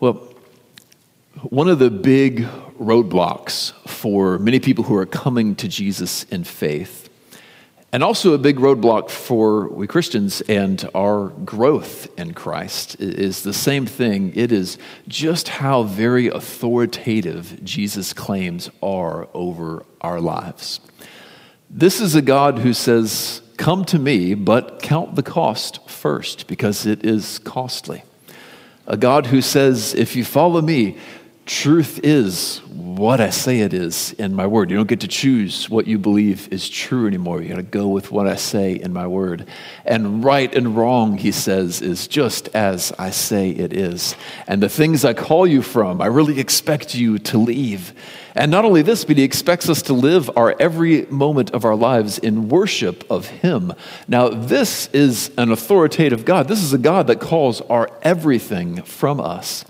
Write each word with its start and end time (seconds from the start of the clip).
Well, 0.00 0.14
one 1.42 1.68
of 1.68 1.78
the 1.78 1.90
big 1.90 2.46
roadblocks 2.80 3.74
for 3.86 4.38
many 4.38 4.58
people 4.58 4.84
who 4.84 4.96
are 4.96 5.04
coming 5.04 5.54
to 5.56 5.68
Jesus 5.68 6.22
in 6.30 6.44
faith, 6.44 7.10
and 7.92 8.02
also 8.02 8.32
a 8.32 8.38
big 8.38 8.56
roadblock 8.56 9.10
for 9.10 9.68
we 9.68 9.86
Christians 9.86 10.40
and 10.48 10.88
our 10.94 11.28
growth 11.44 12.08
in 12.18 12.32
Christ, 12.32 12.98
is 12.98 13.42
the 13.42 13.52
same 13.52 13.84
thing. 13.84 14.32
It 14.34 14.52
is 14.52 14.78
just 15.06 15.48
how 15.48 15.82
very 15.82 16.28
authoritative 16.28 17.62
Jesus' 17.62 18.14
claims 18.14 18.70
are 18.82 19.28
over 19.34 19.84
our 20.00 20.18
lives. 20.18 20.80
This 21.68 22.00
is 22.00 22.14
a 22.14 22.22
God 22.22 22.60
who 22.60 22.72
says, 22.72 23.42
Come 23.58 23.84
to 23.84 23.98
me, 23.98 24.32
but 24.32 24.80
count 24.80 25.14
the 25.14 25.22
cost 25.22 25.86
first, 25.90 26.46
because 26.46 26.86
it 26.86 27.04
is 27.04 27.38
costly. 27.40 28.02
A 28.90 28.96
God 28.96 29.26
who 29.26 29.40
says, 29.40 29.94
If 29.94 30.16
you 30.16 30.24
follow 30.24 30.60
me, 30.60 30.96
Truth 31.50 32.04
is 32.04 32.58
what 32.68 33.20
I 33.20 33.30
say 33.30 33.58
it 33.58 33.74
is 33.74 34.12
in 34.12 34.36
my 34.36 34.46
word. 34.46 34.70
You 34.70 34.76
don't 34.76 34.88
get 34.88 35.00
to 35.00 35.08
choose 35.08 35.68
what 35.68 35.88
you 35.88 35.98
believe 35.98 36.48
is 36.52 36.68
true 36.68 37.08
anymore. 37.08 37.42
You 37.42 37.48
got 37.48 37.56
to 37.56 37.64
go 37.64 37.88
with 37.88 38.12
what 38.12 38.28
I 38.28 38.36
say 38.36 38.74
in 38.74 38.92
my 38.92 39.08
word. 39.08 39.48
And 39.84 40.22
right 40.22 40.54
and 40.54 40.76
wrong, 40.76 41.18
he 41.18 41.32
says, 41.32 41.82
is 41.82 42.06
just 42.06 42.54
as 42.54 42.92
I 43.00 43.10
say 43.10 43.50
it 43.50 43.72
is. 43.72 44.14
And 44.46 44.62
the 44.62 44.68
things 44.68 45.04
I 45.04 45.12
call 45.12 45.44
you 45.44 45.60
from, 45.60 46.00
I 46.00 46.06
really 46.06 46.38
expect 46.38 46.94
you 46.94 47.18
to 47.18 47.38
leave. 47.38 47.94
And 48.36 48.52
not 48.52 48.64
only 48.64 48.82
this, 48.82 49.04
but 49.04 49.16
he 49.16 49.24
expects 49.24 49.68
us 49.68 49.82
to 49.82 49.92
live 49.92 50.30
our 50.36 50.54
every 50.60 51.04
moment 51.06 51.50
of 51.50 51.64
our 51.64 51.74
lives 51.74 52.18
in 52.18 52.48
worship 52.48 53.04
of 53.10 53.26
him. 53.26 53.72
Now, 54.06 54.28
this 54.28 54.86
is 54.92 55.32
an 55.36 55.50
authoritative 55.50 56.24
God. 56.24 56.46
This 56.46 56.62
is 56.62 56.72
a 56.72 56.78
God 56.78 57.08
that 57.08 57.18
calls 57.18 57.60
our 57.62 57.90
everything 58.02 58.82
from 58.82 59.18
us. 59.18 59.64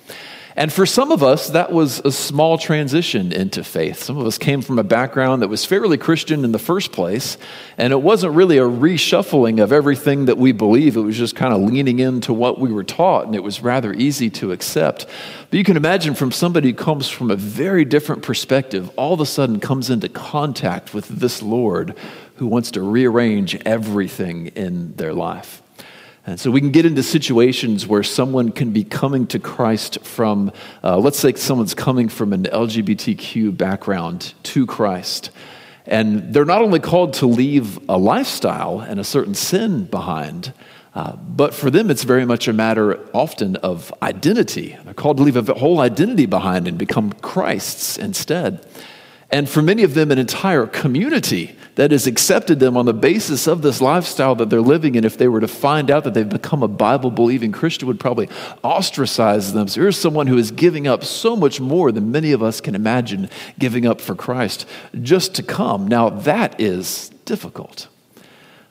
And 0.60 0.70
for 0.70 0.84
some 0.84 1.10
of 1.10 1.23
us, 1.23 1.48
that 1.48 1.73
was 1.73 2.02
a 2.05 2.12
small 2.12 2.59
transition 2.59 3.32
into 3.32 3.64
faith. 3.64 4.02
Some 4.02 4.18
of 4.18 4.26
us 4.26 4.37
came 4.37 4.60
from 4.60 4.79
a 4.79 4.85
background 4.85 5.40
that 5.40 5.48
was 5.48 5.65
fairly 5.65 5.96
Christian 5.96 6.45
in 6.45 6.52
the 6.52 6.59
first 6.59 6.93
place, 6.93 7.38
and 7.79 7.95
it 7.95 8.02
wasn't 8.02 8.35
really 8.35 8.59
a 8.59 8.68
reshuffling 8.68 9.62
of 9.62 9.73
everything 9.73 10.26
that 10.26 10.37
we 10.37 10.52
believe. 10.52 10.98
It 10.98 11.01
was 11.01 11.16
just 11.16 11.35
kind 11.35 11.54
of 11.54 11.62
leaning 11.62 11.98
into 11.98 12.35
what 12.35 12.60
we 12.60 12.70
were 12.70 12.85
taught, 12.85 13.24
and 13.24 13.35
it 13.35 13.43
was 13.43 13.62
rather 13.62 13.95
easy 13.95 14.29
to 14.32 14.52
accept. 14.52 15.07
But 15.48 15.57
you 15.57 15.65
can 15.65 15.79
imagine 15.79 16.15
from 16.15 16.30
somebody 16.30 16.73
who 16.73 16.76
comes 16.76 17.09
from 17.09 17.30
a 17.30 17.37
very 17.37 17.87
different 17.87 18.23
perspective, 18.23 18.90
all 18.96 19.15
of 19.15 19.20
a 19.20 19.26
sudden 19.26 19.60
comes 19.60 19.88
into 19.88 20.10
contact 20.10 20.92
with 20.92 21.09
this 21.09 21.40
Lord 21.40 21.96
who 22.35 22.46
wants 22.46 22.70
to 22.73 22.82
rearrange 22.82 23.57
everything 23.65 24.48
in 24.48 24.95
their 24.96 25.15
life. 25.15 25.63
And 26.26 26.38
so 26.38 26.51
we 26.51 26.60
can 26.60 26.71
get 26.71 26.85
into 26.85 27.02
situations 27.02 27.87
where 27.87 28.02
someone 28.02 28.52
can 28.52 28.73
be 28.73 28.85
coming 28.85 29.26
to 29.29 29.38
Christ 29.38 30.04
from, 30.04 30.52
uh, 30.85 30.99
let's 30.99 31.18
say 31.18 31.32
someone's 31.35 31.74
coming 31.74 32.09
from 32.09 32.32
an 32.32 32.45
LGBTQ 32.45 33.57
background 33.57 34.35
to 34.45 34.66
Christ. 34.66 35.30
And 35.87 36.32
they're 36.35 36.45
not 36.45 36.63
only 36.63 36.79
called 36.79 37.15
to 37.15 37.26
leave 37.26 37.79
a 37.88 37.96
lifestyle 37.96 38.80
and 38.80 39.01
a 39.01 39.04
certain 39.04 39.35
sin 39.35 39.85
behind, 39.85 40.52
uh, 40.95 41.16
but 41.16 41.54
for 41.54 41.71
them, 41.71 41.91
it's 41.91 42.04
very 42.04 42.26
much 42.26 42.48
a 42.48 42.52
matter 42.52 42.98
often 43.15 43.57
of 43.57 43.93
identity. 44.02 44.76
They're 44.85 44.95
called 44.95 45.18
to 45.18 45.23
leave 45.23 45.37
a 45.37 45.54
whole 45.54 45.80
identity 45.80 46.26
behind 46.26 46.68
and 46.68 46.76
become 46.76 47.13
Christ's 47.15 47.96
instead. 47.96 48.66
And 49.30 49.48
for 49.48 49.63
many 49.63 49.85
of 49.85 49.95
them, 49.95 50.10
an 50.10 50.18
entire 50.18 50.66
community 50.66 51.57
that 51.80 51.92
has 51.92 52.06
accepted 52.06 52.60
them 52.60 52.76
on 52.76 52.84
the 52.84 52.92
basis 52.92 53.46
of 53.46 53.62
this 53.62 53.80
lifestyle 53.80 54.34
that 54.34 54.50
they're 54.50 54.60
living 54.60 54.96
in, 54.96 55.04
if 55.06 55.16
they 55.16 55.28
were 55.28 55.40
to 55.40 55.48
find 55.48 55.90
out 55.90 56.04
that 56.04 56.12
they've 56.12 56.28
become 56.28 56.62
a 56.62 56.68
Bible 56.68 57.10
believing 57.10 57.52
Christian, 57.52 57.88
would 57.88 57.98
probably 57.98 58.28
ostracize 58.62 59.54
them. 59.54 59.66
So 59.66 59.80
here's 59.80 59.96
someone 59.96 60.26
who 60.26 60.36
is 60.36 60.51
giving 60.51 60.86
up 60.86 61.02
so 61.04 61.34
much 61.36 61.58
more 61.58 61.90
than 61.90 62.12
many 62.12 62.32
of 62.32 62.42
us 62.42 62.60
can 62.60 62.74
imagine 62.74 63.30
giving 63.58 63.86
up 63.86 63.98
for 63.98 64.14
Christ 64.14 64.69
just 65.00 65.34
to 65.36 65.42
come. 65.42 65.88
Now, 65.88 66.10
that 66.10 66.60
is 66.60 67.08
difficult. 67.25 67.88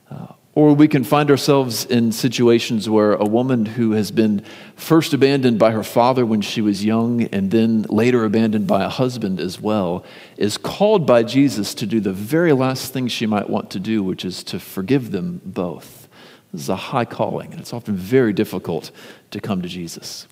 Uh, 0.08 0.28
or 0.60 0.74
we 0.74 0.88
can 0.88 1.04
find 1.04 1.30
ourselves 1.30 1.86
in 1.86 2.12
situations 2.12 2.86
where 2.86 3.14
a 3.14 3.24
woman 3.24 3.64
who 3.64 3.92
has 3.92 4.10
been 4.10 4.44
first 4.76 5.14
abandoned 5.14 5.58
by 5.58 5.70
her 5.70 5.82
father 5.82 6.26
when 6.26 6.42
she 6.42 6.60
was 6.60 6.84
young 6.84 7.22
and 7.28 7.50
then 7.50 7.80
later 7.84 8.26
abandoned 8.26 8.66
by 8.66 8.84
a 8.84 8.88
husband 8.90 9.40
as 9.40 9.58
well 9.58 10.04
is 10.36 10.58
called 10.58 11.06
by 11.06 11.22
Jesus 11.22 11.72
to 11.72 11.86
do 11.86 11.98
the 11.98 12.12
very 12.12 12.52
last 12.52 12.92
thing 12.92 13.08
she 13.08 13.24
might 13.24 13.48
want 13.48 13.70
to 13.70 13.80
do, 13.80 14.02
which 14.02 14.22
is 14.22 14.44
to 14.44 14.60
forgive 14.60 15.12
them 15.12 15.40
both. 15.46 16.06
This 16.52 16.60
is 16.60 16.68
a 16.68 16.76
high 16.76 17.06
calling, 17.06 17.52
and 17.52 17.60
it's 17.60 17.72
often 17.72 17.96
very 17.96 18.34
difficult 18.34 18.90
to 19.30 19.40
come 19.40 19.62
to 19.62 19.68
Jesus. 19.68 20.28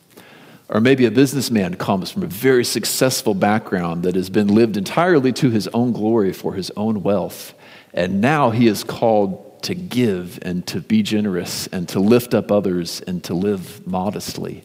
Or 0.69 0.83
maybe 0.83 1.07
a 1.07 1.11
businessman 1.11 1.77
comes 1.77 2.11
from 2.11 2.23
a 2.23 2.27
very 2.27 2.67
successful 2.67 3.33
background 3.33 4.03
that 4.03 4.15
has 4.15 4.29
been 4.29 4.49
lived 4.49 4.77
entirely 4.77 5.33
to 5.33 5.49
his 5.49 5.69
own 5.69 5.93
glory 5.93 6.35
for 6.35 6.53
his 6.53 6.71
own 6.77 7.03
wealth. 7.03 7.55
And 7.95 8.21
now 8.21 8.51
he 8.51 8.69
is 8.69 8.85
called 8.85 9.47
to 9.63 9.75
give 9.75 10.39
and 10.43 10.67
to 10.67 10.81
be 10.81 11.03
generous 11.03 11.67
and 11.69 11.89
to 11.89 12.01
lift 12.01 12.35
up 12.35 12.51
others 12.51 13.01
and 13.03 13.23
to 13.25 13.35
live 13.35 13.87
modestly. 13.87 14.65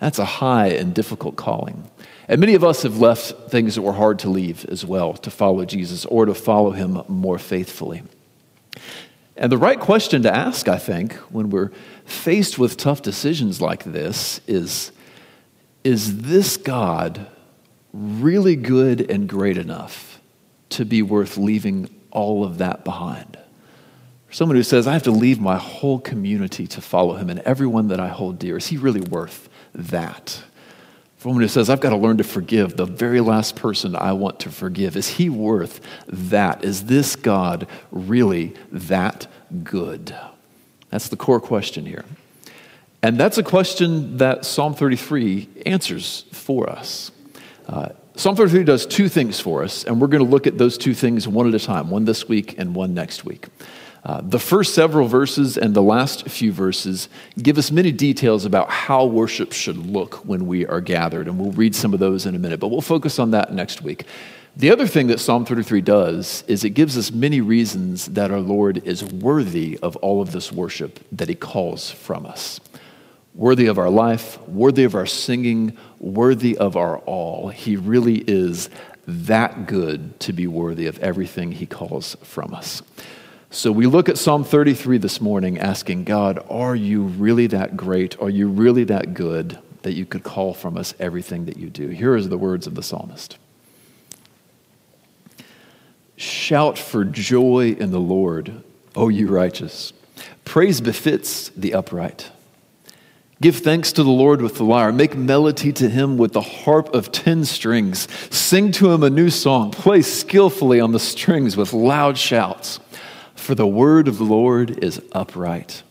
That's 0.00 0.18
a 0.18 0.24
high 0.24 0.68
and 0.68 0.94
difficult 0.94 1.36
calling. 1.36 1.90
And 2.28 2.40
many 2.40 2.54
of 2.54 2.62
us 2.62 2.82
have 2.82 2.98
left 2.98 3.50
things 3.50 3.74
that 3.74 3.82
were 3.82 3.94
hard 3.94 4.18
to 4.20 4.28
leave 4.28 4.64
as 4.66 4.84
well 4.84 5.14
to 5.14 5.30
follow 5.30 5.64
Jesus 5.64 6.04
or 6.06 6.26
to 6.26 6.34
follow 6.34 6.70
him 6.70 7.02
more 7.08 7.38
faithfully. 7.38 8.02
And 9.36 9.50
the 9.50 9.58
right 9.58 9.78
question 9.78 10.22
to 10.22 10.34
ask, 10.34 10.68
I 10.68 10.78
think, 10.78 11.14
when 11.30 11.50
we're 11.50 11.70
faced 12.04 12.58
with 12.58 12.76
tough 12.76 13.02
decisions 13.02 13.60
like 13.60 13.84
this 13.84 14.40
is 14.46 14.92
Is 15.84 16.22
this 16.22 16.56
God 16.56 17.26
really 17.92 18.56
good 18.56 19.10
and 19.10 19.28
great 19.28 19.56
enough 19.56 20.20
to 20.70 20.84
be 20.84 21.02
worth 21.02 21.38
leaving 21.38 21.88
all 22.10 22.44
of 22.44 22.58
that 22.58 22.84
behind? 22.84 23.38
For 24.28 24.34
someone 24.34 24.56
who 24.56 24.62
says, 24.62 24.86
I 24.86 24.92
have 24.92 25.04
to 25.04 25.10
leave 25.10 25.40
my 25.40 25.56
whole 25.56 25.98
community 25.98 26.66
to 26.68 26.80
follow 26.82 27.16
him 27.16 27.30
and 27.30 27.40
everyone 27.40 27.88
that 27.88 27.98
I 27.98 28.08
hold 28.08 28.38
dear, 28.38 28.58
is 28.58 28.66
he 28.66 28.76
really 28.76 29.00
worth 29.00 29.48
that? 29.74 30.42
For 31.16 31.24
someone 31.24 31.40
who 31.40 31.48
says, 31.48 31.70
I've 31.70 31.80
got 31.80 31.90
to 31.90 31.96
learn 31.96 32.18
to 32.18 32.24
forgive 32.24 32.76
the 32.76 32.84
very 32.84 33.20
last 33.20 33.56
person 33.56 33.96
I 33.96 34.12
want 34.12 34.38
to 34.40 34.50
forgive, 34.50 34.96
is 34.96 35.08
he 35.08 35.30
worth 35.30 35.80
that? 36.06 36.62
Is 36.62 36.84
this 36.84 37.16
God 37.16 37.66
really 37.90 38.54
that 38.70 39.26
good? 39.64 40.14
That's 40.90 41.08
the 41.08 41.16
core 41.16 41.40
question 41.40 41.86
here. 41.86 42.04
And 43.02 43.18
that's 43.18 43.38
a 43.38 43.42
question 43.42 44.18
that 44.18 44.44
Psalm 44.44 44.74
33 44.74 45.48
answers 45.64 46.24
for 46.32 46.68
us. 46.68 47.10
Uh, 47.66 47.90
Psalm 48.16 48.36
33 48.36 48.64
does 48.64 48.84
two 48.84 49.08
things 49.08 49.40
for 49.40 49.62
us, 49.62 49.84
and 49.84 50.00
we're 50.00 50.08
going 50.08 50.24
to 50.24 50.28
look 50.28 50.46
at 50.46 50.58
those 50.58 50.76
two 50.76 50.92
things 50.92 51.26
one 51.26 51.46
at 51.48 51.54
a 51.54 51.64
time, 51.64 51.88
one 51.88 52.04
this 52.04 52.28
week 52.28 52.58
and 52.58 52.74
one 52.74 52.92
next 52.92 53.24
week. 53.24 53.46
Uh, 54.08 54.22
the 54.22 54.38
first 54.38 54.74
several 54.74 55.06
verses 55.06 55.58
and 55.58 55.74
the 55.74 55.82
last 55.82 56.26
few 56.30 56.50
verses 56.50 57.10
give 57.42 57.58
us 57.58 57.70
many 57.70 57.92
details 57.92 58.46
about 58.46 58.70
how 58.70 59.04
worship 59.04 59.52
should 59.52 59.76
look 59.76 60.24
when 60.24 60.46
we 60.46 60.64
are 60.66 60.80
gathered, 60.80 61.28
and 61.28 61.38
we'll 61.38 61.52
read 61.52 61.74
some 61.74 61.92
of 61.92 62.00
those 62.00 62.24
in 62.24 62.34
a 62.34 62.38
minute, 62.38 62.58
but 62.58 62.68
we'll 62.68 62.80
focus 62.80 63.18
on 63.18 63.32
that 63.32 63.52
next 63.52 63.82
week. 63.82 64.06
The 64.56 64.70
other 64.70 64.86
thing 64.86 65.08
that 65.08 65.20
Psalm 65.20 65.44
33 65.44 65.82
does 65.82 66.42
is 66.48 66.64
it 66.64 66.70
gives 66.70 66.96
us 66.96 67.12
many 67.12 67.42
reasons 67.42 68.06
that 68.06 68.30
our 68.30 68.40
Lord 68.40 68.78
is 68.86 69.04
worthy 69.04 69.78
of 69.82 69.94
all 69.96 70.22
of 70.22 70.32
this 70.32 70.50
worship 70.50 71.00
that 71.12 71.28
He 71.28 71.34
calls 71.34 71.90
from 71.90 72.24
us. 72.24 72.60
Worthy 73.34 73.66
of 73.66 73.76
our 73.76 73.90
life, 73.90 74.40
worthy 74.48 74.84
of 74.84 74.94
our 74.94 75.04
singing, 75.04 75.76
worthy 76.00 76.56
of 76.56 76.78
our 76.78 76.96
all. 77.00 77.50
He 77.50 77.76
really 77.76 78.24
is 78.26 78.70
that 79.06 79.66
good 79.66 80.18
to 80.20 80.32
be 80.32 80.46
worthy 80.46 80.86
of 80.86 80.98
everything 81.00 81.52
He 81.52 81.66
calls 81.66 82.16
from 82.22 82.54
us. 82.54 82.80
So 83.50 83.72
we 83.72 83.86
look 83.86 84.10
at 84.10 84.18
Psalm 84.18 84.44
33 84.44 84.98
this 84.98 85.22
morning 85.22 85.58
asking 85.58 86.04
God, 86.04 86.44
are 86.50 86.76
you 86.76 87.04
really 87.04 87.46
that 87.46 87.78
great? 87.78 88.20
Are 88.20 88.28
you 88.28 88.46
really 88.46 88.84
that 88.84 89.14
good 89.14 89.58
that 89.82 89.94
you 89.94 90.04
could 90.04 90.22
call 90.22 90.52
from 90.52 90.76
us 90.76 90.94
everything 90.98 91.46
that 91.46 91.56
you 91.56 91.70
do? 91.70 91.88
Here 91.88 92.14
is 92.14 92.28
the 92.28 92.36
words 92.36 92.66
of 92.66 92.74
the 92.74 92.82
psalmist. 92.82 93.38
Shout 96.16 96.76
for 96.76 97.04
joy 97.04 97.74
in 97.78 97.90
the 97.90 98.00
Lord, 98.00 98.62
O 98.94 99.08
you 99.08 99.28
righteous. 99.28 99.94
Praise 100.44 100.82
befits 100.82 101.48
the 101.50 101.72
upright. 101.72 102.30
Give 103.40 103.56
thanks 103.56 103.92
to 103.92 104.02
the 104.02 104.10
Lord 104.10 104.42
with 104.42 104.56
the 104.56 104.64
lyre. 104.64 104.92
Make 104.92 105.16
melody 105.16 105.72
to 105.74 105.88
him 105.88 106.18
with 106.18 106.34
the 106.34 106.42
harp 106.42 106.92
of 106.92 107.12
ten 107.12 107.46
strings. 107.46 108.08
Sing 108.34 108.72
to 108.72 108.92
him 108.92 109.02
a 109.02 109.10
new 109.10 109.30
song. 109.30 109.70
Play 109.70 110.02
skillfully 110.02 110.80
on 110.80 110.92
the 110.92 110.98
strings 111.00 111.56
with 111.56 111.72
loud 111.72 112.18
shouts. 112.18 112.80
For 113.48 113.54
the 113.54 113.66
word 113.66 114.08
of 114.08 114.18
the 114.18 114.24
Lord 114.24 114.84
is 114.84 115.00
upright, 115.12 115.82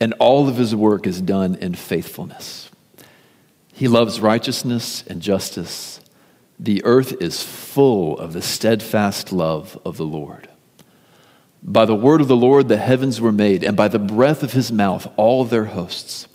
and 0.00 0.14
all 0.14 0.48
of 0.48 0.56
his 0.56 0.74
work 0.74 1.06
is 1.06 1.20
done 1.20 1.54
in 1.54 1.76
faithfulness. 1.76 2.72
He 3.72 3.86
loves 3.86 4.20
righteousness 4.20 5.04
and 5.06 5.22
justice. 5.22 6.00
The 6.58 6.84
earth 6.84 7.14
is 7.22 7.40
full 7.40 8.18
of 8.18 8.32
the 8.32 8.42
steadfast 8.42 9.30
love 9.30 9.80
of 9.84 9.96
the 9.96 10.04
Lord. 10.04 10.48
By 11.62 11.84
the 11.84 11.94
word 11.94 12.20
of 12.20 12.26
the 12.26 12.34
Lord 12.34 12.66
the 12.66 12.78
heavens 12.78 13.20
were 13.20 13.30
made, 13.30 13.62
and 13.62 13.76
by 13.76 13.86
the 13.86 14.00
breath 14.00 14.42
of 14.42 14.52
his 14.52 14.72
mouth 14.72 15.06
all 15.16 15.44
their 15.44 15.66
hosts. 15.66 16.26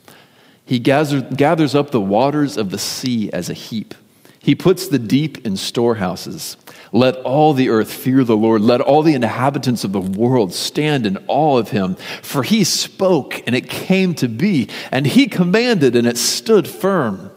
He 0.64 0.80
gathers 0.80 1.76
up 1.76 1.92
the 1.92 2.00
waters 2.00 2.56
of 2.56 2.70
the 2.70 2.80
sea 2.80 3.30
as 3.34 3.50
a 3.50 3.54
heap. 3.54 3.94
He 4.40 4.56
puts 4.56 4.88
the 4.88 4.98
deep 4.98 5.46
in 5.46 5.58
storehouses. 5.58 6.56
Let 6.92 7.16
all 7.18 7.54
the 7.54 7.70
earth 7.70 7.92
fear 7.92 8.24
the 8.24 8.38
Lord. 8.38 8.62
Let 8.62 8.82
all 8.82 9.04
the 9.04 9.14
inhabitants 9.14 9.84
of 9.84 9.92
the 9.92 10.02
world 10.02 10.54
stand 10.54 11.06
in 11.06 11.24
awe 11.28 11.58
of 11.58 11.72
him. 11.72 11.96
For 12.22 12.44
he 12.44 12.64
spoke, 12.64 13.42
and 13.46 13.56
it 13.56 13.70
came 13.70 14.14
to 14.16 14.28
be, 14.28 14.70
and 14.92 15.06
he 15.06 15.28
commanded, 15.28 15.96
and 15.96 16.08
it 16.08 16.18
stood 16.18 16.68
firm. 16.68 17.32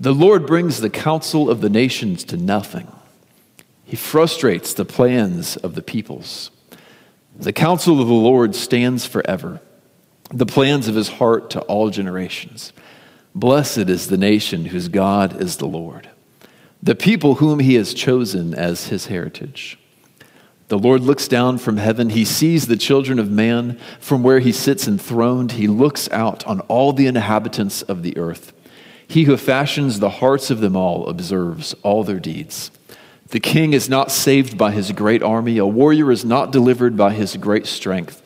The 0.00 0.14
Lord 0.14 0.46
brings 0.46 0.80
the 0.80 0.90
counsel 0.90 1.48
of 1.48 1.60
the 1.60 1.70
nations 1.70 2.24
to 2.24 2.36
nothing. 2.36 2.90
He 3.84 3.96
frustrates 3.96 4.74
the 4.74 4.84
plans 4.84 5.56
of 5.56 5.74
the 5.74 5.82
peoples. 5.82 6.50
The 7.36 7.52
counsel 7.52 8.00
of 8.00 8.08
the 8.08 8.14
Lord 8.14 8.54
stands 8.54 9.06
forever, 9.06 9.60
the 10.30 10.46
plans 10.46 10.88
of 10.88 10.94
his 10.94 11.08
heart 11.08 11.50
to 11.50 11.60
all 11.62 11.90
generations. 11.90 12.72
Blessed 13.34 13.88
is 13.88 14.08
the 14.08 14.18
nation 14.18 14.66
whose 14.66 14.88
God 14.88 15.40
is 15.40 15.56
the 15.56 15.66
Lord, 15.66 16.08
the 16.82 16.94
people 16.94 17.36
whom 17.36 17.60
he 17.60 17.74
has 17.74 17.94
chosen 17.94 18.54
as 18.54 18.88
his 18.88 19.06
heritage. 19.06 19.78
The 20.68 20.78
Lord 20.78 21.02
looks 21.02 21.28
down 21.28 21.58
from 21.58 21.76
heaven. 21.76 22.10
He 22.10 22.24
sees 22.24 22.66
the 22.66 22.76
children 22.76 23.18
of 23.18 23.30
man 23.30 23.78
from 24.00 24.22
where 24.22 24.40
he 24.40 24.52
sits 24.52 24.88
enthroned. 24.88 25.52
He 25.52 25.68
looks 25.68 26.10
out 26.10 26.46
on 26.46 26.60
all 26.60 26.92
the 26.92 27.06
inhabitants 27.06 27.82
of 27.82 28.02
the 28.02 28.16
earth. 28.16 28.52
He 29.06 29.24
who 29.24 29.36
fashions 29.36 30.00
the 30.00 30.08
hearts 30.08 30.50
of 30.50 30.60
them 30.60 30.74
all 30.74 31.06
observes 31.08 31.74
all 31.82 32.02
their 32.02 32.18
deeds. 32.18 32.70
The 33.28 33.40
king 33.40 33.74
is 33.74 33.88
not 33.88 34.10
saved 34.10 34.56
by 34.56 34.72
his 34.72 34.92
great 34.92 35.22
army, 35.22 35.58
a 35.58 35.66
warrior 35.66 36.10
is 36.10 36.24
not 36.24 36.52
delivered 36.52 36.96
by 36.96 37.12
his 37.12 37.36
great 37.36 37.66
strength. 37.66 38.22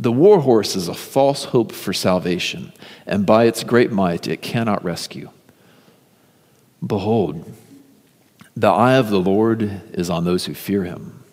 The 0.00 0.12
war 0.12 0.40
horse 0.40 0.74
is 0.74 0.88
a 0.88 0.94
false 0.94 1.44
hope 1.44 1.72
for 1.72 1.92
salvation, 1.92 2.72
and 3.06 3.24
by 3.26 3.44
its 3.44 3.64
great 3.64 3.92
might 3.92 4.26
it 4.26 4.42
cannot 4.42 4.82
rescue. 4.82 5.30
Behold, 6.86 7.44
the 8.56 8.70
eye 8.70 8.94
of 8.94 9.10
the 9.10 9.20
Lord 9.20 9.82
is 9.92 10.10
on 10.10 10.24
those 10.24 10.44
who 10.46 10.54
fear 10.54 10.84
him, 10.84 11.24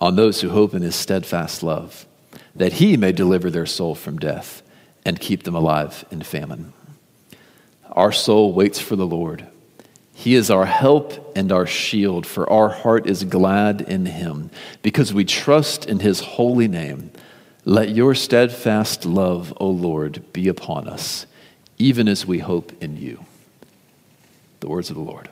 on 0.00 0.16
those 0.16 0.40
who 0.40 0.50
hope 0.50 0.74
in 0.74 0.82
his 0.82 0.96
steadfast 0.96 1.62
love, 1.62 2.06
that 2.54 2.74
he 2.74 2.96
may 2.96 3.12
deliver 3.12 3.50
their 3.50 3.66
soul 3.66 3.94
from 3.94 4.18
death 4.18 4.62
and 5.04 5.20
keep 5.20 5.44
them 5.44 5.54
alive 5.54 6.04
in 6.10 6.22
famine. 6.22 6.72
Our 7.92 8.12
soul 8.12 8.52
waits 8.52 8.80
for 8.80 8.96
the 8.96 9.06
Lord. 9.06 9.46
He 10.12 10.34
is 10.34 10.50
our 10.50 10.66
help 10.66 11.32
and 11.36 11.50
our 11.50 11.66
shield, 11.66 12.26
for 12.26 12.50
our 12.50 12.68
heart 12.68 13.06
is 13.06 13.24
glad 13.24 13.80
in 13.80 14.06
him, 14.06 14.50
because 14.82 15.14
we 15.14 15.24
trust 15.24 15.86
in 15.86 16.00
his 16.00 16.20
holy 16.20 16.68
name. 16.68 17.10
Let 17.64 17.90
your 17.90 18.14
steadfast 18.14 19.06
love, 19.06 19.54
O 19.58 19.68
Lord, 19.68 20.22
be 20.32 20.48
upon 20.48 20.88
us, 20.88 21.26
even 21.78 22.08
as 22.08 22.26
we 22.26 22.40
hope 22.40 22.72
in 22.82 22.96
you. 22.96 23.24
The 24.60 24.68
words 24.68 24.90
of 24.90 24.96
the 24.96 25.02
Lord. 25.02 25.30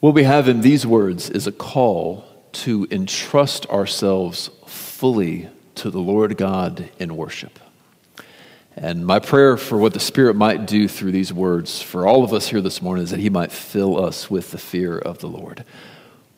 What 0.00 0.14
we 0.14 0.24
have 0.24 0.48
in 0.48 0.62
these 0.62 0.86
words 0.86 1.28
is 1.28 1.46
a 1.46 1.52
call 1.52 2.24
to 2.52 2.88
entrust 2.90 3.66
ourselves 3.66 4.48
fully 4.66 5.50
to 5.74 5.90
the 5.90 6.00
Lord 6.00 6.38
God 6.38 6.88
in 6.98 7.18
worship. 7.18 7.58
And 8.74 9.04
my 9.04 9.18
prayer 9.18 9.58
for 9.58 9.76
what 9.76 9.92
the 9.92 10.00
Spirit 10.00 10.36
might 10.36 10.66
do 10.66 10.88
through 10.88 11.12
these 11.12 11.34
words 11.34 11.82
for 11.82 12.06
all 12.06 12.24
of 12.24 12.32
us 12.32 12.48
here 12.48 12.62
this 12.62 12.80
morning 12.80 13.04
is 13.04 13.10
that 13.10 13.20
He 13.20 13.28
might 13.28 13.52
fill 13.52 14.02
us 14.02 14.30
with 14.30 14.52
the 14.52 14.58
fear 14.58 14.98
of 14.98 15.18
the 15.18 15.28
Lord, 15.28 15.66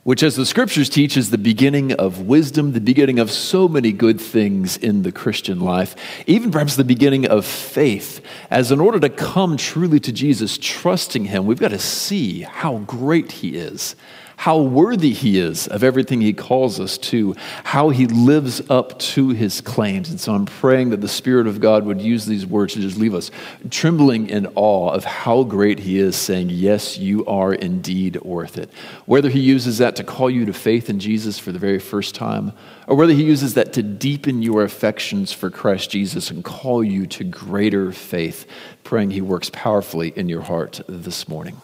which, 0.05 0.23
as 0.23 0.35
the 0.35 0.45
scriptures 0.45 0.89
teach, 0.89 1.17
is 1.17 1.31
the 1.31 1.39
beginning 1.39 1.93
of 1.93 2.23
wisdom, 2.23 2.73
the 2.73 2.81
beginning 2.81 3.21
of 3.21 3.31
so 3.31 3.69
many 3.69 3.93
good 3.93 4.21
things 4.21 4.77
in 4.77 5.03
the 5.03 5.13
Christian 5.13 5.61
life, 5.61 5.95
even 6.27 6.51
perhaps 6.51 6.75
the 6.75 6.85
beginning 6.85 7.27
of 7.27 7.47
faith. 7.47 8.21
As 8.51 8.73
in 8.73 8.81
order 8.81 8.99
to 8.99 9.09
come 9.09 9.57
truly 9.57 10.01
to 10.01 10.13
Jesus, 10.13 10.59
trusting 10.59 11.27
Him, 11.27 11.47
we've 11.47 11.61
got 11.61 11.69
to 11.69 11.79
see 11.79 12.41
how 12.41 12.79
great 12.79 13.31
He 13.31 13.57
is 13.57 13.95
how 14.43 14.61
worthy 14.61 15.13
he 15.13 15.39
is 15.39 15.69
of 15.69 15.85
everything 15.85 16.21
he 16.21 16.33
calls 16.33 16.81
us 16.81 16.99
to, 16.99 17.33
how 17.63 17.91
he 17.91 18.09
lives 18.09 18.61
up 18.69 18.99
to 18.99 19.29
his 19.29 19.61
claims. 19.61 20.11
And 20.11 20.21
so 20.21 20.35
I'm 20.35 20.47
praying 20.47 20.91
that 20.91 21.01
the 21.01 21.07
Spirit 21.07 21.47
of 21.47 21.61
God 21.61 21.85
would 21.85 22.03
use 22.03 22.27
these 22.27 22.45
words 22.45 22.75
to 22.75 22.81
just 22.81 22.97
leave 22.97 23.15
us 23.15 23.31
trembling 23.71 24.29
in 24.29 24.49
awe 24.57 24.91
of 24.91 25.05
how 25.05 25.45
great 25.45 25.79
he 25.79 26.01
is, 26.01 26.17
saying, 26.17 26.51
Yes, 26.51 26.99
you 26.99 27.25
are 27.27 27.55
indeed 27.55 28.21
worth 28.23 28.59
it. 28.59 28.69
Whether 29.07 29.29
he 29.29 29.39
uses 29.39 29.79
that 29.79 29.95
to 29.95 30.03
call 30.03 30.29
you 30.29 30.45
to 30.47 30.53
faith 30.53 30.91
in 30.91 30.99
Jesus 30.99 31.39
for 31.39 31.53
the 31.53 31.61
very 31.61 31.79
first 31.79 32.17
time, 32.17 32.51
or 32.89 32.97
whether 32.97 33.13
he 33.13 33.23
uses 33.23 33.55
that 33.55 33.73
to 33.75 33.83
deepen 33.85 34.43
your 34.43 34.65
affections 34.65 35.33
for 35.33 35.51
Christ 35.51 35.89
Jesus 35.89 36.33
and 36.33 36.43
call 36.43 36.83
you 36.83 37.07
to 37.07 37.23
greater 37.23 37.93
faith, 37.93 38.49
praying 38.83 39.13
he 39.13 39.21
works 39.21 39.51
powerfully 39.53 40.13
in 40.17 40.29
your 40.29 40.43
heart 40.43 40.81
this 40.89 41.29
morning. 41.29 41.61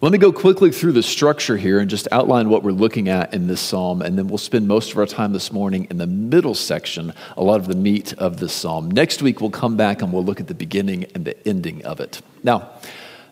Let 0.00 0.12
me 0.12 0.18
go 0.18 0.30
quickly 0.30 0.70
through 0.70 0.92
the 0.92 1.02
structure 1.02 1.56
here 1.56 1.80
and 1.80 1.90
just 1.90 2.06
outline 2.12 2.48
what 2.48 2.62
we're 2.62 2.70
looking 2.70 3.08
at 3.08 3.34
in 3.34 3.48
this 3.48 3.60
psalm, 3.60 4.00
and 4.00 4.16
then 4.16 4.28
we'll 4.28 4.38
spend 4.38 4.68
most 4.68 4.92
of 4.92 4.98
our 4.98 5.06
time 5.06 5.32
this 5.32 5.50
morning 5.50 5.88
in 5.90 5.98
the 5.98 6.06
middle 6.06 6.54
section, 6.54 7.12
a 7.36 7.42
lot 7.42 7.58
of 7.58 7.66
the 7.66 7.74
meat 7.74 8.12
of 8.12 8.38
this 8.38 8.52
psalm. 8.52 8.92
Next 8.92 9.22
week, 9.22 9.40
we'll 9.40 9.50
come 9.50 9.76
back 9.76 10.00
and 10.00 10.12
we'll 10.12 10.24
look 10.24 10.38
at 10.38 10.46
the 10.46 10.54
beginning 10.54 11.06
and 11.16 11.24
the 11.24 11.48
ending 11.48 11.84
of 11.84 11.98
it. 11.98 12.22
Now, 12.44 12.70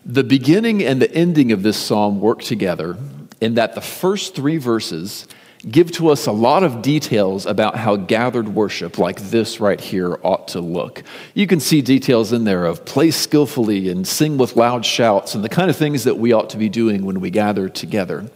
the 0.05 0.25
beginning 0.25 0.83
and 0.83 1.01
the 1.01 1.09
ending 1.13 1.53
of 1.53 1.63
this 1.63 1.77
psalm 1.77 2.19
work 2.19 2.41
together 2.41 2.97
in 3.39 3.53
that 3.53 3.73
the 3.73 3.79
first 3.79 4.35
three 4.35 4.57
verses 4.57 5.25
give 5.69 5.91
to 5.93 6.09
us 6.09 6.27
a 6.27 6.31
lot 6.31 6.63
of 6.63 6.81
details 6.81 7.45
about 7.45 7.75
how 7.75 7.95
gathered 7.95 8.49
worship 8.49 8.97
like 8.97 9.19
this 9.21 9.59
right 9.59 9.79
here 9.79 10.19
ought 10.23 10.47
to 10.49 10.61
look. 10.61 11.03
You 11.33 11.47
can 11.47 11.59
see 11.59 11.81
details 11.81 12.31
in 12.31 12.43
there 12.43 12.65
of 12.65 12.85
play 12.85 13.11
skillfully 13.11 13.89
and 13.89 14.07
sing 14.07 14.37
with 14.37 14.55
loud 14.55 14.85
shouts 14.85 15.35
and 15.35 15.43
the 15.43 15.49
kind 15.49 15.69
of 15.69 15.75
things 15.75 16.05
that 16.05 16.17
we 16.17 16.33
ought 16.33 16.49
to 16.51 16.57
be 16.57 16.69
doing 16.69 17.05
when 17.05 17.19
we 17.19 17.29
gather 17.29 17.69
together. 17.69 18.29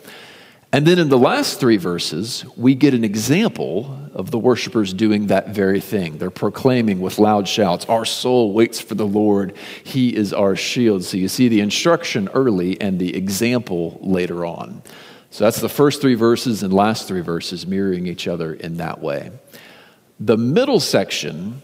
And 0.74 0.88
then 0.88 1.00
in 1.00 1.10
the 1.10 1.18
last 1.18 1.60
three 1.60 1.76
verses, 1.76 2.46
we 2.56 2.76
get 2.76 2.94
an 2.94 3.04
example 3.04 4.00
of 4.14 4.32
the 4.32 4.40
worshipers 4.40 4.94
doing 4.94 5.28
that 5.28 5.50
very 5.50 5.82
thing. 5.82 6.18
They're 6.18 6.30
proclaiming 6.30 7.02
with 7.02 7.20
loud 7.20 7.48
shouts, 7.50 7.86
Our 7.88 8.06
soul 8.06 8.54
waits 8.54 8.80
for 8.80 8.96
the 8.96 9.06
Lord, 9.06 9.54
He 9.84 10.16
is 10.16 10.32
our 10.32 10.56
shield. 10.56 11.04
So 11.04 11.18
you 11.18 11.28
see 11.28 11.50
the 11.50 11.60
instruction 11.60 12.30
early 12.34 12.80
and 12.80 13.00
the 13.00 13.16
example 13.18 14.00
later 14.02 14.46
on. 14.46 14.82
So 15.32 15.46
that's 15.46 15.62
the 15.62 15.70
first 15.70 16.02
three 16.02 16.16
verses 16.16 16.62
and 16.62 16.74
last 16.74 17.08
three 17.08 17.22
verses 17.22 17.66
mirroring 17.66 18.06
each 18.06 18.28
other 18.28 18.54
in 18.54 18.78
that 18.78 19.00
way. 19.00 19.32
The 20.20 20.38
middle 20.38 20.82
section 20.82 21.62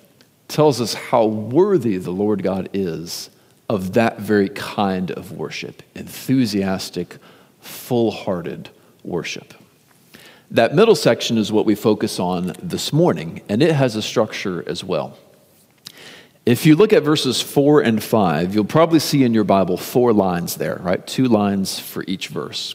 tells 0.47 0.79
us 0.79 0.93
how 0.93 1.25
worthy 1.25 1.97
the 1.97 2.11
Lord 2.11 2.43
God 2.43 2.69
is 2.73 3.29
of 3.69 3.93
that 3.93 4.19
very 4.19 4.47
kind 4.47 5.11
of 5.11 5.33
worship 5.33 5.83
enthusiastic, 5.95 7.17
full 7.59 8.11
hearted 8.11 8.69
worship. 9.03 9.53
That 10.49 10.73
middle 10.73 10.95
section 10.95 11.37
is 11.37 11.51
what 11.51 11.65
we 11.65 11.75
focus 11.75 12.21
on 12.21 12.53
this 12.63 12.93
morning, 12.93 13.41
and 13.49 13.61
it 13.61 13.75
has 13.75 13.97
a 13.97 14.01
structure 14.01 14.63
as 14.65 14.81
well. 14.81 15.17
If 16.45 16.65
you 16.65 16.77
look 16.77 16.93
at 16.93 17.03
verses 17.03 17.41
four 17.41 17.81
and 17.81 18.01
five, 18.01 18.55
you'll 18.55 18.63
probably 18.63 18.99
see 18.99 19.25
in 19.25 19.33
your 19.33 19.43
Bible 19.43 19.75
four 19.75 20.13
lines 20.13 20.55
there, 20.55 20.79
right? 20.81 21.05
Two 21.05 21.25
lines 21.25 21.77
for 21.77 22.05
each 22.07 22.29
verse. 22.29 22.73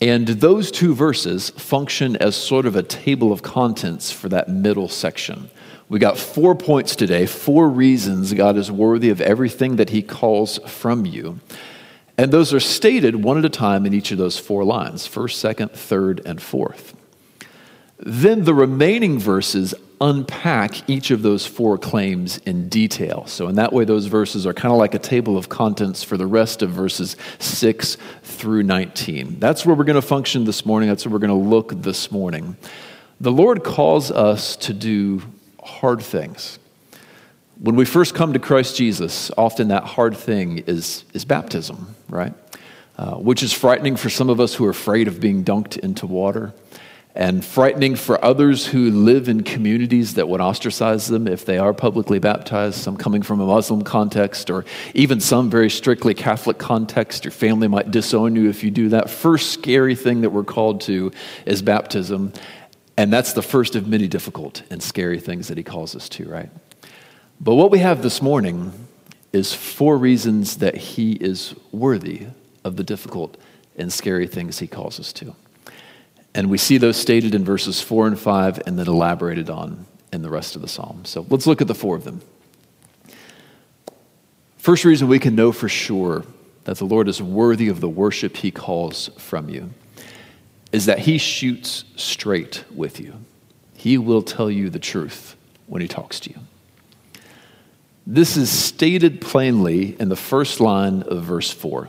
And 0.00 0.28
those 0.28 0.70
two 0.70 0.94
verses 0.94 1.50
function 1.50 2.16
as 2.16 2.36
sort 2.36 2.66
of 2.66 2.76
a 2.76 2.82
table 2.82 3.32
of 3.32 3.42
contents 3.42 4.12
for 4.12 4.28
that 4.28 4.48
middle 4.48 4.88
section. 4.88 5.50
We 5.88 5.98
got 5.98 6.18
four 6.18 6.54
points 6.54 6.96
today, 6.96 7.26
four 7.26 7.68
reasons 7.68 8.34
God 8.34 8.56
is 8.56 8.70
worthy 8.70 9.08
of 9.10 9.20
everything 9.20 9.76
that 9.76 9.90
He 9.90 10.02
calls 10.02 10.58
from 10.66 11.06
you. 11.06 11.40
And 12.18 12.32
those 12.32 12.52
are 12.52 12.60
stated 12.60 13.22
one 13.22 13.38
at 13.38 13.44
a 13.44 13.50
time 13.50 13.86
in 13.86 13.94
each 13.94 14.10
of 14.10 14.18
those 14.18 14.38
four 14.38 14.64
lines 14.64 15.06
first, 15.06 15.38
second, 15.38 15.72
third, 15.72 16.20
and 16.26 16.42
fourth. 16.42 16.94
Then 17.98 18.44
the 18.44 18.54
remaining 18.54 19.18
verses 19.18 19.74
unpack 20.00 20.88
each 20.88 21.10
of 21.10 21.22
those 21.22 21.46
four 21.46 21.78
claims 21.78 22.38
in 22.38 22.68
detail. 22.68 23.26
So, 23.26 23.48
in 23.48 23.54
that 23.56 23.72
way, 23.72 23.84
those 23.84 24.06
verses 24.06 24.46
are 24.46 24.52
kind 24.52 24.72
of 24.72 24.78
like 24.78 24.94
a 24.94 24.98
table 24.98 25.38
of 25.38 25.48
contents 25.48 26.02
for 26.02 26.16
the 26.16 26.26
rest 26.26 26.62
of 26.62 26.70
verses 26.70 27.16
6 27.38 27.96
through 28.22 28.62
19. 28.62 29.38
That's 29.38 29.64
where 29.64 29.74
we're 29.74 29.84
going 29.84 29.94
to 29.94 30.02
function 30.02 30.44
this 30.44 30.66
morning. 30.66 30.88
That's 30.88 31.06
where 31.06 31.12
we're 31.12 31.26
going 31.26 31.42
to 31.42 31.48
look 31.48 31.82
this 31.82 32.10
morning. 32.10 32.56
The 33.20 33.32
Lord 33.32 33.64
calls 33.64 34.10
us 34.10 34.56
to 34.56 34.74
do 34.74 35.22
hard 35.62 36.02
things. 36.02 36.58
When 37.58 37.76
we 37.76 37.86
first 37.86 38.14
come 38.14 38.34
to 38.34 38.38
Christ 38.38 38.76
Jesus, 38.76 39.30
often 39.38 39.68
that 39.68 39.84
hard 39.84 40.14
thing 40.14 40.58
is, 40.66 41.04
is 41.14 41.24
baptism, 41.24 41.96
right? 42.10 42.34
Uh, 42.98 43.14
which 43.14 43.42
is 43.42 43.52
frightening 43.54 43.96
for 43.96 44.10
some 44.10 44.28
of 44.28 44.40
us 44.40 44.54
who 44.54 44.66
are 44.66 44.70
afraid 44.70 45.08
of 45.08 45.20
being 45.20 45.42
dunked 45.42 45.78
into 45.78 46.06
water 46.06 46.52
and 47.16 47.42
frightening 47.42 47.96
for 47.96 48.22
others 48.22 48.66
who 48.66 48.90
live 48.90 49.28
in 49.28 49.42
communities 49.42 50.14
that 50.14 50.28
would 50.28 50.40
ostracize 50.40 51.06
them 51.06 51.26
if 51.26 51.46
they 51.46 51.56
are 51.56 51.72
publicly 51.72 52.18
baptized, 52.18 52.74
some 52.74 52.96
coming 52.96 53.22
from 53.22 53.40
a 53.40 53.46
Muslim 53.46 53.82
context 53.82 54.50
or 54.50 54.66
even 54.92 55.18
some 55.18 55.48
very 55.48 55.70
strictly 55.70 56.12
Catholic 56.12 56.58
context. 56.58 57.24
Your 57.24 57.32
family 57.32 57.68
might 57.68 57.90
disown 57.90 58.36
you 58.36 58.50
if 58.50 58.62
you 58.62 58.70
do 58.70 58.90
that. 58.90 59.08
First 59.08 59.52
scary 59.52 59.94
thing 59.94 60.20
that 60.20 60.30
we're 60.30 60.44
called 60.44 60.82
to 60.82 61.10
is 61.46 61.62
baptism. 61.62 62.34
And 62.98 63.10
that's 63.10 63.32
the 63.32 63.42
first 63.42 63.76
of 63.76 63.88
many 63.88 64.08
difficult 64.08 64.62
and 64.68 64.82
scary 64.82 65.18
things 65.18 65.48
that 65.48 65.56
he 65.56 65.64
calls 65.64 65.96
us 65.96 66.10
to, 66.10 66.28
right? 66.28 66.50
But 67.40 67.54
what 67.54 67.70
we 67.70 67.78
have 67.78 68.02
this 68.02 68.20
morning 68.20 68.72
is 69.32 69.54
four 69.54 69.96
reasons 69.96 70.58
that 70.58 70.76
he 70.76 71.12
is 71.12 71.54
worthy 71.72 72.26
of 72.62 72.76
the 72.76 72.84
difficult 72.84 73.38
and 73.76 73.90
scary 73.90 74.26
things 74.26 74.58
he 74.58 74.66
calls 74.66 75.00
us 75.00 75.12
to. 75.14 75.34
And 76.36 76.50
we 76.50 76.58
see 76.58 76.76
those 76.76 76.98
stated 76.98 77.34
in 77.34 77.46
verses 77.46 77.80
four 77.80 78.06
and 78.06 78.20
five 78.20 78.60
and 78.66 78.78
then 78.78 78.86
elaborated 78.86 79.48
on 79.48 79.86
in 80.12 80.20
the 80.20 80.28
rest 80.28 80.54
of 80.54 80.60
the 80.60 80.68
psalm. 80.68 81.06
So 81.06 81.24
let's 81.30 81.46
look 81.46 81.62
at 81.62 81.66
the 81.66 81.74
four 81.74 81.96
of 81.96 82.04
them. 82.04 82.20
First 84.58 84.84
reason 84.84 85.08
we 85.08 85.18
can 85.18 85.34
know 85.34 85.50
for 85.50 85.70
sure 85.70 86.26
that 86.64 86.76
the 86.76 86.84
Lord 86.84 87.08
is 87.08 87.22
worthy 87.22 87.68
of 87.68 87.80
the 87.80 87.88
worship 87.88 88.36
he 88.36 88.50
calls 88.50 89.08
from 89.16 89.48
you 89.48 89.70
is 90.72 90.84
that 90.84 91.00
he 91.00 91.16
shoots 91.16 91.84
straight 91.96 92.64
with 92.70 93.00
you. 93.00 93.14
He 93.74 93.96
will 93.96 94.22
tell 94.22 94.50
you 94.50 94.68
the 94.68 94.78
truth 94.78 95.36
when 95.66 95.80
he 95.80 95.88
talks 95.88 96.20
to 96.20 96.30
you. 96.30 96.40
This 98.06 98.36
is 98.36 98.50
stated 98.50 99.22
plainly 99.22 99.96
in 99.98 100.10
the 100.10 100.16
first 100.16 100.60
line 100.60 101.02
of 101.04 101.22
verse 101.22 101.50
4 101.50 101.88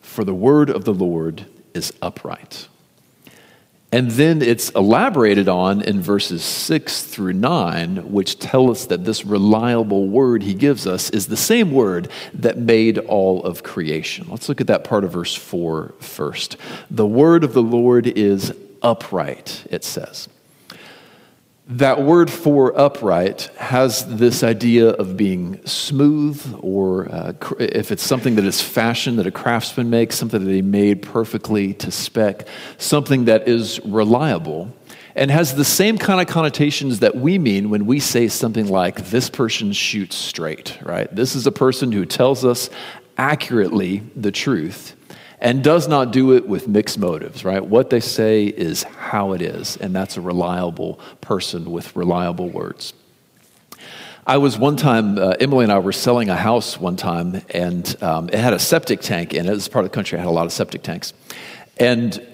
For 0.00 0.24
the 0.24 0.34
word 0.34 0.70
of 0.70 0.86
the 0.86 0.94
Lord 0.94 1.44
is 1.74 1.92
upright. 2.00 2.68
And 3.92 4.10
then 4.12 4.40
it's 4.40 4.70
elaborated 4.70 5.50
on 5.50 5.82
in 5.82 6.00
verses 6.00 6.42
6 6.42 7.02
through 7.02 7.34
9, 7.34 8.10
which 8.10 8.38
tell 8.38 8.70
us 8.70 8.86
that 8.86 9.04
this 9.04 9.26
reliable 9.26 10.08
word 10.08 10.42
he 10.42 10.54
gives 10.54 10.86
us 10.86 11.10
is 11.10 11.26
the 11.26 11.36
same 11.36 11.70
word 11.70 12.08
that 12.32 12.56
made 12.56 12.96
all 12.96 13.44
of 13.44 13.62
creation. 13.62 14.26
Let's 14.30 14.48
look 14.48 14.62
at 14.62 14.66
that 14.68 14.84
part 14.84 15.04
of 15.04 15.12
verse 15.12 15.34
4 15.34 15.94
first. 16.00 16.56
The 16.90 17.06
word 17.06 17.44
of 17.44 17.52
the 17.52 17.62
Lord 17.62 18.06
is 18.06 18.54
upright, 18.80 19.64
it 19.70 19.84
says 19.84 20.28
that 21.68 22.02
word 22.02 22.30
for 22.30 22.76
upright 22.78 23.42
has 23.56 24.04
this 24.16 24.42
idea 24.42 24.90
of 24.90 25.16
being 25.16 25.64
smooth, 25.64 26.58
or 26.60 27.08
uh, 27.08 27.32
if 27.60 27.92
it's 27.92 28.02
something 28.02 28.34
that 28.34 28.44
is 28.44 28.60
fashioned 28.60 29.18
that 29.18 29.26
a 29.26 29.30
craftsman 29.30 29.88
makes, 29.88 30.16
something 30.16 30.44
that 30.44 30.50
he 30.50 30.62
made 30.62 31.02
perfectly 31.02 31.72
to 31.74 31.90
spec, 31.90 32.48
something 32.78 33.26
that 33.26 33.46
is 33.46 33.80
reliable, 33.84 34.72
and 35.14 35.30
has 35.30 35.54
the 35.54 35.64
same 35.64 35.98
kind 35.98 36.20
of 36.20 36.26
connotations 36.26 36.98
that 36.98 37.14
we 37.16 37.38
mean 37.38 37.70
when 37.70 37.86
we 37.86 38.00
say 38.00 38.26
something 38.26 38.66
like, 38.66 39.10
this 39.10 39.30
person 39.30 39.72
shoots 39.72 40.16
straight, 40.16 40.78
right? 40.82 41.14
This 41.14 41.36
is 41.36 41.46
a 41.46 41.52
person 41.52 41.92
who 41.92 42.04
tells 42.04 42.44
us 42.44 42.70
accurately 43.16 44.02
the 44.16 44.32
truth 44.32 44.96
and 45.42 45.64
does 45.64 45.88
not 45.88 46.12
do 46.12 46.34
it 46.36 46.46
with 46.48 46.68
mixed 46.68 47.00
motives, 47.00 47.44
right? 47.44 47.64
What 47.66 47.90
they 47.90 47.98
say 47.98 48.46
is 48.46 48.84
how 48.84 49.32
it 49.32 49.42
is, 49.42 49.76
and 49.76 49.94
that's 49.94 50.16
a 50.16 50.20
reliable 50.20 51.00
person 51.20 51.72
with 51.72 51.96
reliable 51.96 52.48
words. 52.48 52.94
I 54.24 54.38
was 54.38 54.56
one 54.56 54.76
time, 54.76 55.18
uh, 55.18 55.34
Emily 55.40 55.64
and 55.64 55.72
I 55.72 55.80
were 55.80 55.90
selling 55.90 56.30
a 56.30 56.36
house 56.36 56.78
one 56.78 56.94
time, 56.94 57.42
and 57.50 58.02
um, 58.04 58.28
it 58.28 58.36
had 58.36 58.52
a 58.52 58.58
septic 58.60 59.00
tank 59.00 59.34
in 59.34 59.46
it. 59.46 59.54
This 59.54 59.66
part 59.66 59.84
of 59.84 59.90
the 59.90 59.94
country 59.94 60.16
had 60.16 60.28
a 60.28 60.30
lot 60.30 60.46
of 60.46 60.52
septic 60.52 60.84
tanks. 60.84 61.12
And 61.76 62.24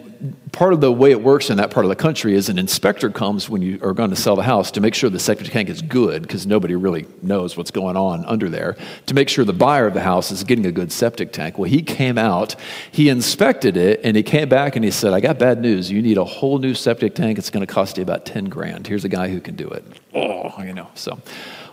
part 0.53 0.73
of 0.73 0.81
the 0.81 0.91
way 0.91 1.11
it 1.11 1.23
works 1.23 1.51
in 1.51 1.57
that 1.59 1.71
part 1.71 1.85
of 1.85 1.91
the 1.91 1.97
country 1.97 2.35
is 2.35 2.49
an 2.49 2.59
inspector 2.59 3.11
comes 3.11 3.49
when 3.49 3.63
you 3.63 3.79
are 3.83 3.93
going 3.93 4.11
to 4.11 4.17
sell 4.17 4.35
the 4.35 4.43
house 4.43 4.71
to 4.73 4.81
make 4.81 4.95
sure 4.95 5.09
the 5.09 5.19
septic 5.19 5.49
tank 5.49 5.69
is 5.69 5.83
good 5.83 6.23
because 6.23 6.47
nobody 6.47 6.75
really 6.75 7.07
knows 7.23 7.57
what's 7.57 7.71
going 7.71 7.97
on 7.97 8.25
under 8.25 8.49
there 8.49 8.77
to 9.07 9.15
make 9.15 9.29
sure 9.29 9.45
the 9.45 9.53
buyer 9.53 9.87
of 9.87 9.95
the 9.95 10.01
house 10.01 10.31
is 10.31 10.43
getting 10.45 10.67
a 10.67 10.73
good 10.73 10.91
septic 10.91 11.33
tank. 11.33 11.59
Well 11.59 11.71
he 11.71 11.83
came 11.83 12.19
out 12.19 12.57
he 12.91 13.09
inspected 13.09 13.77
it 13.77 14.01
and 14.03 14.17
he 14.17 14.23
came 14.23 14.49
back 14.49 14.75
and 14.77 14.85
he 14.85 14.91
said 14.91 15.13
i 15.13 15.21
got 15.21 15.39
bad 15.39 15.61
news. 15.61 15.91
You 15.91 16.03
need 16.03 16.19
a 16.19 16.25
whole 16.25 16.59
new 16.59 16.75
septic 16.75 17.15
tank. 17.15 17.39
It's 17.39 17.51
going 17.51 17.67
to 17.67 17.73
cost 17.73 17.97
you 17.97 18.03
about 18.03 18.27
10 18.27 18.47
grand. 18.47 18.87
Here's 18.87 19.05
a 19.05 19.09
guy 19.09 19.29
who 19.29 19.41
can 19.41 19.55
do 19.55 19.69
it. 19.69 19.85
Oh 20.15 20.63
you 20.63 20.73
know 20.73 20.89
so 20.95 21.21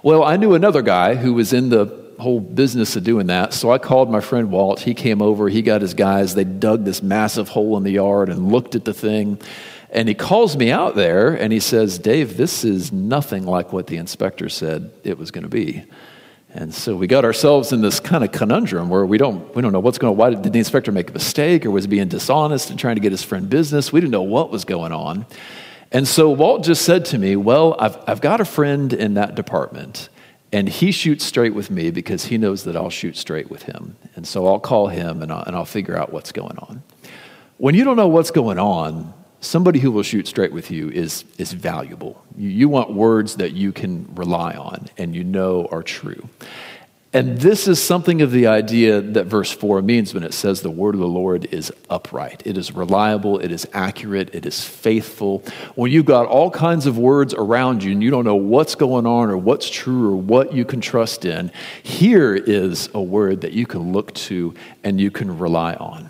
well 0.03 0.23
i 0.23 0.37
knew 0.37 0.53
another 0.53 0.81
guy 0.81 1.15
who 1.15 1.33
was 1.33 1.53
in 1.53 1.69
the 1.69 2.04
whole 2.19 2.39
business 2.39 2.95
of 2.95 3.03
doing 3.03 3.27
that. 3.27 3.53
So 3.53 3.71
I 3.71 3.77
called 3.77 4.09
my 4.09 4.21
friend 4.21 4.51
Walt. 4.51 4.79
He 4.79 4.93
came 4.93 5.21
over, 5.21 5.49
he 5.49 5.61
got 5.61 5.81
his 5.81 5.93
guys. 5.93 6.35
They 6.35 6.43
dug 6.43 6.85
this 6.85 7.01
massive 7.01 7.49
hole 7.49 7.77
in 7.77 7.83
the 7.83 7.91
yard 7.91 8.29
and 8.29 8.51
looked 8.51 8.75
at 8.75 8.85
the 8.85 8.93
thing. 8.93 9.39
And 9.89 10.07
he 10.07 10.15
calls 10.15 10.57
me 10.57 10.71
out 10.71 10.95
there 10.95 11.33
and 11.33 11.53
he 11.53 11.59
says, 11.59 11.97
Dave, 11.97 12.37
this 12.37 12.65
is 12.65 12.91
nothing 12.91 13.45
like 13.45 13.71
what 13.71 13.87
the 13.87 13.97
inspector 13.97 14.49
said 14.49 14.91
it 15.03 15.17
was 15.17 15.31
going 15.31 15.43
to 15.43 15.49
be. 15.49 15.85
And 16.49 16.73
so 16.73 16.95
we 16.95 17.07
got 17.07 17.25
ourselves 17.25 17.73
in 17.73 17.81
this 17.81 17.99
kind 17.99 18.23
of 18.23 18.31
conundrum 18.31 18.89
where 18.89 19.05
we 19.05 19.17
don't, 19.17 19.53
we 19.55 19.61
don't 19.61 19.73
know 19.73 19.81
what's 19.81 19.97
going 19.97 20.11
on. 20.11 20.17
Why 20.17 20.29
did 20.29 20.53
the 20.53 20.59
inspector 20.59 20.91
make 20.91 21.09
a 21.09 21.13
mistake 21.13 21.65
or 21.65 21.71
was 21.71 21.83
he 21.83 21.89
being 21.89 22.07
dishonest 22.07 22.69
and 22.69 22.79
trying 22.79 22.95
to 22.95 23.01
get 23.01 23.11
his 23.11 23.23
friend 23.23 23.49
business? 23.49 23.91
We 23.91 23.99
didn't 23.99 24.11
know 24.11 24.21
what 24.21 24.51
was 24.51 24.63
going 24.63 24.93
on. 24.93 25.25
And 25.91 26.07
so 26.07 26.29
Walt 26.29 26.63
just 26.63 26.83
said 26.83 27.05
to 27.05 27.17
me, 27.17 27.35
Well, 27.35 27.75
I've, 27.79 27.97
I've 28.07 28.21
got 28.21 28.41
a 28.41 28.45
friend 28.45 28.91
in 28.91 29.15
that 29.15 29.35
department. 29.35 30.09
And 30.55 30.69
he 30.69 30.93
shoots 30.93 31.25
straight 31.25 31.53
with 31.53 31.69
me 31.69 31.91
because 31.91 32.27
he 32.27 32.37
knows 32.37 32.63
that 32.63 32.77
I'll 32.77 32.89
shoot 32.89 33.17
straight 33.17 33.51
with 33.51 33.63
him. 33.63 33.97
And 34.15 34.25
so 34.25 34.47
I'll 34.47 34.61
call 34.61 34.87
him 34.87 35.21
and 35.21 35.29
I'll, 35.29 35.43
and 35.43 35.53
I'll 35.53 35.65
figure 35.65 35.97
out 35.97 36.13
what's 36.13 36.31
going 36.31 36.57
on. 36.59 36.81
When 37.57 37.75
you 37.75 37.83
don't 37.83 37.97
know 37.97 38.07
what's 38.07 38.31
going 38.31 38.57
on, 38.57 39.13
somebody 39.41 39.79
who 39.79 39.91
will 39.91 40.01
shoot 40.01 40.27
straight 40.27 40.53
with 40.53 40.71
you 40.71 40.89
is, 40.89 41.25
is 41.37 41.51
valuable. 41.51 42.23
You, 42.37 42.47
you 42.47 42.69
want 42.69 42.93
words 42.93 43.35
that 43.35 43.51
you 43.51 43.73
can 43.73 44.07
rely 44.15 44.53
on 44.53 44.87
and 44.97 45.13
you 45.13 45.25
know 45.25 45.67
are 45.71 45.83
true. 45.83 46.29
And 47.15 47.37
this 47.37 47.69
is 47.69 47.81
something 47.81 48.21
of 48.21 48.31
the 48.31 48.47
idea 48.47 48.99
that 48.99 49.27
verse 49.27 49.49
4 49.49 49.81
means 49.81 50.13
when 50.13 50.23
it 50.23 50.33
says 50.33 50.61
the 50.61 50.69
word 50.69 50.95
of 50.95 50.99
the 50.99 51.07
Lord 51.07 51.45
is 51.45 51.71
upright. 51.89 52.43
It 52.43 52.57
is 52.57 52.73
reliable, 52.73 53.39
it 53.39 53.53
is 53.53 53.65
accurate, 53.71 54.35
it 54.35 54.45
is 54.45 54.65
faithful. 54.65 55.41
When 55.75 55.93
you've 55.93 56.03
got 56.03 56.25
all 56.25 56.51
kinds 56.51 56.87
of 56.87 56.97
words 56.97 57.33
around 57.33 57.85
you 57.85 57.93
and 57.93 58.03
you 58.03 58.11
don't 58.11 58.25
know 58.25 58.35
what's 58.35 58.75
going 58.75 59.05
on 59.05 59.29
or 59.29 59.37
what's 59.37 59.69
true 59.69 60.11
or 60.11 60.17
what 60.17 60.51
you 60.51 60.65
can 60.65 60.81
trust 60.81 61.23
in, 61.23 61.53
here 61.83 62.35
is 62.35 62.89
a 62.93 63.01
word 63.01 63.39
that 63.39 63.53
you 63.53 63.65
can 63.65 63.93
look 63.93 64.13
to 64.15 64.53
and 64.83 64.99
you 64.99 65.09
can 65.09 65.39
rely 65.39 65.75
on. 65.75 66.09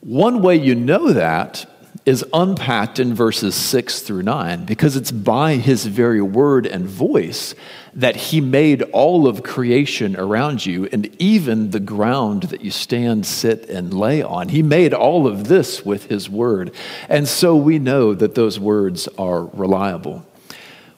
One 0.00 0.40
way 0.40 0.56
you 0.56 0.74
know 0.74 1.12
that 1.12 1.66
is 2.06 2.24
unpacked 2.32 3.00
in 3.00 3.12
verses 3.12 3.56
6 3.56 4.00
through 4.00 4.22
9 4.22 4.64
because 4.64 4.94
it's 4.94 5.10
by 5.10 5.56
his 5.56 5.84
very 5.86 6.22
word 6.22 6.64
and 6.64 6.86
voice 6.86 7.52
that 7.94 8.14
he 8.14 8.40
made 8.40 8.82
all 8.92 9.26
of 9.26 9.42
creation 9.42 10.14
around 10.16 10.64
you 10.64 10.88
and 10.92 11.10
even 11.20 11.72
the 11.72 11.80
ground 11.80 12.44
that 12.44 12.60
you 12.60 12.70
stand, 12.70 13.26
sit, 13.26 13.68
and 13.68 13.92
lay 13.92 14.22
on. 14.22 14.48
He 14.50 14.62
made 14.62 14.94
all 14.94 15.26
of 15.26 15.48
this 15.48 15.84
with 15.84 16.06
his 16.06 16.30
word. 16.30 16.72
And 17.08 17.26
so 17.26 17.56
we 17.56 17.80
know 17.80 18.14
that 18.14 18.36
those 18.36 18.60
words 18.60 19.08
are 19.18 19.44
reliable. 19.46 20.24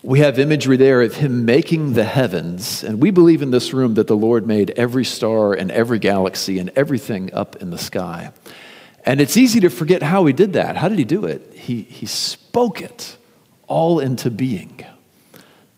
We 0.03 0.21
have 0.21 0.39
imagery 0.39 0.77
there 0.77 1.01
of 1.01 1.17
him 1.17 1.45
making 1.45 1.95
the 1.95 2.05
heavens, 2.05 2.85
and 2.85 3.01
we 3.01 3.11
believe 3.11 3.43
in 3.43 3.51
this 3.51 3.73
room 3.73 3.95
that 3.95 4.07
the 4.07 4.17
Lord 4.17 4.47
made 4.47 4.71
every 4.71 5.05
star 5.05 5.55
and 5.55 5.73
every 5.73 5.99
galaxy 5.99 6.59
and 6.59 6.71
everything 6.77 7.33
up 7.33 7.57
in 7.57 7.71
the 7.71 7.79
sky. 7.79 8.33
And 9.05 9.21
it's 9.21 9.37
easy 9.37 9.61
to 9.61 9.71
forget 9.71 10.03
how 10.03 10.27
he 10.27 10.33
did 10.33 10.53
that. 10.55 10.77
How 10.77 10.89
did 10.89 10.99
he 10.99 11.05
do 11.05 11.25
it? 11.25 11.53
He, 11.55 11.83
he 11.83 12.07
spoke 12.07 12.81
it 12.83 13.17
all 13.67 14.01
into 14.01 14.31
being. 14.31 14.85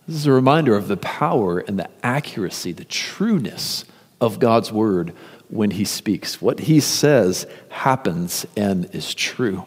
This 0.07 0.17
is 0.17 0.27
a 0.27 0.33
reminder 0.33 0.77
of 0.77 0.89
the 0.89 0.97
power 0.97 1.61
and 1.61 1.79
the 1.79 1.89
accuracy, 2.03 2.73
the 2.73 2.85
trueness 2.85 3.85
of 4.21 4.39
God's 4.39 4.73
word 4.73 5.15
when 5.49 5.73
he 5.73 5.85
speaks. 5.85 6.41
What 6.43 6.61
he 6.61 6.81
says 6.81 7.47
happens 7.69 8.47
and 8.57 8.93
is 8.95 9.15
true. 9.15 9.67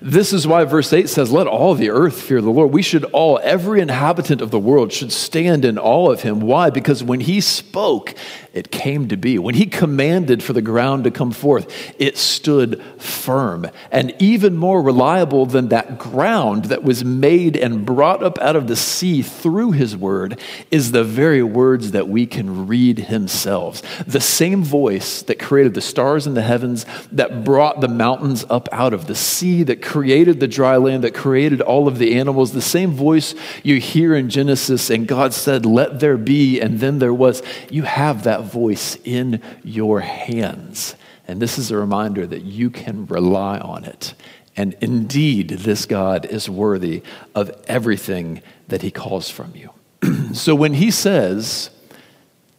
This 0.00 0.32
is 0.32 0.46
why 0.46 0.64
verse 0.64 0.92
8 0.92 1.08
says, 1.08 1.32
Let 1.32 1.46
all 1.46 1.74
the 1.74 1.90
earth 1.90 2.20
fear 2.22 2.40
the 2.40 2.50
Lord. 2.50 2.72
We 2.72 2.82
should 2.82 3.04
all, 3.04 3.40
every 3.42 3.80
inhabitant 3.80 4.40
of 4.40 4.50
the 4.50 4.58
world, 4.58 4.92
should 4.92 5.12
stand 5.12 5.64
in 5.64 5.78
awe 5.78 6.10
of 6.10 6.22
him. 6.22 6.40
Why? 6.40 6.70
Because 6.70 7.02
when 7.02 7.20
he 7.20 7.40
spoke, 7.40 8.14
it 8.58 8.70
came 8.70 9.08
to 9.08 9.16
be. 9.16 9.38
When 9.38 9.54
he 9.54 9.66
commanded 9.66 10.42
for 10.42 10.52
the 10.52 10.60
ground 10.60 11.04
to 11.04 11.10
come 11.10 11.30
forth, 11.30 11.94
it 11.98 12.18
stood 12.18 12.82
firm. 12.98 13.70
And 13.90 14.14
even 14.18 14.56
more 14.56 14.82
reliable 14.82 15.46
than 15.46 15.68
that 15.68 15.98
ground 15.98 16.66
that 16.66 16.82
was 16.82 17.04
made 17.04 17.56
and 17.56 17.86
brought 17.86 18.22
up 18.22 18.38
out 18.38 18.56
of 18.56 18.66
the 18.66 18.76
sea 18.76 19.22
through 19.22 19.72
his 19.72 19.96
word 19.96 20.40
is 20.70 20.90
the 20.90 21.04
very 21.04 21.42
words 21.42 21.92
that 21.92 22.08
we 22.08 22.26
can 22.26 22.66
read 22.66 22.98
himself. 22.98 23.80
The 24.04 24.20
same 24.20 24.64
voice 24.64 25.22
that 25.22 25.38
created 25.38 25.74
the 25.74 25.80
stars 25.80 26.26
in 26.26 26.34
the 26.34 26.42
heavens, 26.42 26.84
that 27.12 27.44
brought 27.44 27.80
the 27.80 27.88
mountains 27.88 28.44
up 28.50 28.68
out 28.72 28.92
of 28.92 29.06
the 29.06 29.14
sea, 29.14 29.62
that 29.62 29.80
created 29.82 30.40
the 30.40 30.48
dry 30.48 30.76
land, 30.76 31.04
that 31.04 31.14
created 31.14 31.60
all 31.60 31.86
of 31.86 31.98
the 31.98 32.16
animals, 32.16 32.52
the 32.52 32.60
same 32.60 32.90
voice 32.90 33.34
you 33.62 33.78
hear 33.78 34.16
in 34.16 34.28
Genesis, 34.28 34.90
and 34.90 35.06
God 35.06 35.32
said, 35.32 35.64
Let 35.64 36.00
there 36.00 36.16
be, 36.16 36.60
and 36.60 36.80
then 36.80 36.98
there 36.98 37.14
was. 37.14 37.42
You 37.70 37.84
have 37.84 38.24
that 38.24 38.44
voice 38.50 38.96
in 39.04 39.42
your 39.62 40.00
hands. 40.00 40.96
And 41.26 41.40
this 41.40 41.58
is 41.58 41.70
a 41.70 41.76
reminder 41.76 42.26
that 42.26 42.42
you 42.42 42.70
can 42.70 43.06
rely 43.06 43.58
on 43.58 43.84
it. 43.84 44.14
And 44.56 44.74
indeed, 44.80 45.50
this 45.50 45.86
God 45.86 46.26
is 46.26 46.50
worthy 46.50 47.02
of 47.34 47.50
everything 47.68 48.42
that 48.66 48.82
he 48.82 48.90
calls 48.90 49.30
from 49.30 49.54
you. 49.54 49.70
so 50.34 50.54
when 50.54 50.74
he 50.74 50.90
says, 50.90 51.70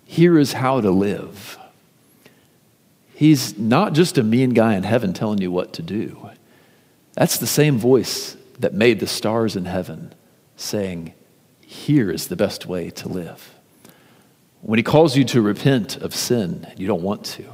Here 0.05 0.39
is 0.39 0.53
how 0.53 0.79
to 0.79 0.91
live, 0.91 1.57
he's 3.13 3.57
not 3.57 3.93
just 3.93 4.17
a 4.17 4.23
mean 4.23 4.51
guy 4.51 4.75
in 4.75 4.83
heaven 4.83 5.11
telling 5.11 5.41
you 5.41 5.51
what 5.51 5.73
to 5.73 5.81
do. 5.81 6.29
That's 7.15 7.37
the 7.37 7.47
same 7.47 7.77
voice 7.77 8.37
that 8.59 8.73
made 8.73 9.01
the 9.01 9.07
stars 9.07 9.57
in 9.57 9.65
heaven 9.65 10.13
saying, 10.55 11.13
Here 11.59 12.09
is 12.11 12.27
the 12.27 12.37
best 12.37 12.65
way 12.65 12.91
to 12.91 13.09
live. 13.09 13.58
When 14.61 14.77
he 14.77 14.83
calls 14.83 15.15
you 15.15 15.23
to 15.25 15.41
repent 15.41 15.97
of 15.97 16.13
sin, 16.13 16.67
you 16.75 16.87
don't 16.87 17.01
want 17.01 17.25
to. 17.25 17.45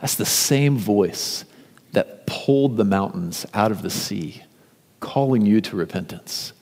That's 0.00 0.14
the 0.14 0.26
same 0.26 0.78
voice 0.78 1.44
that 1.92 2.26
pulled 2.26 2.76
the 2.76 2.84
mountains 2.84 3.44
out 3.54 3.72
of 3.72 3.82
the 3.82 3.90
sea, 3.90 4.42
calling 5.00 5.44
you 5.44 5.60
to 5.62 5.76
repentance. 5.76 6.52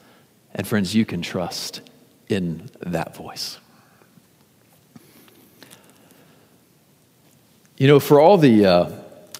And 0.54 0.66
friends, 0.66 0.94
you 0.94 1.04
can 1.04 1.20
trust 1.20 1.82
in 2.28 2.70
that 2.80 3.14
voice. 3.14 3.58
You 7.76 7.88
know, 7.88 8.00
for 8.00 8.20
all 8.20 8.38
the, 8.38 8.64
uh, 8.64 8.90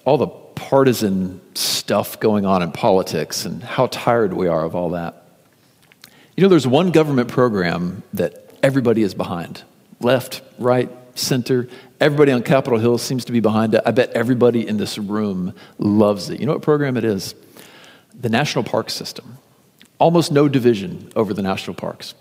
all 0.05 0.19
the 0.19 0.27
partisan 0.27 1.41
stuff 1.55 2.19
going 2.19 2.45
on 2.45 2.61
in 2.61 2.71
politics 2.71 3.45
and 3.45 3.63
how 3.63 3.87
tired 3.87 4.33
we 4.33 4.47
are 4.47 4.63
of 4.63 4.75
all 4.75 4.91
that, 4.91 5.23
you 6.35 6.43
know, 6.43 6.49
there's 6.49 6.67
one 6.67 6.91
government 6.91 7.29
program 7.29 8.03
that 8.13 8.53
everybody 8.61 9.01
is 9.01 9.15
behind 9.15 9.63
left, 9.99 10.41
right, 10.57 10.89
center. 11.15 11.67
Everybody 11.99 12.31
on 12.31 12.43
Capitol 12.43 12.79
Hill 12.79 12.97
seems 12.97 13.25
to 13.25 13.31
be 13.31 13.39
behind 13.39 13.73
it. 13.73 13.81
I 13.85 13.91
bet 13.91 14.11
everybody 14.11 14.67
in 14.67 14.77
this 14.77 14.97
room 14.97 15.53
loves 15.77 16.29
it. 16.29 16.39
You 16.39 16.45
know 16.45 16.53
what 16.53 16.61
program 16.61 16.97
it 16.97 17.03
is? 17.03 17.35
The 18.19 18.29
National 18.29 18.63
Park 18.63 18.89
System. 18.89 19.37
Almost 19.99 20.31
no 20.31 20.47
division 20.47 21.11
over 21.15 21.33
the 21.33 21.41
national 21.41 21.75
parks. 21.75 22.13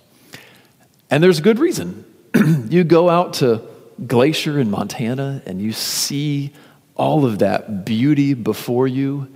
And 1.10 1.22
there's 1.22 1.38
a 1.38 1.42
good 1.42 1.58
reason. 1.58 2.04
you 2.68 2.84
go 2.84 3.08
out 3.08 3.34
to 3.34 3.62
Glacier 4.06 4.58
in 4.58 4.70
Montana 4.70 5.42
and 5.46 5.60
you 5.60 5.72
see 5.72 6.52
all 6.96 7.26
of 7.26 7.40
that 7.40 7.84
beauty 7.84 8.34
before 8.34 8.88
you, 8.88 9.28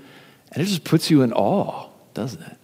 and 0.53 0.63
it 0.63 0.67
just 0.67 0.85
puts 0.85 1.11
you 1.11 1.23
in 1.23 1.33
awe, 1.33 1.89
doesn't 2.15 2.43
it? 2.43 2.57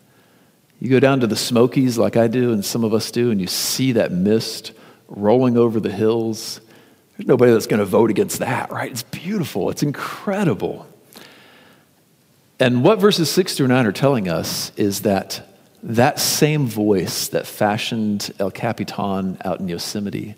You 0.81 0.91
go 0.91 1.01
down 1.01 1.21
to 1.21 1.27
the 1.27 1.37
Smokies 1.37 1.97
like 1.99 2.17
I 2.17 2.27
do 2.27 2.53
and 2.53 2.65
some 2.65 2.85
of 2.85 2.93
us 2.93 3.11
do, 3.11 3.31
and 3.31 3.41
you 3.41 3.47
see 3.47 3.93
that 3.93 4.13
mist 4.13 4.73
rolling 5.09 5.57
over 5.57 5.81
the 5.81 5.91
hills. 5.91 6.61
There's 7.17 7.27
nobody 7.27 7.53
that's 7.53 7.67
going 7.67 7.81
to 7.81 7.87
vote 7.87 8.11
against 8.11 8.39
that, 8.41 8.71
right? 8.71 8.91
It's 8.91 9.03
beautiful, 9.03 9.71
it's 9.71 9.83
incredible. 9.83 10.87
And 12.59 12.83
what 12.83 12.99
verses 12.99 13.31
6 13.31 13.57
through 13.57 13.69
9 13.69 13.87
are 13.87 13.93
telling 13.93 14.29
us 14.29 14.73
is 14.77 15.03
that 15.03 15.47
that 15.83 16.19
same 16.19 16.67
voice 16.67 17.29
that 17.29 17.47
fashioned 17.47 18.33
El 18.39 18.51
Capitan 18.51 19.39
out 19.45 19.61
in 19.61 19.69
Yosemite 19.69 20.35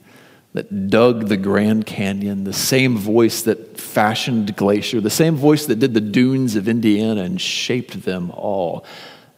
that 0.55 0.91
dug 0.91 1.29
the 1.29 1.37
Grand 1.37 1.87
Canyon, 1.87 2.45
the 2.45 2.53
same 2.53 2.97
voice 2.97 3.43
that 3.43 3.79
fashioned 3.79 4.57
Glacier, 4.57 5.01
the 5.01 5.11
same 5.11 5.37
voice 5.37 5.67
that 5.67 5.79
did 5.79 5.95
the 5.95 6.01
dunes 6.01 6.57
of 6.57 6.69
Indiana 6.69 7.23
and 7.23 7.41
shaped 7.41 8.03
them 8.03 8.31
all. 8.33 8.85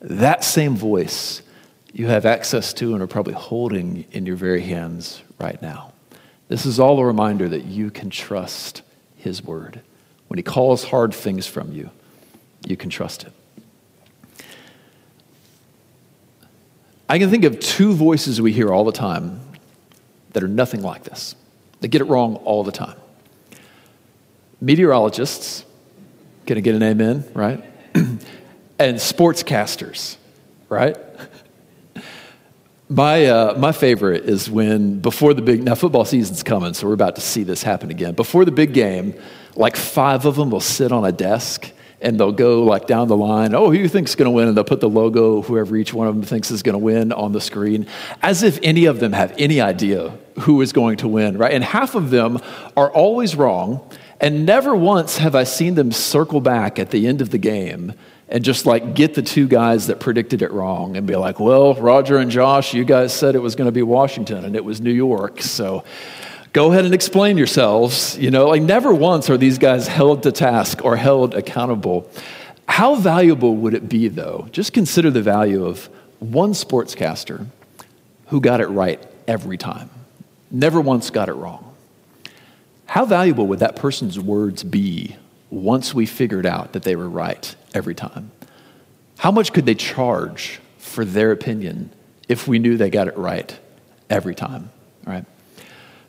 That 0.01 0.45
same 0.45 0.77
voice 0.77 1.43
you 1.93 2.07
have 2.07 2.25
access 2.25 2.73
to 2.75 2.95
and 2.95 3.03
are 3.03 3.07
probably 3.07 3.35
holding 3.35 4.05
in 4.13 4.27
your 4.27 4.37
very 4.37 4.63
hands 4.63 5.23
right 5.39 5.61
now. 5.61 5.93
This 6.49 6.67
is 6.67 6.81
all 6.81 6.99
a 6.99 7.05
reminder 7.05 7.49
that 7.49 7.65
you 7.65 7.91
can 7.91 8.11
trust 8.11 8.83
His 9.17 9.43
word. 9.43 9.81
When 10.29 10.39
He 10.39 10.43
calls 10.43 10.85
hard 10.85 11.15
things 11.15 11.47
from 11.47 11.73
you, 11.73 11.91
you 12.67 12.77
can 12.77 12.91
trust 12.91 13.25
it. 13.25 13.33
I 17.09 17.19
can 17.19 17.31
think 17.31 17.45
of 17.45 17.59
two 17.59 17.93
voices 17.93 18.41
we 18.41 18.53
hear 18.53 18.73
all 18.73 18.85
the 18.85 18.93
time 18.93 19.41
that 20.33 20.45
are 20.45 20.49
nothing 20.49 20.83
like 20.83 21.03
this. 21.03 21.35
They 21.81 21.89
get 21.89 22.01
it 22.01 22.05
wrong 22.05 22.37
all 22.37 22.63
the 22.63 22.73
time. 22.73 22.97
Meteorologists, 24.61 25.65
I 26.49 26.61
get 26.61 26.75
an 26.75 26.83
amen, 26.83 27.25
right? 27.35 27.65
and 27.95 28.19
sportscasters, 28.97 30.17
right? 30.69 30.97
My, 32.93 33.27
uh, 33.27 33.57
my 33.57 33.71
favorite 33.71 34.25
is 34.25 34.51
when, 34.51 34.99
before 34.99 35.33
the 35.33 35.43
big, 35.43 35.63
now 35.63 35.77
football 35.77 36.05
season's 36.05 36.43
coming, 36.43 36.75
so 36.75 36.89
we're 36.89 36.95
about 36.95 37.15
to 37.15 37.21
see 37.21 37.45
this 37.45 37.63
happen 37.63 37.89
again. 37.89 38.15
Before 38.15 38.45
the 38.45 38.51
big 38.51 38.75
game, 38.75 39.15
like 39.55 39.77
five 39.77 40.27
of 40.27 40.35
them 40.35 40.51
will 40.51 40.59
sit 40.59 40.91
on 40.91 41.05
a 41.05 41.13
desk 41.13 41.71
and 42.01 42.19
they'll 42.19 42.33
go 42.33 42.65
like 42.65 42.89
down 42.89 43.07
the 43.07 43.17
line. 43.17 43.55
Oh, 43.55 43.71
who 43.71 43.75
you 43.75 43.89
think's 43.89 44.17
going 44.17 44.27
to 44.27 44.33
win? 44.33 44.49
And 44.49 44.57
they'll 44.57 44.65
put 44.65 44.81
the 44.81 44.89
logo, 44.89 45.41
whoever 45.41 45.77
each 45.77 45.95
one 45.95 46.09
of 46.09 46.17
them 46.17 46.25
thinks 46.25 46.51
is 46.51 46.65
going 46.65 46.73
to 46.73 46.81
win, 46.81 47.13
on 47.13 47.31
the 47.31 47.41
screen, 47.41 47.87
as 48.23 48.43
if 48.43 48.59
any 48.61 48.87
of 48.87 48.99
them 48.99 49.13
have 49.13 49.33
any 49.39 49.61
idea 49.61 50.13
who 50.41 50.61
is 50.61 50.73
going 50.73 50.97
to 50.97 51.07
win, 51.07 51.39
right? 51.39 51.53
And 51.53 51.63
half 51.63 51.95
of 51.95 52.11
them 52.11 52.41
are 52.77 52.91
always 52.91 53.37
wrong, 53.37 53.89
and 54.21 54.45
never 54.45 54.75
once 54.75 55.19
have 55.19 55.37
I 55.37 55.45
seen 55.45 55.77
them 55.77 55.93
circle 55.93 56.41
back 56.41 56.81
at 56.81 56.91
the 56.91 57.07
end 57.07 57.21
of 57.21 57.31
the 57.31 57.39
game 57.39 57.95
and 58.31 58.45
just 58.45 58.65
like 58.65 58.95
get 58.95 59.15
the 59.15 59.23
two 59.23 59.49
guys 59.49 59.89
that 59.89 59.99
predicted 59.99 60.41
it 60.41 60.53
wrong 60.53 60.97
and 60.97 61.07
be 61.07 61.17
like, 61.17 61.41
well, 61.41 61.75
Roger 61.75 62.19
and 62.19 62.31
Josh, 62.31 62.73
you 62.73 62.85
guys 62.85 63.13
said 63.13 63.35
it 63.35 63.41
was 63.41 63.57
going 63.57 63.67
to 63.67 63.73
be 63.73 63.83
Washington 63.83 64.45
and 64.45 64.55
it 64.55 64.65
was 64.65 64.81
New 64.81 64.93
York. 64.93 65.43
So 65.43 65.85
go 66.53 66.71
ahead 66.71 66.85
and 66.85 66.95
explain 66.95 67.37
yourselves. 67.37 68.17
You 68.19 68.31
know, 68.31 68.47
like 68.47 68.63
never 68.63 68.95
once 68.95 69.29
are 69.31 69.37
these 69.37 69.59
guys 69.59 69.89
held 69.89 70.23
to 70.23 70.33
task 70.33 70.85
or 70.85 70.97
held 70.97 71.35
accountable. 71.35 72.09
How 72.67 72.95
valuable 72.95 73.57
would 73.57 73.75
it 73.75 73.89
be, 73.89 74.07
though? 74.07 74.49
Just 74.53 74.73
consider 74.73 75.11
the 75.11 75.23
value 75.23 75.67
of 75.67 75.89
one 76.21 76.53
sportscaster 76.53 77.47
who 78.27 78.41
got 78.41 78.61
it 78.61 78.69
right 78.69 79.05
every 79.27 79.59
time, 79.59 79.91
never 80.53 80.81
once 80.81 81.11
got 81.11 81.29
it 81.29 81.33
wrong. 81.33 81.75
How 82.87 83.05
valuable 83.05 83.49
would 83.49 83.59
that 83.59 83.75
person's 83.75 84.21
words 84.21 84.63
be 84.63 85.17
once 85.51 85.93
we 85.93 86.07
figured 86.07 86.47
out 86.47 86.73
that 86.73 86.83
they 86.85 86.97
were 86.97 87.09
right 87.09 87.55
every 87.75 87.95
time? 87.95 88.31
How 89.19 89.31
much 89.31 89.53
could 89.53 89.67
they 89.67 89.75
charge 89.75 90.61
for 90.79 91.05
their 91.05 91.33
opinion 91.33 91.93
if 92.29 92.49
we 92.49 92.59
knew 92.59 92.77
they 92.77 92.91
got 92.91 93.09
it 93.09 93.17
right 93.17 93.59
every 94.09 94.35
time, 94.35 94.71
right? 95.05 95.25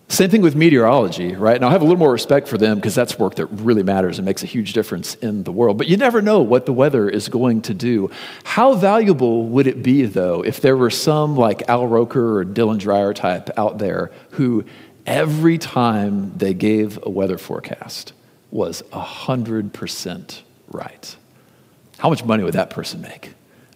Same 0.07 0.29
thing 0.29 0.41
with 0.41 0.57
meteorology, 0.57 1.35
right? 1.35 1.55
And 1.55 1.63
I 1.63 1.71
have 1.71 1.81
a 1.81 1.85
little 1.85 1.97
more 1.97 2.11
respect 2.11 2.49
for 2.49 2.57
them 2.57 2.75
because 2.75 2.93
that's 2.93 3.17
work 3.17 3.35
that 3.35 3.45
really 3.45 3.81
matters 3.81 4.19
and 4.19 4.25
makes 4.25 4.43
a 4.43 4.45
huge 4.45 4.73
difference 4.73 5.15
in 5.15 5.43
the 5.43 5.53
world. 5.53 5.77
But 5.77 5.87
you 5.87 5.95
never 5.95 6.21
know 6.21 6.41
what 6.41 6.65
the 6.65 6.73
weather 6.73 7.09
is 7.09 7.29
going 7.29 7.61
to 7.63 7.73
do. 7.73 8.11
How 8.43 8.73
valuable 8.73 9.45
would 9.47 9.67
it 9.67 9.81
be, 9.81 10.03
though, 10.03 10.43
if 10.43 10.59
there 10.59 10.75
were 10.75 10.89
some 10.89 11.37
like 11.37 11.63
Al 11.69 11.87
Roker 11.87 12.39
or 12.39 12.45
Dylan 12.45 12.77
Dreyer 12.77 13.13
type 13.13 13.49
out 13.57 13.77
there 13.77 14.11
who 14.31 14.65
every 15.05 15.57
time 15.57 16.37
they 16.37 16.53
gave 16.53 16.99
a 17.03 17.09
weather 17.09 17.37
forecast 17.37 18.11
was 18.51 18.83
100% 18.91 20.41
right? 20.73 21.15
How 21.97 22.09
much 22.09 22.23
money 22.23 22.43
would 22.43 22.53
that 22.53 22.69
person 22.69 23.01
make? 23.01 23.33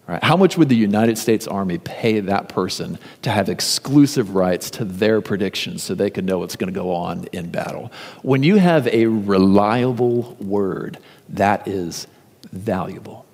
Right? 0.07 0.23
How 0.23 0.37
much 0.37 0.55
would 0.55 0.69
the 0.69 0.75
United 0.75 1.17
States 1.17 1.47
Army 1.47 1.79
pay 1.79 2.19
that 2.19 2.47
person 2.47 2.99
to 3.23 3.31
have 3.31 3.49
exclusive 3.49 4.35
rights 4.35 4.69
to 4.71 4.85
their 4.85 5.19
predictions 5.19 5.81
so 5.81 5.95
they 5.95 6.11
can 6.11 6.27
know 6.27 6.39
what's 6.39 6.55
going 6.55 6.71
to 6.71 6.79
go 6.79 6.93
on 6.93 7.25
in 7.31 7.49
battle? 7.49 7.91
When 8.21 8.43
you 8.43 8.57
have 8.57 8.87
a 8.87 9.07
reliable 9.07 10.35
word, 10.35 10.99
that 11.29 11.67
is 11.67 12.05
valuable. 12.51 13.24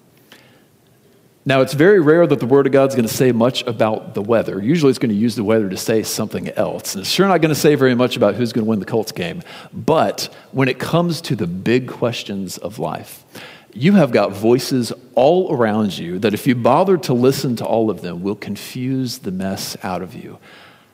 Now, 1.44 1.62
it's 1.62 1.74
very 1.74 2.00
rare 2.00 2.28
that 2.28 2.40
the 2.40 2.46
Word 2.46 2.68
of 2.68 2.72
God 2.72 2.90
is 2.90 2.96
going 2.96 3.08
to 3.08 3.14
say 3.14 3.32
much 3.32 3.64
about 3.66 4.14
the 4.14 4.22
weather. 4.22 4.62
Usually, 4.62 4.92
it's 4.92 5.00
going 5.00 5.10
to 5.10 5.16
use 5.16 5.36
the 5.36 5.44
weather 5.44 5.70
to 5.70 5.78
say 5.78 6.04
something 6.04 6.50
else. 6.50 6.94
And 6.94 7.02
it's 7.02 7.10
sure 7.10 7.28
not 7.28 7.42
going 7.42 7.54
to 7.54 7.60
say 7.60 7.74
very 7.74 7.96
much 7.96 8.16
about 8.16 8.36
who's 8.36 8.54
going 8.54 8.66
to 8.66 8.70
win 8.70 8.80
the 8.80 8.86
Colts 8.86 9.12
game. 9.12 9.42
But 9.74 10.32
when 10.52 10.68
it 10.68 10.78
comes 10.78 11.20
to 11.22 11.36
the 11.36 11.48
big 11.48 11.88
questions 11.88 12.60
of 12.60 12.78
life, 12.78 13.26
you 13.74 13.94
have 13.94 14.12
got 14.12 14.34
voices 14.34 14.94
all 15.16 15.52
around 15.52 15.98
you 15.98 16.20
that, 16.20 16.36
if 16.36 16.46
you 16.46 16.54
bother 16.54 16.98
to 16.98 17.14
listen 17.14 17.56
to 17.56 17.66
all 17.66 17.90
of 17.90 18.02
them, 18.02 18.22
will 18.22 18.36
confuse 18.36 19.20
the 19.20 19.32
mess 19.32 19.76
out 19.82 20.04
of 20.04 20.14
you. 20.14 20.38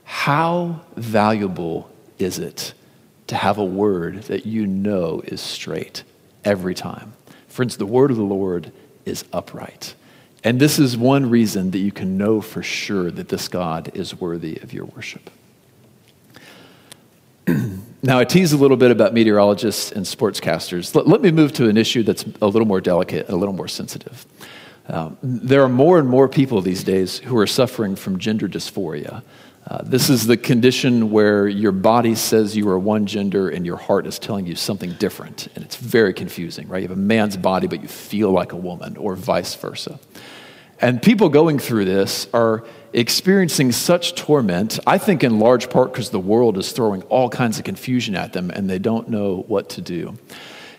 How 0.05 0.79
valuable 0.95 1.89
is 2.19 2.39
it 2.39 2.73
to 3.27 3.35
have 3.35 3.57
a 3.57 3.65
word 3.65 4.23
that 4.23 4.45
you 4.45 4.65
know 4.65 5.21
is 5.25 5.41
straight 5.41 6.03
every 6.45 6.73
time? 6.73 7.13
Friends, 7.49 7.75
the 7.75 7.85
word 7.85 8.11
of 8.11 8.17
the 8.17 8.23
Lord 8.23 8.71
is 9.03 9.25
upright. 9.33 9.93
And 10.43 10.59
this 10.59 10.79
is 10.79 10.97
one 10.97 11.29
reason 11.29 11.71
that 11.71 11.79
you 11.79 11.91
can 11.91 12.17
know 12.17 12.41
for 12.41 12.63
sure 12.63 13.11
that 13.11 13.29
this 13.29 13.47
God 13.47 13.91
is 13.93 14.15
worthy 14.19 14.57
of 14.57 14.73
your 14.73 14.85
worship. 14.85 15.29
Now, 18.03 18.19
I 18.19 18.25
tease 18.25 18.53
a 18.53 18.57
little 18.57 18.77
bit 18.77 18.91
about 18.91 19.13
meteorologists 19.13 19.91
and 19.91 20.05
sportscasters. 20.05 20.93
Let, 20.93 21.07
let, 21.07 21.19
me 21.19 21.31
move 21.31 21.51
to 21.53 21.67
an 21.67 21.77
issue 21.77 22.03
that's 22.03 22.23
a 22.41 22.47
little 22.47 22.67
more 22.67 22.79
delicate 22.79 23.27
a 23.27 23.35
little 23.35 23.55
more 23.55 23.67
sensitive. 23.67 24.25
Um, 24.87 25.17
there 25.21 25.63
are 25.63 25.69
more 25.69 25.99
and 25.99 26.07
more 26.07 26.29
people 26.29 26.61
these 26.61 26.83
days 26.83 27.17
who 27.17 27.35
are 27.37 27.47
suffering 27.47 27.95
from 27.95 28.19
gender 28.19 28.47
dysphoria. 28.47 29.23
Uh, 29.69 29.81
this 29.83 30.09
is 30.09 30.25
the 30.25 30.37
condition 30.37 31.11
where 31.11 31.45
your 31.45 31.73
body 31.73 32.15
says 32.15 32.55
you 32.55 32.69
are 32.69 32.79
one 32.79 33.05
gender 33.05 33.49
and 33.49 33.65
your 33.65 33.75
heart 33.75 34.07
is 34.07 34.17
telling 34.17 34.47
you 34.47 34.55
something 34.55 34.93
different. 34.93 35.49
And 35.55 35.65
it's 35.65 35.75
very 35.75 36.13
confusing, 36.13 36.69
right? 36.69 36.81
You 36.81 36.87
have 36.87 36.97
a 36.97 37.01
man's 37.01 37.35
body, 37.35 37.67
but 37.67 37.81
you 37.81 37.89
feel 37.89 38.31
like 38.31 38.53
a 38.53 38.55
woman, 38.55 38.95
or 38.95 39.15
vice 39.15 39.55
versa. 39.55 39.99
And 40.79 41.01
people 41.01 41.27
going 41.27 41.59
through 41.59 41.83
this 41.83 42.27
are 42.33 42.63
experiencing 42.93 43.73
such 43.73 44.15
torment, 44.15 44.79
I 44.87 44.97
think 44.97 45.23
in 45.23 45.39
large 45.39 45.69
part 45.69 45.91
because 45.91 46.11
the 46.11 46.19
world 46.19 46.57
is 46.57 46.71
throwing 46.71 47.01
all 47.03 47.29
kinds 47.29 47.57
of 47.57 47.65
confusion 47.65 48.15
at 48.15 48.31
them 48.31 48.49
and 48.51 48.69
they 48.69 48.79
don't 48.79 49.09
know 49.09 49.43
what 49.47 49.69
to 49.71 49.81
do. 49.81 50.17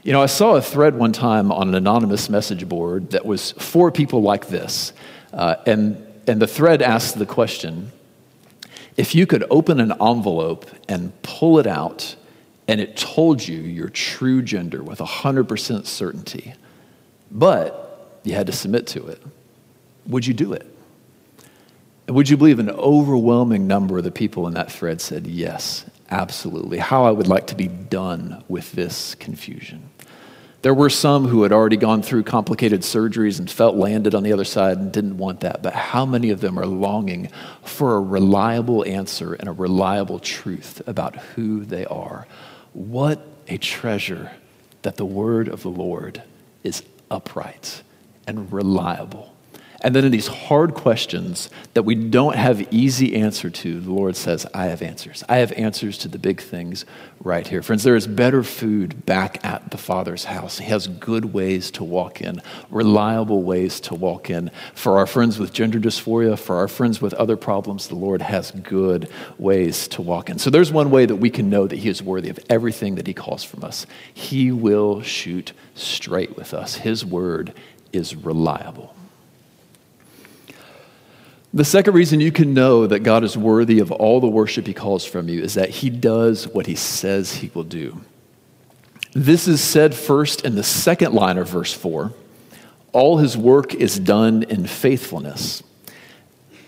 You 0.03 0.13
know, 0.13 0.23
I 0.23 0.27
saw 0.27 0.55
a 0.55 0.63
thread 0.63 0.95
one 0.95 1.13
time 1.13 1.53
on 1.53 1.69
an 1.69 1.75
anonymous 1.75 2.31
message 2.31 2.67
board 2.67 3.11
that 3.11 3.27
was 3.27 3.51
for 3.53 3.93
people 3.93 4.23
like 4.23 4.49
this. 4.49 4.95
Uh, 5.35 5.57
and, 5.67 6.03
and 6.27 6.41
the 6.41 6.47
thread 6.47 6.81
asked 6.81 7.19
the 7.19 7.27
question 7.27 7.93
if 8.99 9.15
you 9.15 9.27
could 9.27 9.45
open 9.49 9.81
an 9.81 9.93
envelope 9.93 10.67
and 10.89 11.13
pull 11.23 11.59
it 11.59 11.67
out, 11.67 12.17
and 12.67 12.81
it 12.81 12.97
told 12.97 13.47
you 13.47 13.57
your 13.61 13.89
true 13.89 14.43
gender 14.43 14.83
with 14.83 14.99
100% 14.99 15.87
certainty, 15.87 16.53
but 17.31 18.21
you 18.25 18.35
had 18.35 18.47
to 18.49 18.53
submit 18.53 18.89
to 18.89 19.07
it, 19.07 19.23
would 20.07 20.27
you 20.27 20.35
do 20.35 20.53
it? 20.53 20.67
And 22.09 22.17
would 22.17 22.29
you 22.29 22.37
believe 22.37 22.59
an 22.59 22.71
overwhelming 22.71 23.69
number 23.69 23.99
of 23.99 24.05
the 24.05 24.11
people 24.11 24.49
in 24.49 24.55
that 24.55 24.73
thread 24.73 25.01
said, 25.01 25.27
yes, 25.27 25.85
absolutely. 26.11 26.79
How 26.79 27.05
I 27.05 27.13
would 27.13 27.29
like 27.29 27.47
to 27.49 27.55
be 27.55 27.69
done 27.69 28.43
with 28.49 28.73
this 28.73 29.15
confusion. 29.15 29.91
There 30.63 30.75
were 30.75 30.91
some 30.91 31.29
who 31.29 31.45
had 31.45 31.53
already 31.53 31.77
gone 31.77 32.03
through 32.03 32.25
complicated 32.25 32.81
surgeries 32.81 33.39
and 33.39 33.49
felt 33.49 33.77
landed 33.77 34.15
on 34.15 34.25
the 34.25 34.33
other 34.33 34.45
side 34.45 34.79
and 34.79 34.91
didn't 34.91 35.17
want 35.17 35.41
that. 35.41 35.63
But 35.63 35.75
how 35.75 36.05
many 36.05 36.31
of 36.31 36.41
them 36.41 36.59
are 36.59 36.67
longing 36.67 37.31
for 37.63 37.95
a 37.95 38.01
reliable 38.01 38.85
answer 38.85 39.35
and 39.35 39.49
a 39.49 39.53
reliable 39.53 40.19
truth 40.19 40.83
about 40.87 41.15
who 41.17 41.65
they 41.65 41.87
are? 41.87 42.27
What 42.73 43.25
a 43.47 43.57
treasure 43.57 44.33
that 44.83 44.97
the 44.97 45.05
word 45.05 45.49
of 45.49 45.63
the 45.63 45.71
Lord 45.71 46.23
is 46.65 46.83
upright 47.09 47.83
and 48.27 48.53
reliable 48.53 49.35
and 49.81 49.95
then 49.95 50.05
in 50.05 50.11
these 50.11 50.27
hard 50.27 50.75
questions 50.75 51.51
that 51.75 51.85
we 51.85 51.95
don't 51.95 52.35
have 52.35 52.73
easy 52.73 53.15
answer 53.15 53.49
to, 53.49 53.79
the 53.79 53.93
Lord 53.93 54.17
says, 54.17 54.45
I 54.53 54.67
have 54.67 54.83
answers. 54.83 55.23
I 55.29 55.37
have 55.37 55.53
answers 55.53 55.99
to 55.99 56.09
the 56.09 56.19
big 56.19 56.41
things 56.41 56.85
right 57.21 57.47
here. 57.47 57.63
Friends, 57.63 57.85
there 57.85 57.95
is 57.95 58.09
better 58.09 58.43
food 58.43 59.07
back 59.07 59.45
at 59.45 59.71
the 59.71 59.79
Father's 59.79 60.25
house. 60.25 60.59
He 60.59 60.65
has 60.65 60.89
good 60.89 61.33
ways 61.33 61.71
to 61.73 61.85
walk 61.85 62.21
in, 62.21 62.43
reliable 62.71 63.45
ways 63.45 63.79
to 63.83 63.95
walk 63.95 64.31
in. 64.31 64.51
For 64.75 64.99
our 64.99 65.07
friends 65.07 65.39
with 65.39 65.53
gender 65.53 65.79
dysphoria, 65.79 66.37
for 66.37 66.57
our 66.57 66.69
friends 66.69 67.01
with 67.01 67.15
other 67.15 67.37
problems, 67.37 67.87
the 67.87 67.95
Lord 67.95 68.21
has 68.21 68.51
good 68.51 69.09
ways 69.39 69.87
to 69.89 70.03
walk 70.03 70.29
in. 70.29 70.41
So 70.41 70.51
there's 70.51 70.73
one 70.73 70.91
way 70.91 71.07
that 71.07 71.17
we 71.17 71.31
can 71.31 71.51
know 71.51 71.69
that 71.69 71.79
He 71.79 71.89
is 71.89 72.03
worthy 72.03 72.31
of 72.31 72.41
everything 72.51 72.97
that 72.97 73.07
He 73.07 73.15
calls 73.15 73.45
from 73.45 73.63
us. 73.63 73.87
He 74.13 74.51
will 74.51 75.03
shoot 75.03 75.53
straight 75.77 76.37
with 76.37 76.53
us. 76.53 76.75
His 76.75 77.05
word 77.05 77.53
is 77.93 78.17
reliable. 78.17 78.97
The 81.55 81.65
second 81.65 81.95
reason 81.95 82.21
you 82.21 82.31
can 82.31 82.53
know 82.53 82.87
that 82.87 83.01
God 83.01 83.25
is 83.25 83.37
worthy 83.37 83.79
of 83.79 83.91
all 83.91 84.21
the 84.21 84.29
worship 84.29 84.67
he 84.67 84.75
calls 84.75 85.07
from 85.07 85.29
you 85.29 85.43
is 85.43 85.55
that 85.55 85.71
he 85.71 85.89
does 85.89 86.47
what 86.47 86.67
he 86.67 86.75
says 86.75 87.37
he 87.37 87.51
will 87.55 87.65
do. 87.65 88.03
This 89.15 89.49
is 89.49 89.63
said 89.63 89.95
first 89.95 90.45
in 90.45 90.57
the 90.57 90.63
second 90.63 91.15
line 91.15 91.39
of 91.39 91.49
verse 91.49 91.73
4. 91.73 92.13
All 92.93 93.19
his 93.19 93.37
work 93.37 93.75
is 93.75 93.99
done 93.99 94.43
in 94.43 94.67
faithfulness. 94.67 95.63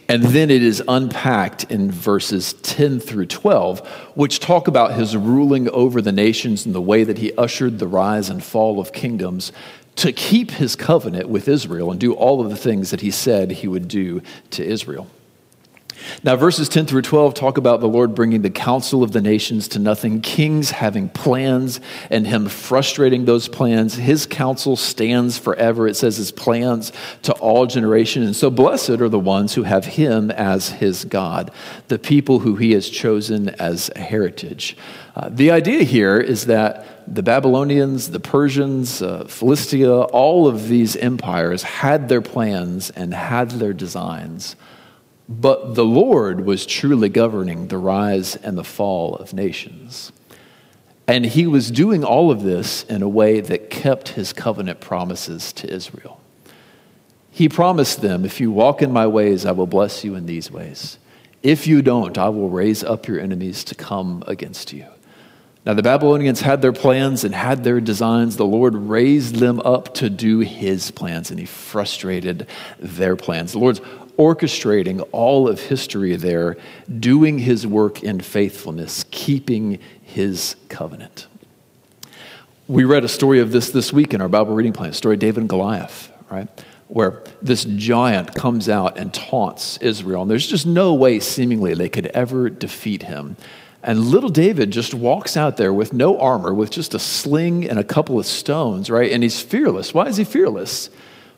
And 0.09 0.25
then 0.25 0.51
it 0.51 0.63
is 0.63 0.83
unpacked 0.89 1.71
in 1.71 1.91
verses 1.93 2.55
10 2.55 2.99
through 2.99 3.27
12, 3.27 3.87
which 4.17 4.41
talk 4.41 4.67
about 4.67 4.95
his 4.95 5.17
ruling 5.17 5.69
over 5.71 6.03
the 6.03 6.11
nations 6.11 6.67
and 6.67 6.75
the 6.75 6.81
way 6.81 7.05
that 7.05 7.19
he 7.19 7.33
ushered 7.35 7.79
the 7.79 7.87
rise 7.87 8.29
and 8.29 8.43
fall 8.43 8.81
of 8.81 8.93
kingdoms 8.93 9.53
to 9.97 10.13
keep 10.13 10.53
his 10.53 10.77
covenant 10.77 11.29
with 11.29 11.49
Israel 11.49 11.91
and 11.91 12.01
do 12.01 12.15
all 12.15 12.41
of 12.41 12.51
the 12.51 12.57
things 12.57 12.91
that 12.91 13.01
he 13.01 13.11
said 13.11 13.51
he 13.51 13.69
would 13.69 13.89
do 13.89 14.23
to 14.51 14.65
Israel. 14.65 15.09
Now, 16.23 16.37
verses 16.37 16.69
10 16.69 16.87
through 16.87 17.03
12 17.03 17.35
talk 17.35 17.59
about 17.59 17.81
the 17.81 17.89
Lord 17.89 18.15
bringing 18.15 18.43
the 18.43 18.51
counsel 18.51 19.03
of 19.03 19.13
the 19.13 19.21
nations 19.21 19.69
to 19.69 19.79
nothing, 19.79 20.21
kings 20.21 20.71
having 20.71 21.09
plans, 21.09 21.81
and 22.11 22.27
him 22.27 22.49
frustrating 22.49 23.25
those 23.25 23.49
plans. 23.49 23.95
His 23.95 24.27
counsel 24.27 24.77
stands 24.77 25.39
forever. 25.39 25.87
It 25.87 25.97
says 25.97 26.17
his 26.17 26.33
plans 26.33 26.93
to 27.23 27.33
all 27.35 27.67
generations. 27.67 28.27
And 28.27 28.37
so, 28.37 28.51
blessed 28.51 28.91
are 28.91 29.09
the 29.09 29.19
ones 29.19 29.55
who 29.55 29.63
have 29.63 29.85
him 29.85 30.31
as 30.31 30.71
his 30.71 31.05
God, 31.05 31.51
the 31.89 31.99
people 31.99 32.41
who 32.41 32.57
he 32.57 32.73
has 32.73 32.89
chosen 32.89 33.51
as 33.51 33.91
a 33.95 34.01
heritage. 34.01 34.77
Uh, 35.15 35.29
the 35.31 35.51
idea 35.51 35.83
here 35.83 36.19
is 36.19 36.47
that 36.47 37.00
the 37.11 37.23
Babylonians, 37.23 38.11
the 38.11 38.21
Persians, 38.21 39.03
uh, 39.03 39.25
Philistia, 39.25 40.03
all 40.03 40.47
of 40.47 40.69
these 40.69 40.97
empires 40.97 41.63
had 41.63 42.09
their 42.09 42.23
plans 42.23 42.91
and 42.91 43.13
had 43.13 43.51
their 43.51 43.73
designs 43.73 44.57
but 45.31 45.77
the 45.77 45.85
Lord 45.85 46.45
was 46.45 46.67
truly 46.67 47.09
governing 47.09 47.69
the 47.69 47.79
rise 47.79 48.35
and 48.35 48.59
the 48.59 48.65
fall 48.65 49.15
of 49.15 49.33
nations. 49.33 50.11
And 51.07 51.25
he 51.25 51.47
was 51.47 51.71
doing 51.71 52.03
all 52.03 52.33
of 52.33 52.43
this 52.43 52.83
in 52.85 53.01
a 53.01 53.09
way 53.09 53.41
that 53.41 53.71
kept 53.71 54.11
his 54.11 54.33
covenant 54.33 54.81
promises 54.81 55.53
to 55.55 55.73
Israel. 55.73 56.21
He 57.31 57.49
promised 57.49 58.01
them, 58.01 58.25
If 58.25 58.41
you 58.41 58.51
walk 58.51 58.83
in 58.83 58.93
my 58.93 59.07
ways, 59.07 59.47
I 59.47 59.53
will 59.53 59.69
bless 59.69 60.03
you 60.05 60.17
in 60.17 60.27
these 60.27 60.51
ways. 60.51 60.99
If 61.45 61.69
you 61.69 61.81
don't, 61.81 62.19
I 62.19 62.29
will 62.29 62.51
raise 62.51 62.83
up 62.83 63.07
your 63.07 63.21
enemies 63.21 63.63
to 63.65 63.77
come 63.77 64.25
against 64.27 64.73
you. 64.73 64.87
Now, 65.67 65.75
the 65.75 65.83
Babylonians 65.83 66.41
had 66.41 66.63
their 66.63 66.73
plans 66.73 67.23
and 67.23 67.35
had 67.35 67.65
their 67.65 67.81
designs. 67.83 68.37
The 68.37 68.47
Lord 68.47 68.75
raised 68.75 69.37
them 69.37 69.61
up 69.61 69.93
to 69.95 70.09
do 70.09 70.39
his 70.41 70.91
plans, 70.91 71.31
and 71.31 71.39
he 71.39 71.45
frustrated 71.45 72.47
their 72.79 73.15
plans. 73.15 73.53
The 73.53 73.59
Lord's 73.59 73.81
orchestrating 74.19 75.07
all 75.13 75.49
of 75.49 75.61
history 75.61 76.17
there, 76.17 76.57
doing 76.99 77.39
his 77.39 77.67
work 77.67 78.03
in 78.03 78.21
faithfulness, 78.21 79.05
keeping 79.11 79.79
his 80.03 80.57
covenant. 80.69 81.27
We 82.67 82.85
read 82.85 83.05
a 83.05 83.09
story 83.09 83.41
of 83.41 83.53
this 83.53 83.71
this 83.71 83.93
week 83.93 84.15
in 84.15 84.21
our 84.21 84.29
Bible 84.29 84.55
reading 84.55 84.73
plan, 84.73 84.93
story 84.93 85.17
of 85.17 85.21
David 85.21 85.41
and 85.41 85.49
Goliath, 85.49 86.11
right? 86.31 86.49
Where 86.89 87.23
this 87.43 87.65
giant 87.65 88.35
comes 88.35 88.69
out 88.69 88.97
and 88.97 89.13
taunts 89.13 89.77
Israel, 89.79 90.23
and 90.23 90.31
there's 90.31 90.47
just 90.47 90.67
no 90.67 90.95
way, 90.95 91.21
seemingly, 91.21 91.75
they 91.75 91.89
could 91.89 92.07
ever 92.07 92.49
defeat 92.49 93.03
him. 93.05 93.37
And 93.83 93.99
little 93.99 94.29
David 94.29 94.71
just 94.71 94.93
walks 94.93 95.37
out 95.37 95.57
there 95.57 95.73
with 95.73 95.93
no 95.93 96.19
armor, 96.19 96.53
with 96.53 96.71
just 96.71 96.93
a 96.93 96.99
sling 96.99 97.69
and 97.69 97.79
a 97.79 97.85
couple 97.85 98.19
of 98.19 98.27
stones, 98.27 98.91
right? 98.91 99.11
And 99.11 99.23
he's 99.23 99.41
fearless. 99.41 99.95
Why 99.95 100.07
is 100.07 100.19
he 100.19 100.25
fearless? 100.25 100.91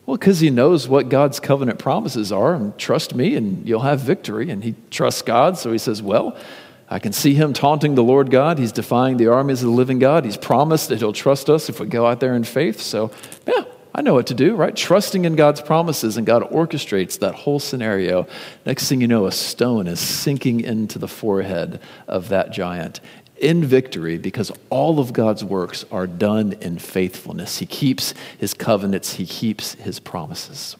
Well, 0.07 0.16
because 0.16 0.40
he 0.40 0.50
knows 0.50 0.88
what 0.88 1.09
God's 1.09 1.38
covenant 1.38 1.78
promises 1.78 2.33
are, 2.33 2.55
and 2.55 2.76
trust 2.76 3.14
me, 3.14 3.37
and 3.37 3.68
you'll 3.68 3.81
have 3.81 4.00
victory. 4.00 4.50
And 4.50 4.64
he 4.64 4.74
trusts 4.90 5.22
God, 5.22 5.57
so 5.57 5.70
he 5.70 5.78
says, 5.78 6.02
Well, 6.02 6.37
I 6.88 6.98
can 6.98 7.12
see 7.12 7.35
him 7.35 7.52
taunting 7.52 7.94
the 7.94 8.02
Lord 8.02 8.31
God. 8.31 8.59
He's 8.59 8.72
defying 8.72 9.16
the 9.16 9.28
armies 9.28 9.62
of 9.62 9.68
the 9.68 9.74
living 9.74 10.00
God. 10.00 10.24
He's 10.24 10.37
promised 10.37 10.88
that 10.88 10.98
he'll 10.98 11.12
trust 11.12 11.48
us 11.48 11.68
if 11.68 11.78
we 11.78 11.87
go 11.87 12.07
out 12.07 12.18
there 12.18 12.35
in 12.35 12.44
faith. 12.44 12.81
So, 12.81 13.12
yeah, 13.46 13.64
I 13.94 14.00
know 14.00 14.14
what 14.14 14.26
to 14.28 14.35
do, 14.35 14.57
right? 14.57 14.74
Trusting 14.74 15.26
in 15.26 15.37
God's 15.37 15.61
promises, 15.61 16.16
and 16.16 16.26
God 16.26 16.42
orchestrates 16.50 17.18
that 17.18 17.35
whole 17.35 17.59
scenario. 17.59 18.26
Next 18.64 18.88
thing 18.88 19.02
you 19.02 19.09
know, 19.09 19.26
a 19.26 19.33
stone 19.33 19.87
is 19.87 20.00
sinking 20.00 20.61
into 20.61 20.98
the 20.98 21.09
forehead 21.09 21.78
of 22.09 22.31
that 22.31 22.52
giant 22.52 23.00
in 23.37 23.64
victory 23.64 24.16
because 24.16 24.52
all 24.70 25.00
of 25.00 25.12
God's 25.12 25.44
works 25.44 25.85
are 25.90 26.07
done 26.07 26.55
in 26.61 26.78
faithfulness. 26.78 27.59
He 27.59 27.66
keeps 27.66 28.14
his 28.38 28.55
covenants, 28.55 29.14
he 29.14 29.26
keeps 29.26 29.74
his 29.74 29.98
promises. 29.98 30.76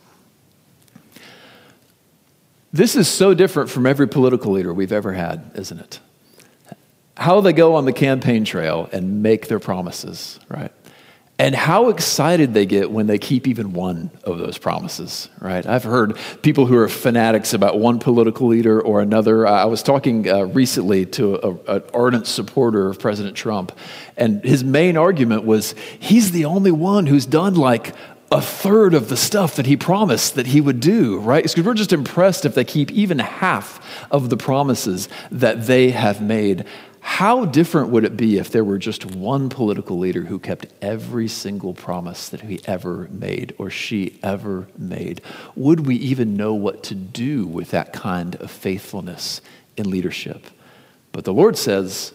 This 2.72 2.96
is 2.96 3.09
so 3.09 3.35
different 3.35 3.68
from 3.68 3.85
every 3.85 4.09
political 4.09 4.53
leader 4.53 4.72
we've 4.72 4.92
ever 4.92 5.12
had, 5.12 5.51
isn't 5.55 5.79
it? 5.79 6.01
How 7.18 7.42
they 7.42 7.53
go 7.53 7.75
on 7.75 7.85
the 7.85 7.92
campaign 7.92 8.46
trail 8.46 8.88
and 8.92 9.22
make 9.22 9.48
their 9.48 9.59
promises, 9.59 10.40
right? 10.48 10.72
And 11.38 11.55
how 11.55 11.88
excited 11.88 12.55
they 12.55 12.66
get 12.66 12.90
when 12.90 13.07
they 13.07 13.18
keep 13.18 13.49
even 13.49 13.73
one 13.73 14.11
of 14.23 14.38
those 14.38 14.59
promises, 14.59 15.29
right? 15.40 15.66
I've 15.66 15.83
heard 15.83 16.16
people 16.42 16.66
who 16.66 16.77
are 16.77 16.88
fanatics 16.88 17.53
about 17.53 17.81
one 17.81 17.99
political 17.99 18.47
leader 18.47 18.81
or 18.81 19.01
another. 19.01 19.47
I 19.47 19.64
was 19.64 19.83
talking 19.83 20.29
uh, 20.29 20.45
recently 20.45 21.07
to 21.07 21.61
an 21.66 21.83
ardent 21.92 22.27
supporter 22.27 22.88
of 22.88 23.01
President 23.01 23.37
Trump, 23.37 23.77
and 24.16 24.45
his 24.45 24.62
main 24.62 24.97
argument 24.97 25.45
was 25.45 25.75
he's 25.99 26.31
the 26.31 26.45
only 26.45 26.71
one 26.71 27.07
who's 27.07 27.27
done 27.27 27.55
like 27.55 27.95
a 28.31 28.40
third 28.40 28.95
of 28.95 29.09
the 29.09 29.16
stuff 29.16 29.57
that 29.57 29.66
he 29.66 29.77
promised 29.77 30.37
that 30.37 30.47
he 30.47 30.61
would 30.61 30.81
do, 30.81 31.18
right? 31.18 31.45
Because 31.45 31.64
we're 31.64 31.75
just 31.75 31.92
impressed 31.92 32.47
if 32.47 32.55
they 32.55 32.64
keep 32.64 32.90
even 32.90 33.18
half 33.18 34.07
of 34.11 34.31
the 34.31 34.37
promises 34.38 35.09
that 35.31 35.66
they 35.66 35.90
have 35.90 36.23
made. 36.23 36.64
How 37.05 37.45
different 37.45 37.88
would 37.88 38.05
it 38.05 38.17
be 38.17 38.38
if 38.38 38.51
there 38.51 38.62
were 38.62 38.79
just 38.79 39.05
one 39.05 39.49
political 39.49 39.99
leader 39.99 40.23
who 40.23 40.38
kept 40.38 40.67
every 40.81 41.27
single 41.27 41.75
promise 41.75 42.29
that 42.29 42.43
he 42.43 42.61
ever 42.65 43.09
made 43.11 43.55
or 43.59 43.71
she 43.71 44.21
ever 44.23 44.69
made? 44.79 45.21
Would 45.57 45.85
we 45.85 45.97
even 45.97 46.37
know 46.37 46.55
what 46.55 46.85
to 46.85 46.95
do 46.95 47.45
with 47.45 47.73
that 47.73 47.93
kind 47.93 48.37
of 48.37 48.53
faithfulness 48.53 49.41
in 49.77 49.91
leadership? 49.91 50.47
But 51.11 51.25
the 51.25 51.33
Lord 51.33 51.59
says, 51.59 52.12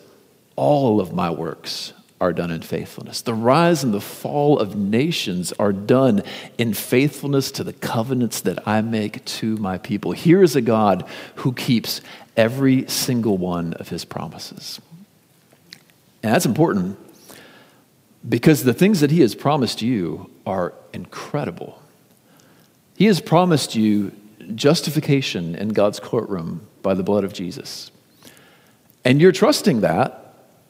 All 0.55 1.01
of 1.01 1.13
my 1.13 1.31
works 1.31 1.91
are 2.19 2.33
done 2.33 2.51
in 2.51 2.61
faithfulness. 2.61 3.21
The 3.21 3.33
rise 3.33 3.83
and 3.83 3.93
the 3.93 4.01
fall 4.01 4.59
of 4.59 4.75
nations 4.75 5.53
are 5.59 5.73
done 5.73 6.23
in 6.57 6.73
faithfulness 6.73 7.51
to 7.51 7.63
the 7.63 7.73
covenants 7.73 8.41
that 8.41 8.67
I 8.67 8.81
make 8.81 9.23
to 9.25 9.57
my 9.57 9.77
people. 9.77 10.13
Here 10.13 10.41
is 10.41 10.55
a 10.55 10.61
God 10.61 11.07
who 11.35 11.53
keeps 11.53 12.01
every 12.35 12.87
single 12.87 13.37
one 13.37 13.73
of 13.73 13.89
his 13.89 14.05
promises. 14.05 14.81
And 16.23 16.33
that's 16.33 16.45
important 16.45 16.97
Because 18.27 18.63
the 18.63 18.73
things 18.73 18.99
that 19.01 19.11
He 19.11 19.21
has 19.21 19.35
promised 19.35 19.81
you 19.81 20.29
are 20.45 20.73
incredible. 20.93 21.81
He 22.95 23.05
has 23.05 23.21
promised 23.21 23.75
you 23.75 24.11
justification 24.55 25.55
in 25.55 25.69
God's 25.69 25.99
courtroom 25.99 26.67
by 26.81 26.93
the 26.93 27.03
blood 27.03 27.23
of 27.23 27.33
Jesus. 27.33 27.91
And 29.05 29.21
you're 29.21 29.31
trusting 29.31 29.81
that, 29.81 30.26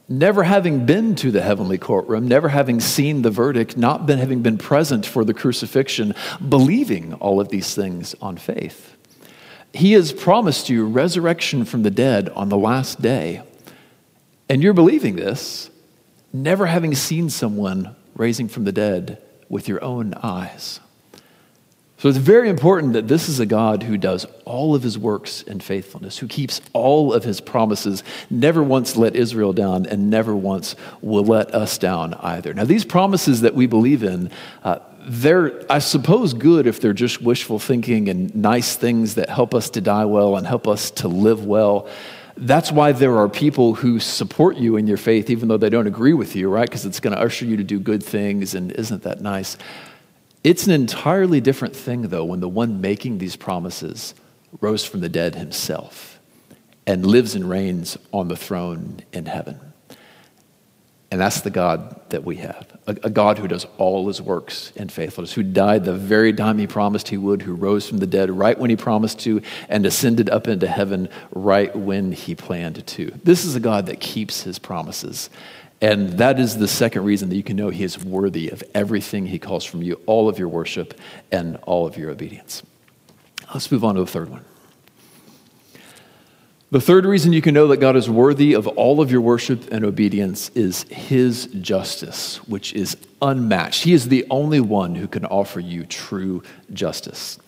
never 0.10 0.43
having 0.43 0.86
been 0.86 1.15
to 1.15 1.32
the 1.32 1.41
heavenly 1.41 1.78
courtroom, 1.78 2.28
never 2.28 2.50
having 2.50 2.80
seen 2.80 3.22
the 3.22 3.30
verdict, 3.30 3.78
not 3.78 4.06
been, 4.06 4.20
having 4.20 4.41
been 4.41 4.58
present 4.58 5.06
for 5.06 5.26
the 5.26 5.34
crucifixion, 5.34 6.13
believing 6.48 7.13
all 7.15 7.39
of 7.39 7.50
these 7.50 7.76
things 7.76 8.15
on 8.22 8.38
faith. 8.38 8.96
He 9.74 9.93
has 9.93 10.13
promised 10.13 10.70
you 10.70 10.86
resurrection 10.88 11.65
from 11.65 11.84
the 11.84 11.91
dead 11.91 12.30
on 12.30 12.50
the 12.50 12.58
last 12.58 13.02
day. 13.02 13.41
And 14.50 14.63
you're 14.63 14.74
believing 14.74 15.17
this, 15.17 15.70
never 16.32 16.67
having 16.67 16.96
seen 16.96 17.30
someone 17.30 17.96
raising 18.15 18.48
from 18.48 18.63
the 18.63 18.72
dead 18.72 19.22
with 19.50 19.67
your 19.67 19.84
own 19.84 20.13
eyes. 20.15 20.80
So 21.99 22.10
it's 22.10 22.19
very 22.19 22.47
important 22.47 22.93
that 22.93 23.07
this 23.07 23.27
is 23.27 23.39
a 23.39 23.45
God 23.47 23.81
who 23.81 23.97
does 23.97 24.27
all 24.45 24.75
of 24.75 24.83
his 24.83 24.99
works 24.99 25.41
in 25.41 25.60
faithfulness, 25.60 26.19
who 26.19 26.27
keeps 26.27 26.62
all 26.73 27.12
of 27.12 27.23
his 27.23 27.41
promises, 27.41 28.03
never 28.29 28.62
once 28.62 28.95
let 28.95 29.15
Israel 29.15 29.51
down, 29.51 29.88
and 29.88 30.12
never 30.12 30.36
once 30.36 30.75
will 31.01 31.25
let 31.25 31.55
us 31.55 31.79
down 31.79 32.13
either. 32.15 32.53
Now, 32.53 32.65
these 32.65 32.86
promises 32.86 33.41
that 33.41 33.55
we 33.55 33.65
believe 33.65 34.03
in, 34.03 34.29
uh, 34.63 34.77
they're, 35.07 35.63
I 35.71 35.79
suppose, 35.79 36.36
good 36.36 36.67
if 36.67 36.79
they're 36.79 36.93
just 36.93 37.19
wishful 37.19 37.57
thinking 37.57 38.10
and 38.10 38.36
nice 38.36 38.75
things 38.75 39.15
that 39.15 39.29
help 39.29 39.55
us 39.55 39.71
to 39.71 39.81
die 39.81 40.05
well 40.05 40.38
and 40.38 40.45
help 40.45 40.67
us 40.67 40.91
to 40.91 41.07
live 41.07 41.45
well. 41.45 41.89
That's 42.36 42.71
why 42.71 42.91
there 42.91 43.17
are 43.17 43.27
people 43.27 43.73
who 43.73 43.99
support 43.99 44.57
you 44.57 44.75
in 44.77 44.86
your 44.86 44.97
faith, 44.97 45.31
even 45.31 45.47
though 45.47 45.57
they 45.57 45.71
don't 45.71 45.88
agree 45.88 46.13
with 46.13 46.36
you, 46.36 46.47
right? 46.49 46.69
Because 46.69 46.86
it's 46.86 46.99
going 46.99 47.15
to 47.15 47.21
usher 47.21 47.45
you 47.45 47.57
to 47.57 47.63
do 47.63 47.79
good 47.79 48.03
things, 48.03 48.53
and 48.53 48.71
isn't 48.73 49.01
that 49.01 49.21
nice? 49.21 49.57
It's 50.47 50.65
an 50.65 50.71
entirely 50.71 51.41
different 51.41 51.75
thing, 51.75 52.03
though, 52.03 52.23
when 52.23 52.39
the 52.39 52.47
one 52.47 52.79
making 52.79 53.17
these 53.17 53.36
promises 53.36 54.15
rose 54.62 54.86
from 54.86 55.01
the 55.01 55.10
dead 55.10 55.36
himself 55.36 56.21
and 56.86 57.05
lives 57.05 57.36
and 57.36 57.49
reigns 57.49 57.97
on 58.13 58.29
the 58.29 58.38
throne 58.38 59.01
in 59.12 59.25
heaven. 59.25 59.60
And 61.12 61.19
that's 61.19 61.41
the 61.41 61.49
God 61.49 61.99
that 62.12 62.23
we 62.23 62.38
have 62.38 62.65
a, 62.88 62.91
a, 63.03 63.10
God 63.10 63.39
who 63.39 63.49
does 63.49 63.65
all 63.77 64.07
his 64.07 64.21
works 64.21 64.71
in 64.77 64.88
faithfulness, 64.88 65.33
who 65.33 65.43
died 65.43 65.83
the 65.83 65.93
very 65.93 66.31
time 66.31 66.57
he 66.60 66.67
promised 66.67 67.10
he 67.10 67.17
would, 67.17 67.41
who 67.41 67.53
rose 67.53 67.86
from 67.89 67.97
the 67.97 68.07
dead 68.07 68.31
right 68.31 68.57
when 68.57 68.69
he 68.69 68.77
promised 68.77 69.19
to, 69.19 69.41
and 69.67 69.86
ascended 69.86 70.29
up 70.29 70.47
into 70.47 70.67
heaven 70.67 71.10
right 71.31 71.75
when 71.75 72.13
he 72.13 72.36
planned 72.36 72.88
to. 72.88 73.12
This 73.21 73.43
is 73.43 73.57
a 73.57 73.60
God 73.60 73.88
that 73.88 73.99
keeps 73.99 74.43
his 74.43 74.60
promises. 74.60 75.29
And 75.81 76.13
that 76.13 76.39
is 76.39 76.57
the 76.57 76.67
second 76.67 77.03
reason 77.03 77.29
that 77.29 77.35
you 77.35 77.43
can 77.43 77.55
know 77.55 77.69
He 77.69 77.83
is 77.83 78.03
worthy 78.03 78.49
of 78.49 78.63
everything 78.73 79.27
He 79.27 79.39
calls 79.39 79.63
from 79.63 79.83
you, 79.83 80.01
all 80.05 80.27
of 80.27 80.39
your 80.39 80.47
worship 80.47 80.99
and 81.31 81.57
all 81.63 81.85
of 81.85 81.97
your 81.97 82.09
obedience. 82.09 82.63
Let's 83.53 83.71
move 83.71 83.83
on 83.83 83.95
to 83.95 84.01
the 84.01 84.07
third 84.07 84.29
one. 84.29 84.43
The 86.69 86.81
third 86.81 87.05
reason 87.05 87.31
you 87.31 87.41
can 87.41 87.53
know 87.53 87.67
that 87.67 87.77
God 87.77 87.95
is 87.95 88.09
worthy 88.09 88.53
of 88.53 88.67
all 88.67 88.99
of 88.99 89.09
your 89.09 89.21
worship 89.21 89.71
and 89.71 89.85
obedience 89.85 90.49
is 90.49 90.83
His 90.89 91.45
justice, 91.61 92.45
which 92.47 92.73
is 92.73 92.97
unmatched. 93.21 93.83
He 93.83 93.93
is 93.93 94.09
the 94.09 94.25
only 94.29 94.59
one 94.59 94.95
who 94.95 95.07
can 95.07 95.23
offer 95.23 95.61
you 95.61 95.85
true 95.85 96.43
justice. 96.73 97.39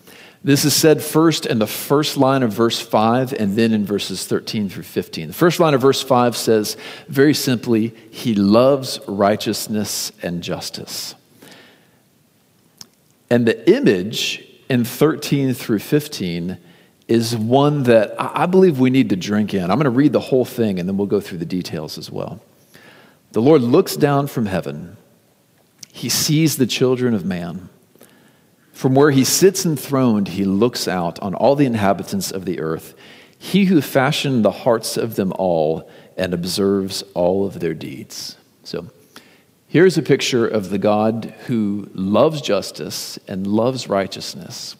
This 0.42 0.64
is 0.64 0.74
said 0.74 1.02
first 1.02 1.44
in 1.44 1.58
the 1.58 1.66
first 1.66 2.16
line 2.16 2.42
of 2.42 2.50
verse 2.52 2.80
5 2.80 3.34
and 3.34 3.56
then 3.56 3.72
in 3.72 3.84
verses 3.84 4.26
13 4.26 4.70
through 4.70 4.84
15. 4.84 5.28
The 5.28 5.34
first 5.34 5.60
line 5.60 5.74
of 5.74 5.82
verse 5.82 6.02
5 6.02 6.34
says 6.34 6.78
very 7.08 7.34
simply, 7.34 7.94
He 8.10 8.34
loves 8.34 9.00
righteousness 9.06 10.12
and 10.22 10.42
justice. 10.42 11.14
And 13.28 13.46
the 13.46 13.70
image 13.70 14.42
in 14.70 14.84
13 14.84 15.52
through 15.52 15.80
15 15.80 16.56
is 17.06 17.36
one 17.36 17.82
that 17.82 18.14
I 18.18 18.46
believe 18.46 18.80
we 18.80 18.88
need 18.88 19.10
to 19.10 19.16
drink 19.16 19.52
in. 19.52 19.62
I'm 19.62 19.76
going 19.76 19.84
to 19.84 19.90
read 19.90 20.12
the 20.12 20.20
whole 20.20 20.46
thing 20.46 20.78
and 20.78 20.88
then 20.88 20.96
we'll 20.96 21.06
go 21.06 21.20
through 21.20 21.38
the 21.38 21.44
details 21.44 21.98
as 21.98 22.10
well. 22.10 22.40
The 23.32 23.42
Lord 23.42 23.60
looks 23.60 23.94
down 23.94 24.26
from 24.26 24.46
heaven, 24.46 24.96
He 25.92 26.08
sees 26.08 26.56
the 26.56 26.66
children 26.66 27.12
of 27.12 27.26
man. 27.26 27.68
From 28.80 28.94
where 28.94 29.10
he 29.10 29.24
sits 29.24 29.66
enthroned, 29.66 30.28
he 30.28 30.46
looks 30.46 30.88
out 30.88 31.20
on 31.20 31.34
all 31.34 31.54
the 31.54 31.66
inhabitants 31.66 32.30
of 32.30 32.46
the 32.46 32.60
earth, 32.60 32.94
he 33.38 33.66
who 33.66 33.82
fashioned 33.82 34.42
the 34.42 34.50
hearts 34.50 34.96
of 34.96 35.16
them 35.16 35.34
all 35.36 35.86
and 36.16 36.32
observes 36.32 37.02
all 37.12 37.44
of 37.44 37.60
their 37.60 37.74
deeds. 37.74 38.38
So 38.64 38.86
here's 39.68 39.98
a 39.98 40.02
picture 40.02 40.48
of 40.48 40.70
the 40.70 40.78
God 40.78 41.34
who 41.46 41.90
loves 41.92 42.40
justice 42.40 43.18
and 43.28 43.46
loves 43.46 43.86
righteousness 43.86 44.76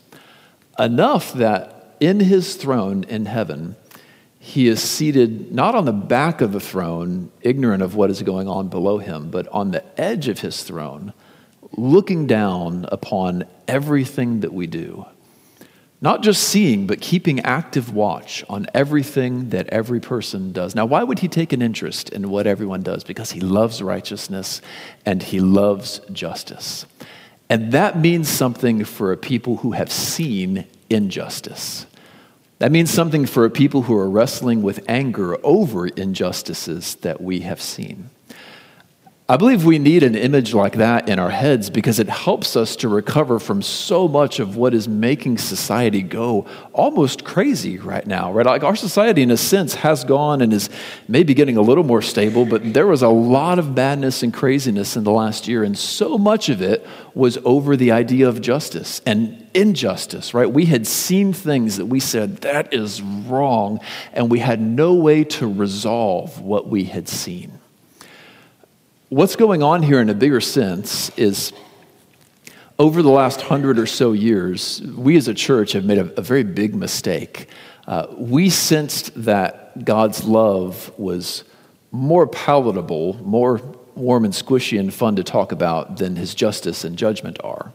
enough 0.79 1.35
that 1.35 1.95
in 2.01 2.21
his 2.21 2.57
throne 2.57 3.05
in 3.05 3.27
heaven, 3.27 3.77
he 4.39 4.67
is 4.67 4.81
seated 4.81 5.53
not 5.53 5.75
on 5.75 5.85
the 5.85 5.93
back 5.93 6.41
of 6.41 6.53
the 6.53 6.59
throne, 6.59 7.31
ignorant 7.43 7.83
of 7.83 7.97
what 7.97 8.09
is 8.09 8.23
going 8.23 8.49
on 8.49 8.69
below 8.69 8.97
him, 8.97 9.31
but 9.31 9.47
on 9.49 9.73
the 9.73 10.01
edge 10.01 10.27
of 10.29 10.41
his 10.41 10.63
throne 10.63 11.13
looking 11.77 12.27
down 12.27 12.87
upon 12.91 13.45
everything 13.71 14.41
that 14.41 14.53
we 14.53 14.67
do. 14.67 15.07
Not 16.03 16.23
just 16.23 16.45
seeing, 16.45 16.87
but 16.87 17.01
keeping 17.01 17.41
active 17.41 17.95
watch 17.95 18.43
on 18.49 18.67
everything 18.75 19.51
that 19.51 19.69
every 19.69 20.01
person 20.01 20.51
does. 20.51 20.75
Now, 20.75 20.87
why 20.87 21.03
would 21.03 21.21
he 21.21 21.29
take 21.29 21.53
an 21.53 21.63
interest 21.63 22.09
in 22.09 22.31
what 22.31 22.47
everyone 22.47 22.83
does? 22.83 23.05
Because 23.05 23.31
he 23.33 23.41
loves 23.41 23.83
righteousness 23.83 24.61
and 25.07 25.23
he 25.23 25.41
loves 25.41 26.01
justice. 26.11 26.87
And 27.51 27.73
that 27.73 27.99
means 27.99 28.29
something 28.29 28.85
for 28.85 29.13
a 29.13 29.17
people 29.17 29.59
who 29.59 29.73
have 29.73 29.93
seen 29.93 30.67
injustice. 30.89 31.87
That 32.61 32.73
means 32.73 32.91
something 32.91 33.27
for 33.27 33.45
a 33.45 33.51
people 33.51 33.83
who 33.83 33.97
are 33.97 34.09
wrestling 34.09 34.63
with 34.63 34.85
anger 34.89 35.37
over 35.45 35.87
injustices 35.87 36.95
that 36.97 37.21
we 37.21 37.41
have 37.41 37.61
seen. 37.61 38.11
I 39.31 39.37
believe 39.37 39.65
we 39.65 39.79
need 39.79 40.03
an 40.03 40.17
image 40.17 40.55
like 40.55 40.73
that 40.79 41.09
in 41.09 41.21
our 41.21 41.31
heads 41.31 41.71
because 41.71 42.01
it 42.01 42.09
helps 42.09 42.57
us 42.57 42.75
to 42.75 42.89
recover 42.89 43.39
from 43.39 43.63
so 43.63 44.09
much 44.09 44.41
of 44.41 44.57
what 44.57 44.75
is 44.75 44.89
making 44.89 45.39
society 45.39 46.03
go 46.03 46.49
almost 46.73 47.23
crazy 47.23 47.79
right 47.79 48.05
now, 48.05 48.33
right? 48.33 48.45
Like 48.45 48.65
our 48.65 48.75
society, 48.75 49.23
in 49.23 49.31
a 49.31 49.37
sense, 49.37 49.75
has 49.77 50.03
gone 50.03 50.43
and 50.43 50.53
is 50.53 50.69
maybe 51.07 51.33
getting 51.33 51.57
a 51.57 51.63
little 51.63 51.85
more 51.85 52.03
stable, 52.03 52.45
but 52.45 52.75
there 52.75 52.89
was 52.89 53.03
a 53.03 53.09
lot 53.09 53.61
of 53.61 53.73
badness 53.73 54.25
and 54.25 54.35
craziness 54.35 54.97
in 54.97 55.05
the 55.05 55.13
last 55.13 55.47
year, 55.47 55.63
and 55.63 55.79
so 55.79 56.19
much 56.19 56.49
of 56.49 56.61
it 56.61 56.85
was 57.15 57.39
over 57.45 57.77
the 57.77 57.93
idea 57.93 58.29
of 58.29 58.41
justice 58.41 59.01
and 59.07 59.49
injustice, 59.55 60.35
right? 60.35 60.51
We 60.51 60.65
had 60.65 60.89
seen 60.89 61.33
things 61.33 61.77
that 61.77 61.87
we 61.87 62.01
said, 62.01 62.39
that 62.39 62.75
is 62.75 63.01
wrong, 63.01 63.79
and 64.13 64.29
we 64.29 64.41
had 64.41 64.61
no 64.61 64.95
way 64.95 65.23
to 65.23 65.47
resolve 65.47 66.41
what 66.41 66.67
we 66.67 66.83
had 66.83 67.09
seen. 67.09 67.60
What's 69.11 69.35
going 69.35 69.61
on 69.65 69.83
here 69.83 70.01
in 70.01 70.09
a 70.09 70.15
bigger 70.15 70.41
sense 70.41 71.11
is 71.17 71.53
over 72.79 73.03
the 73.03 73.11
last 73.11 73.41
hundred 73.41 73.77
or 73.77 73.87
so 73.87 74.13
years, 74.13 74.81
we 74.83 75.17
as 75.17 75.27
a 75.27 75.35
church 75.35 75.73
have 75.73 75.85
made 75.85 75.99
a, 75.99 76.17
a 76.17 76.23
very 76.23 76.45
big 76.45 76.77
mistake. 76.77 77.49
Uh, 77.89 78.07
we 78.17 78.51
sensed 78.51 79.11
that 79.25 79.85
God's 79.85 80.23
love 80.23 80.93
was 80.97 81.43
more 81.91 82.29
palatable, 82.29 83.15
more 83.27 83.61
warm 83.97 84.25
and 84.25 84.33
squishy 84.33 84.79
and 84.79 84.95
fun 84.95 85.17
to 85.17 85.25
talk 85.25 85.51
about 85.51 85.97
than 85.97 86.15
his 86.15 86.33
justice 86.33 86.85
and 86.85 86.97
judgment 86.97 87.37
are. 87.43 87.73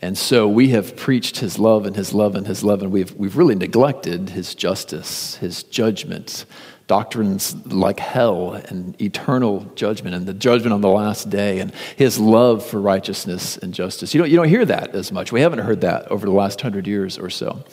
And 0.00 0.16
so 0.16 0.48
we 0.48 0.70
have 0.70 0.96
preached 0.96 1.40
his 1.40 1.58
love 1.58 1.84
and 1.84 1.94
his 1.94 2.14
love 2.14 2.36
and 2.36 2.46
his 2.46 2.64
love, 2.64 2.82
and 2.82 2.90
we've, 2.90 3.12
we've 3.16 3.36
really 3.36 3.54
neglected 3.54 4.30
his 4.30 4.54
justice, 4.54 5.36
his 5.36 5.62
judgment, 5.62 6.46
doctrines 6.86 7.54
like 7.66 7.98
hell 7.98 8.52
and 8.52 9.00
eternal 9.00 9.60
judgment 9.74 10.14
and 10.14 10.26
the 10.26 10.34
judgment 10.34 10.72
on 10.72 10.82
the 10.82 10.88
last 10.88 11.30
day 11.30 11.60
and 11.60 11.72
his 11.96 12.18
love 12.18 12.64
for 12.64 12.80
righteousness 12.80 13.56
and 13.56 13.72
justice. 13.72 14.12
You 14.12 14.20
don't, 14.20 14.30
you 14.30 14.36
don't 14.36 14.48
hear 14.48 14.66
that 14.66 14.94
as 14.94 15.10
much. 15.10 15.32
We 15.32 15.40
haven't 15.40 15.60
heard 15.60 15.80
that 15.80 16.10
over 16.10 16.26
the 16.26 16.32
last 16.32 16.60
hundred 16.60 16.86
years 16.86 17.18
or 17.18 17.30
so. 17.30 17.64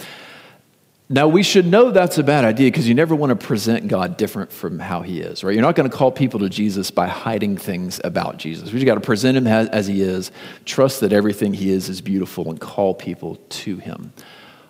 Now, 1.10 1.28
we 1.28 1.44
should 1.44 1.66
know 1.68 1.92
that's 1.92 2.18
a 2.20 2.24
bad 2.24 2.46
idea 2.46 2.72
because 2.72 2.88
you 2.88 2.96
never 2.96 3.14
want 3.14 3.38
to 3.38 3.46
present 3.46 3.90
God 3.90 4.16
different 4.16 4.50
from 4.50 4.80
how 4.80 5.02
he 5.02 5.20
is, 5.20 5.44
right? 5.44 5.54
You're 5.54 5.62
not 5.62 5.76
going 5.76 5.90
to 5.90 5.96
call 5.96 6.10
people 6.10 6.40
to 6.40 6.48
Jesus 6.48 6.90
by 6.90 7.10
hiding 7.10 7.58
things 7.58 8.00
about 8.06 8.38
Jesus. 8.38 8.72
We 8.72 8.80
just 8.80 8.86
got 8.86 8.96
to 8.96 9.02
present 9.02 9.36
him 9.36 9.46
as, 9.46 9.68
as 9.70 9.88
he 9.88 10.02
is, 10.02 10.32
trust 10.64 11.02
that 11.02 11.12
everything 11.12 11.54
he 11.54 11.70
is 11.70 11.90
is 11.90 12.00
beautiful, 12.00 12.50
and 12.50 12.62
call 12.62 12.94
people 12.94 13.36
to 13.36 13.76
him. 13.76 14.14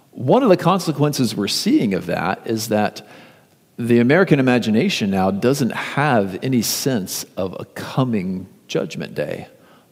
One 0.09 0.41
of 0.41 0.49
the 0.49 0.57
consequences 0.57 1.35
we're 1.35 1.47
seeing 1.47 1.93
of 1.93 2.07
that 2.07 2.47
is 2.47 2.69
that 2.69 3.07
the 3.77 3.99
American 3.99 4.39
imagination 4.39 5.09
now 5.09 5.31
doesn't 5.31 5.71
have 5.71 6.37
any 6.43 6.61
sense 6.61 7.25
of 7.37 7.55
a 7.59 7.65
coming 7.65 8.47
judgment 8.67 9.15
day 9.15 9.47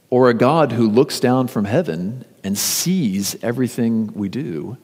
or 0.10 0.30
a 0.30 0.34
God 0.34 0.72
who 0.72 0.90
looks 0.90 1.20
down 1.20 1.48
from 1.48 1.66
heaven 1.66 2.26
and 2.44 2.58
sees 2.58 3.42
everything 3.44 4.12
we 4.14 4.30
do 4.30 4.78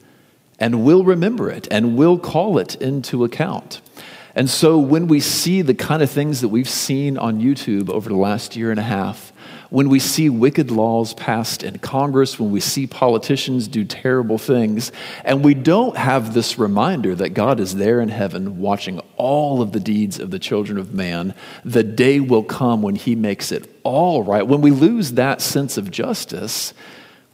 and 0.60 0.86
will 0.86 1.04
remember 1.04 1.50
it 1.50 1.68
and 1.72 1.98
will 1.98 2.18
call 2.18 2.58
it 2.58 2.76
into 2.76 3.24
account. 3.24 3.82
And 4.36 4.50
so 4.50 4.78
when 4.78 5.08
we 5.08 5.22
see 5.22 5.62
the 5.62 5.74
kind 5.74 6.04
of 6.04 6.12
things 6.12 6.42
that 6.42 6.50
we've 6.50 6.70
seen 6.70 7.18
on 7.18 7.40
YouTube 7.40 7.90
over 7.90 8.10
the 8.10 8.18
last 8.18 8.58
year 8.58 8.70
and 8.70 8.80
a 8.80 8.84
half, 8.84 9.32
when 9.70 9.90
we 9.90 10.00
see 10.00 10.30
wicked 10.30 10.72
laws 10.72 11.14
passed 11.14 11.64
in 11.64 11.80
Congress, 11.80 12.40
when 12.40 12.52
we 12.52 12.60
see 12.60 12.86
politicians 12.86 13.68
do 13.68 13.84
terrible 13.84 14.38
things, 14.38 14.92
and 15.24 15.44
we 15.44 15.54
don't 15.54 15.98
have 15.98 16.34
this 16.34 16.60
reminder 16.60 17.16
that 17.16 17.30
God 17.30 17.60
is 17.60 17.76
there 17.76 18.02
in 18.02 18.10
heaven 18.10 18.60
watching 18.60 19.02
all 19.16 19.62
of 19.62 19.72
the 19.72 19.80
deeds 19.80 20.20
of 20.20 20.32
the 20.32 20.40
children 20.40 20.78
of 20.78 20.94
man, 20.94 21.34
the 21.64 21.84
day 21.84 22.20
will 22.20 22.44
come 22.44 22.82
when 22.82 22.96
he 22.96 23.16
makes 23.16 23.52
it 23.52 23.70
all 23.84 24.24
right. 24.24 24.46
When 24.46 24.62
we 24.62 24.72
lose 24.72 25.14
that 25.14 25.42
sense 25.42 25.78
of 25.78 25.92
justice, 25.92 26.74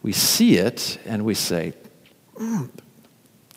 we 0.04 0.12
see 0.12 0.58
it 0.58 1.00
and 1.06 1.26
we 1.26 1.34
say, 1.34 1.74
mm, 2.36 2.70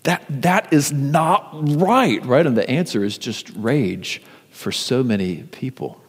that, 0.04 0.24
that 0.28 0.72
is 0.72 0.92
not 0.92 1.50
right, 1.52 2.24
right? 2.24 2.46
And 2.46 2.56
the 2.56 2.68
answer 2.68 3.04
is 3.04 3.18
just 3.18 3.50
rage 3.56 4.22
for 4.50 4.70
so 4.70 5.02
many 5.02 5.42
people. 5.44 6.00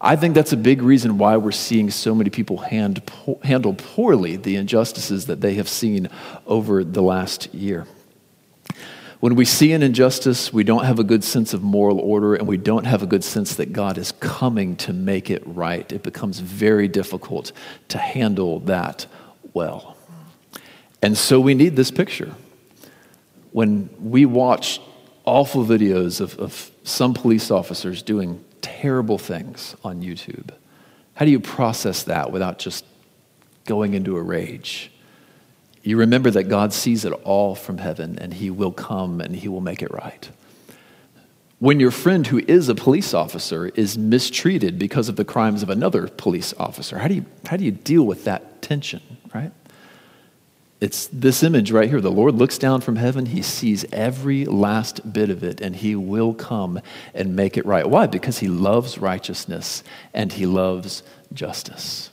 I 0.00 0.16
think 0.16 0.34
that's 0.34 0.52
a 0.52 0.56
big 0.56 0.82
reason 0.82 1.18
why 1.18 1.36
we're 1.36 1.52
seeing 1.52 1.90
so 1.90 2.14
many 2.14 2.30
people 2.30 2.58
hand, 2.58 3.04
po- 3.06 3.40
handle 3.42 3.74
poorly 3.74 4.36
the 4.36 4.56
injustices 4.56 5.26
that 5.26 5.40
they 5.40 5.54
have 5.54 5.68
seen 5.68 6.08
over 6.46 6.84
the 6.84 7.02
last 7.02 7.52
year. 7.54 7.86
When 9.20 9.34
we 9.34 9.46
see 9.46 9.72
an 9.72 9.82
injustice, 9.82 10.52
we 10.52 10.62
don't 10.62 10.84
have 10.84 10.98
a 10.98 11.04
good 11.04 11.24
sense 11.24 11.54
of 11.54 11.62
moral 11.62 11.98
order 11.98 12.34
and 12.34 12.46
we 12.46 12.58
don't 12.58 12.84
have 12.84 13.02
a 13.02 13.06
good 13.06 13.24
sense 13.24 13.54
that 13.54 13.72
God 13.72 13.96
is 13.96 14.12
coming 14.12 14.76
to 14.76 14.92
make 14.92 15.30
it 15.30 15.42
right. 15.46 15.90
It 15.90 16.02
becomes 16.02 16.38
very 16.38 16.86
difficult 16.86 17.50
to 17.88 17.98
handle 17.98 18.60
that 18.60 19.06
well. 19.54 19.96
And 21.00 21.16
so 21.16 21.40
we 21.40 21.54
need 21.54 21.76
this 21.76 21.90
picture. 21.90 22.34
When 23.56 23.88
we 23.98 24.26
watch 24.26 24.82
awful 25.24 25.64
videos 25.64 26.20
of, 26.20 26.38
of 26.38 26.70
some 26.84 27.14
police 27.14 27.50
officers 27.50 28.02
doing 28.02 28.44
terrible 28.60 29.16
things 29.16 29.74
on 29.82 30.02
YouTube, 30.02 30.50
how 31.14 31.24
do 31.24 31.30
you 31.30 31.40
process 31.40 32.02
that 32.02 32.30
without 32.30 32.58
just 32.58 32.84
going 33.64 33.94
into 33.94 34.18
a 34.18 34.22
rage? 34.22 34.92
You 35.82 35.96
remember 35.96 36.30
that 36.32 36.50
God 36.50 36.74
sees 36.74 37.06
it 37.06 37.14
all 37.24 37.54
from 37.54 37.78
heaven 37.78 38.18
and 38.18 38.34
He 38.34 38.50
will 38.50 38.72
come 38.72 39.22
and 39.22 39.34
He 39.34 39.48
will 39.48 39.62
make 39.62 39.80
it 39.80 39.90
right. 39.90 40.28
When 41.58 41.80
your 41.80 41.92
friend 41.92 42.26
who 42.26 42.40
is 42.46 42.68
a 42.68 42.74
police 42.74 43.14
officer 43.14 43.68
is 43.68 43.96
mistreated 43.96 44.78
because 44.78 45.08
of 45.08 45.16
the 45.16 45.24
crimes 45.24 45.62
of 45.62 45.70
another 45.70 46.08
police 46.08 46.52
officer, 46.58 46.98
how 46.98 47.08
do 47.08 47.14
you, 47.14 47.24
how 47.46 47.56
do 47.56 47.64
you 47.64 47.70
deal 47.70 48.02
with 48.02 48.24
that 48.24 48.60
tension, 48.60 49.00
right? 49.34 49.50
It's 50.78 51.06
this 51.06 51.42
image 51.42 51.72
right 51.72 51.88
here. 51.88 52.02
The 52.02 52.10
Lord 52.10 52.34
looks 52.34 52.58
down 52.58 52.82
from 52.82 52.96
heaven, 52.96 53.26
He 53.26 53.40
sees 53.40 53.86
every 53.92 54.44
last 54.44 55.10
bit 55.12 55.30
of 55.30 55.42
it, 55.42 55.60
and 55.60 55.74
He 55.74 55.96
will 55.96 56.34
come 56.34 56.80
and 57.14 57.34
make 57.34 57.56
it 57.56 57.64
right. 57.64 57.88
Why? 57.88 58.06
Because 58.06 58.38
He 58.38 58.48
loves 58.48 58.98
righteousness 58.98 59.82
and 60.12 60.32
He 60.32 60.44
loves 60.44 61.02
justice. 61.32 62.10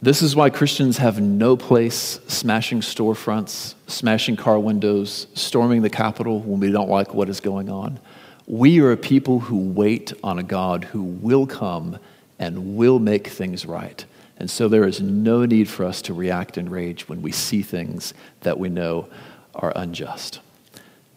This 0.00 0.22
is 0.22 0.36
why 0.36 0.50
Christians 0.50 0.98
have 0.98 1.20
no 1.20 1.56
place 1.56 2.20
smashing 2.28 2.80
storefronts, 2.80 3.74
smashing 3.88 4.36
car 4.36 4.58
windows, 4.58 5.26
storming 5.34 5.82
the 5.82 5.90
Capitol 5.90 6.40
when 6.40 6.60
we 6.60 6.70
don't 6.70 6.88
like 6.88 7.14
what 7.14 7.28
is 7.28 7.40
going 7.40 7.68
on. 7.68 7.98
We 8.46 8.80
are 8.80 8.92
a 8.92 8.96
people 8.96 9.40
who 9.40 9.58
wait 9.58 10.12
on 10.22 10.38
a 10.38 10.44
God 10.44 10.84
who 10.84 11.02
will 11.02 11.46
come 11.46 11.98
and 12.38 12.76
will 12.76 12.98
make 12.98 13.26
things 13.26 13.66
right. 13.66 14.04
And 14.38 14.48
so 14.48 14.68
there 14.68 14.86
is 14.86 15.00
no 15.00 15.44
need 15.44 15.68
for 15.68 15.84
us 15.84 16.00
to 16.02 16.14
react 16.14 16.56
in 16.56 16.70
rage 16.70 17.08
when 17.08 17.22
we 17.22 17.32
see 17.32 17.62
things 17.62 18.14
that 18.40 18.58
we 18.58 18.68
know 18.68 19.08
are 19.54 19.72
unjust. 19.74 20.40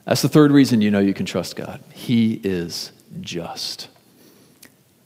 That's 0.05 0.23
the 0.23 0.29
third 0.29 0.51
reason 0.51 0.81
you 0.81 0.89
know 0.89 0.99
you 0.99 1.13
can 1.13 1.27
trust 1.27 1.55
God. 1.55 1.81
He 1.93 2.41
is 2.43 2.91
just. 3.21 3.87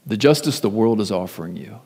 The 0.06 0.16
justice 0.16 0.60
the 0.60 0.70
world 0.70 1.00
is 1.00 1.12
offering 1.12 1.56
you 1.56 1.80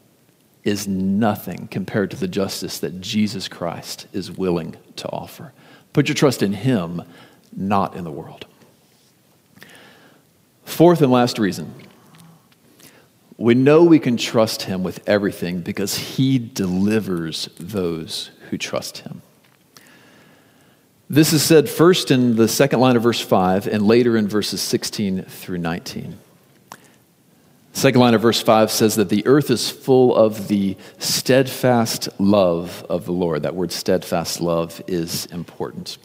is 0.62 0.87
nothing 0.87 1.66
compared 1.69 2.11
to 2.12 2.16
the 2.16 2.29
justice 2.29 2.79
that 2.79 3.01
Jesus 3.01 3.49
Christ 3.49 4.07
is 4.12 4.31
willing 4.31 4.77
to 4.97 5.09
offer. 5.09 5.53
Put 5.93 6.09
your 6.09 6.14
trust 6.14 6.43
in 6.43 6.53
Him, 6.53 7.03
not 7.57 7.97
in 7.97 8.05
the 8.05 8.11
world. 8.11 8.47
Fourth 10.64 11.03
and 11.03 11.11
last 11.11 11.38
reason 11.38 11.75
we 13.40 13.55
know 13.55 13.83
we 13.83 13.98
can 13.98 14.18
trust 14.18 14.62
Him 14.62 14.83
with 14.83 15.00
everything 15.09 15.61
because 15.61 15.96
He 15.96 16.38
delivers 16.38 17.48
those 17.59 18.31
who 18.50 18.59
trust 18.59 18.98
Him. 18.98 19.22
This 21.09 21.33
is 21.33 21.42
said 21.42 21.68
first 21.68 22.11
in 22.11 22.37
the 22.37 22.46
second 22.46 22.81
line 22.81 22.96
of 22.96 23.03
verse 23.03 23.20
5 23.20 23.66
and 23.66 23.87
later 23.87 24.18
in 24.18 24.29
verses 24.29 24.61
16 24.61 25.22
through 25.22 25.57
19. 25.57 26.18
Second 27.81 28.03
line 28.03 28.12
of 28.12 28.21
verse 28.21 28.43
5 28.43 28.71
says 28.71 28.97
that 28.97 29.09
the 29.09 29.27
earth 29.27 29.51
is 29.51 29.71
full 29.71 30.14
of 30.14 30.49
the 30.49 30.77
steadfast 30.99 32.11
love 32.21 32.85
of 32.90 33.07
the 33.07 33.12
Lord. 33.12 33.45
That 33.45 33.55
word 33.55 33.73
steadfast 33.73 34.43
love 34.43 34.83
is 34.87 35.25
important. 35.33 35.97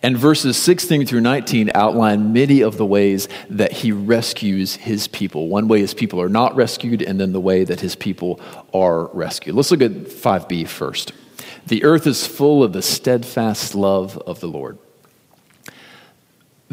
And 0.00 0.16
verses 0.16 0.56
16 0.56 1.06
through 1.06 1.22
19 1.22 1.72
outline 1.74 2.32
many 2.32 2.60
of 2.60 2.76
the 2.76 2.86
ways 2.86 3.26
that 3.50 3.72
he 3.72 3.90
rescues 3.90 4.76
his 4.76 5.08
people. 5.08 5.48
One 5.48 5.66
way 5.66 5.80
his 5.80 5.92
people 5.92 6.20
are 6.20 6.28
not 6.28 6.54
rescued, 6.54 7.02
and 7.02 7.18
then 7.18 7.32
the 7.32 7.40
way 7.40 7.64
that 7.64 7.80
his 7.80 7.96
people 7.96 8.40
are 8.72 9.08
rescued. 9.08 9.56
Let's 9.56 9.72
look 9.72 9.82
at 9.82 9.90
5b 9.90 10.68
first. 10.68 11.14
The 11.66 11.82
earth 11.82 12.06
is 12.06 12.28
full 12.28 12.62
of 12.62 12.72
the 12.72 12.80
steadfast 12.80 13.74
love 13.74 14.16
of 14.18 14.38
the 14.38 14.46
Lord. 14.46 14.78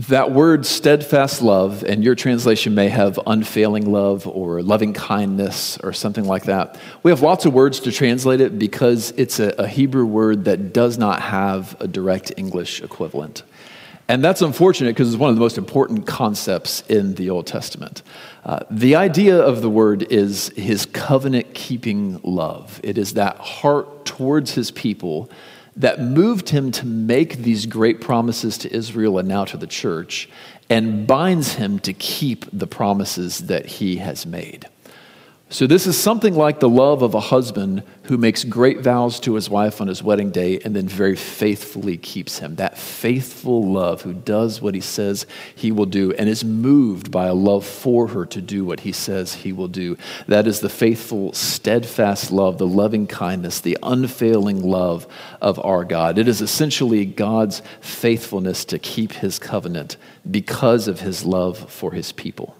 That 0.10 0.32
word 0.32 0.66
steadfast 0.66 1.44
love, 1.44 1.84
and 1.84 2.04
your 2.04 2.16
translation 2.16 2.74
may 2.74 2.90
have 2.90 3.20
unfailing 3.28 3.92
love 3.92 4.26
or 4.28 4.64
loving 4.64 4.94
kindness 4.94 5.78
or 5.84 5.94
something 5.94 6.26
like 6.26 6.46
that. 6.46 6.80
We 7.04 7.12
have 7.12 7.22
lots 7.22 7.46
of 7.46 7.54
words 7.54 7.80
to 7.82 7.92
translate 7.92 8.42
it 8.42 8.58
because 8.58 9.12
it's 9.16 9.40
a, 9.40 9.50
a 9.60 9.68
Hebrew 9.68 10.08
word 10.08 10.46
that 10.46 10.74
does 10.74 10.98
not 10.98 11.22
have 11.22 11.80
a 11.80 11.88
direct 11.88 12.32
English 12.36 12.82
equivalent. 12.82 13.44
And 14.08 14.24
that's 14.24 14.42
unfortunate 14.42 14.90
because 14.90 15.10
it's 15.10 15.20
one 15.20 15.30
of 15.30 15.36
the 15.36 15.42
most 15.42 15.60
important 15.60 16.08
concepts 16.08 16.82
in 16.90 17.14
the 17.14 17.30
Old 17.30 17.46
Testament. 17.46 18.02
Uh, 18.44 18.62
the 18.72 18.96
idea 18.96 19.40
of 19.40 19.62
the 19.62 19.70
word 19.70 20.12
is 20.12 20.50
his 20.56 20.88
covenant 20.88 21.54
keeping 21.54 22.20
love, 22.24 22.80
it 22.82 22.98
is 22.98 23.14
that 23.14 23.38
heart 23.38 24.06
towards 24.06 24.56
his 24.56 24.72
people 24.72 25.30
that 25.82 26.00
moved 26.00 26.50
him 26.50 26.72
to 26.72 26.86
make 26.86 27.38
these 27.38 27.66
great 27.66 28.02
promises 28.02 28.58
to 28.60 28.74
Israel 28.74 29.18
and 29.18 29.28
now 29.28 29.46
to 29.46 29.58
the 29.58 29.68
church, 29.68 30.30
and 30.70 31.06
binds 31.06 31.56
him 31.56 31.80
to 31.80 31.92
keep 31.92 32.46
the 32.54 32.68
promises 32.68 33.40
that 33.48 33.66
he 33.66 33.98
has 33.98 34.26
made. 34.26 34.68
So, 35.54 35.68
this 35.68 35.86
is 35.86 36.00
something 36.00 36.34
like 36.34 36.62
the 36.62 36.70
love 36.70 37.02
of 37.02 37.14
a 37.14 37.20
husband 37.20 37.84
who 38.04 38.18
makes 38.18 38.46
great 38.46 38.80
vows 38.80 39.20
to 39.20 39.34
his 39.34 39.50
wife 39.50 39.82
on 39.82 39.90
his 39.90 40.02
wedding 40.02 40.32
day 40.32 40.62
and 40.64 40.74
then 40.74 40.88
very 40.88 41.18
faithfully 41.18 41.98
keeps 41.98 42.40
him. 42.40 42.56
That 42.56 42.78
faithful 42.78 43.70
love 43.70 44.02
who 44.02 44.14
does 44.14 44.62
what 44.62 44.76
he 44.76 44.80
says 44.80 45.26
he 45.54 45.74
will 45.74 45.88
do 45.88 46.14
and 46.14 46.30
is 46.30 46.46
moved 46.46 47.12
by 47.12 47.26
a 47.26 47.34
love 47.34 47.66
for 47.66 48.08
her 48.08 48.26
to 48.28 48.42
do 48.42 48.64
what 48.64 48.80
he 48.80 48.94
says 48.94 49.34
he 49.34 49.52
will 49.52 49.68
do. 49.68 49.98
That 50.26 50.48
is 50.48 50.62
the 50.62 50.70
faithful, 50.70 51.34
steadfast 51.34 52.32
love, 52.32 52.58
the 52.58 52.66
loving 52.66 53.06
kindness, 53.06 53.60
the 53.60 53.78
unfailing 53.84 54.64
love 54.64 55.06
of 55.42 55.60
our 55.66 55.84
God. 55.84 56.18
It 56.18 56.30
is 56.30 56.40
essentially 56.40 57.06
God's 57.06 57.62
faithfulness 57.82 58.64
to 58.66 58.80
keep 58.80 59.12
his 59.12 59.38
covenant 59.38 59.98
because 60.30 60.88
of 60.88 61.02
his 61.02 61.26
love 61.26 61.70
for 61.70 61.92
his 61.92 62.14
people. 62.14 62.56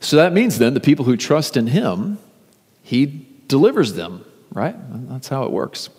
So 0.00 0.16
that 0.16 0.32
means 0.32 0.58
then 0.58 0.74
the 0.74 0.80
people 0.80 1.04
who 1.04 1.16
trust 1.16 1.56
in 1.56 1.66
him, 1.66 2.18
he 2.82 3.26
delivers 3.48 3.94
them, 3.94 4.24
right? 4.52 4.76
That's 5.08 5.28
how 5.28 5.44
it 5.44 5.50
works. 5.50 5.90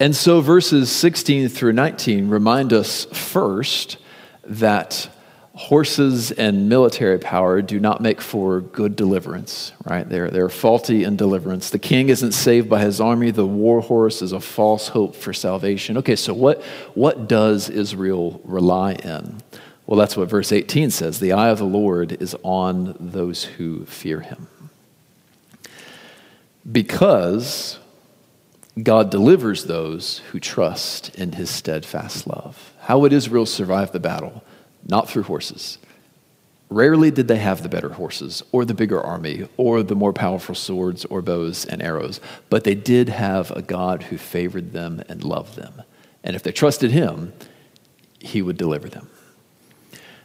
And 0.00 0.16
so 0.16 0.40
verses 0.40 0.90
16 0.90 1.48
through 1.48 1.74
19 1.74 2.28
remind 2.28 2.72
us 2.72 3.04
first 3.04 3.98
that 4.44 5.08
horses 5.54 6.32
and 6.32 6.68
military 6.68 7.18
power 7.18 7.60
do 7.60 7.78
not 7.78 8.00
make 8.00 8.20
for 8.20 8.62
good 8.62 8.96
deliverance, 8.96 9.72
right? 9.84 10.08
They're, 10.08 10.30
they're 10.30 10.48
faulty 10.48 11.04
in 11.04 11.16
deliverance. 11.16 11.70
The 11.70 11.78
king 11.78 12.08
isn't 12.08 12.32
saved 12.32 12.70
by 12.70 12.80
his 12.80 13.00
army. 13.00 13.30
The 13.30 13.46
war 13.46 13.80
horse 13.82 14.22
is 14.22 14.32
a 14.32 14.40
false 14.40 14.88
hope 14.88 15.14
for 15.14 15.32
salvation. 15.32 15.98
Okay, 15.98 16.16
so 16.16 16.32
what, 16.32 16.62
what 16.94 17.28
does 17.28 17.68
Israel 17.68 18.40
rely 18.44 18.94
in? 18.94 19.42
Well, 19.92 19.98
that's 19.98 20.16
what 20.16 20.30
verse 20.30 20.52
18 20.52 20.90
says 20.90 21.20
the 21.20 21.34
eye 21.34 21.50
of 21.50 21.58
the 21.58 21.66
Lord 21.66 22.12
is 22.12 22.34
on 22.42 22.96
those 22.98 23.44
who 23.44 23.84
fear 23.84 24.20
him. 24.20 24.48
Because 26.72 27.78
God 28.82 29.10
delivers 29.10 29.66
those 29.66 30.20
who 30.30 30.40
trust 30.40 31.14
in 31.16 31.32
his 31.32 31.50
steadfast 31.50 32.26
love. 32.26 32.72
How 32.80 33.00
would 33.00 33.12
Israel 33.12 33.44
survive 33.44 33.92
the 33.92 34.00
battle? 34.00 34.42
Not 34.88 35.10
through 35.10 35.24
horses. 35.24 35.76
Rarely 36.70 37.10
did 37.10 37.28
they 37.28 37.36
have 37.36 37.62
the 37.62 37.68
better 37.68 37.90
horses, 37.90 38.42
or 38.50 38.64
the 38.64 38.72
bigger 38.72 38.98
army, 38.98 39.46
or 39.58 39.82
the 39.82 39.94
more 39.94 40.14
powerful 40.14 40.54
swords, 40.54 41.04
or 41.04 41.20
bows 41.20 41.66
and 41.66 41.82
arrows, 41.82 42.18
but 42.48 42.64
they 42.64 42.74
did 42.74 43.10
have 43.10 43.50
a 43.50 43.60
God 43.60 44.04
who 44.04 44.16
favored 44.16 44.72
them 44.72 45.02
and 45.10 45.22
loved 45.22 45.56
them. 45.56 45.82
And 46.24 46.34
if 46.34 46.42
they 46.42 46.50
trusted 46.50 46.92
him, 46.92 47.34
he 48.20 48.40
would 48.40 48.56
deliver 48.56 48.88
them. 48.88 49.10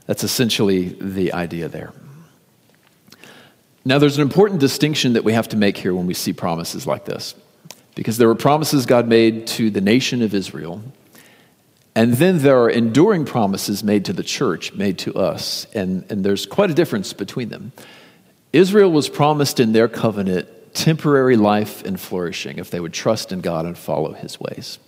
That's 0.08 0.24
essentially 0.24 0.90
the 1.00 1.34
idea 1.34 1.68
there. 1.68 1.94
Now, 3.86 4.00
there's 4.00 4.18
an 4.18 4.24
important 4.24 4.60
distinction 4.60 5.14
that 5.14 5.24
we 5.24 5.34
have 5.34 5.50
to 5.50 5.58
make 5.58 5.78
here 5.78 5.94
when 5.94 6.08
we 6.08 6.14
see 6.14 6.34
promises 6.34 6.86
like 6.88 7.06
this, 7.06 7.36
because 7.96 8.18
there 8.18 8.28
were 8.28 8.36
promises 8.36 8.86
God 8.86 9.08
made 9.08 9.48
to 9.48 9.70
the 9.70 9.80
nation 9.80 10.22
of 10.22 10.34
Israel, 10.34 10.82
and 11.96 12.14
then 12.14 12.40
there 12.40 12.60
are 12.60 12.70
enduring 12.70 13.26
promises 13.26 13.84
made 13.84 14.06
to 14.06 14.14
the 14.14 14.24
church, 14.24 14.74
made 14.74 15.00
to 15.00 15.16
us, 15.16 15.68
and, 15.74 16.06
and 16.12 16.24
there's 16.24 16.46
quite 16.46 16.70
a 16.70 16.74
difference 16.74 17.14
between 17.14 17.50
them. 17.50 17.72
Israel 18.54 18.92
was 18.92 19.10
promised 19.10 19.60
in 19.60 19.72
their 19.72 19.88
covenant 19.88 20.48
temporary 20.74 21.38
life 21.38 21.84
and 21.86 22.00
flourishing 22.00 22.60
if 22.60 22.70
they 22.70 22.80
would 22.80 22.94
trust 22.94 23.32
in 23.32 23.42
God 23.42 23.66
and 23.66 23.78
follow 23.78 24.14
his 24.14 24.40
ways. 24.40 24.80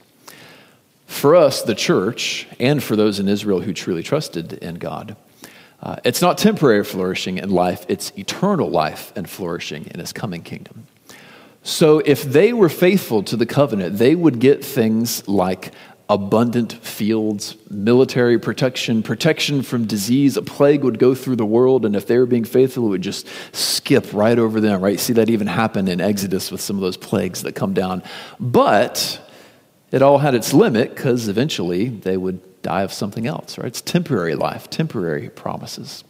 For 1.09 1.35
us, 1.35 1.63
the 1.63 1.73
church, 1.73 2.47
and 2.59 2.83
for 2.83 2.95
those 2.95 3.19
in 3.19 3.27
Israel 3.27 3.61
who 3.61 3.73
truly 3.73 4.03
trusted 4.03 4.53
in 4.53 4.75
God, 4.75 5.17
uh, 5.81 5.95
it's 6.05 6.21
not 6.21 6.37
temporary 6.37 6.83
flourishing 6.83 7.39
in 7.39 7.49
life, 7.49 7.83
it's 7.89 8.13
eternal 8.15 8.69
life 8.69 9.11
and 9.15 9.27
flourishing 9.27 9.87
in 9.87 9.99
his 9.99 10.13
coming 10.13 10.43
kingdom. 10.43 10.85
So, 11.63 11.97
if 11.97 12.23
they 12.23 12.53
were 12.53 12.69
faithful 12.69 13.23
to 13.23 13.35
the 13.35 13.47
covenant, 13.47 13.97
they 13.97 14.13
would 14.13 14.39
get 14.39 14.63
things 14.63 15.27
like 15.27 15.73
abundant 16.09 16.73
fields, 16.73 17.57
military 17.71 18.37
protection, 18.37 19.01
protection 19.01 19.63
from 19.63 19.85
disease. 19.85 20.37
A 20.37 20.43
plague 20.43 20.83
would 20.83 20.99
go 20.99 21.15
through 21.15 21.37
the 21.37 21.45
world, 21.45 21.85
and 21.85 21.95
if 21.95 22.05
they 22.05 22.19
were 22.19 22.27
being 22.27 22.45
faithful, 22.45 22.85
it 22.85 22.89
would 22.89 23.01
just 23.01 23.27
skip 23.51 24.13
right 24.13 24.37
over 24.37 24.61
them, 24.61 24.79
right? 24.79 24.99
See 24.99 25.13
that 25.13 25.29
even 25.29 25.47
happen 25.47 25.87
in 25.87 26.01
Exodus 26.01 26.51
with 26.51 26.61
some 26.61 26.75
of 26.75 26.83
those 26.83 26.97
plagues 26.97 27.41
that 27.41 27.55
come 27.55 27.73
down. 27.73 28.03
But 28.39 29.19
it 29.91 30.01
all 30.01 30.19
had 30.19 30.35
its 30.35 30.53
limit 30.53 30.95
because 30.95 31.27
eventually 31.27 31.89
they 31.89 32.17
would 32.17 32.61
die 32.61 32.83
of 32.83 32.93
something 32.93 33.25
else, 33.25 33.57
right? 33.57 33.67
It's 33.67 33.81
temporary 33.81 34.35
life, 34.35 34.69
temporary 34.69 35.29
promises. 35.29 36.03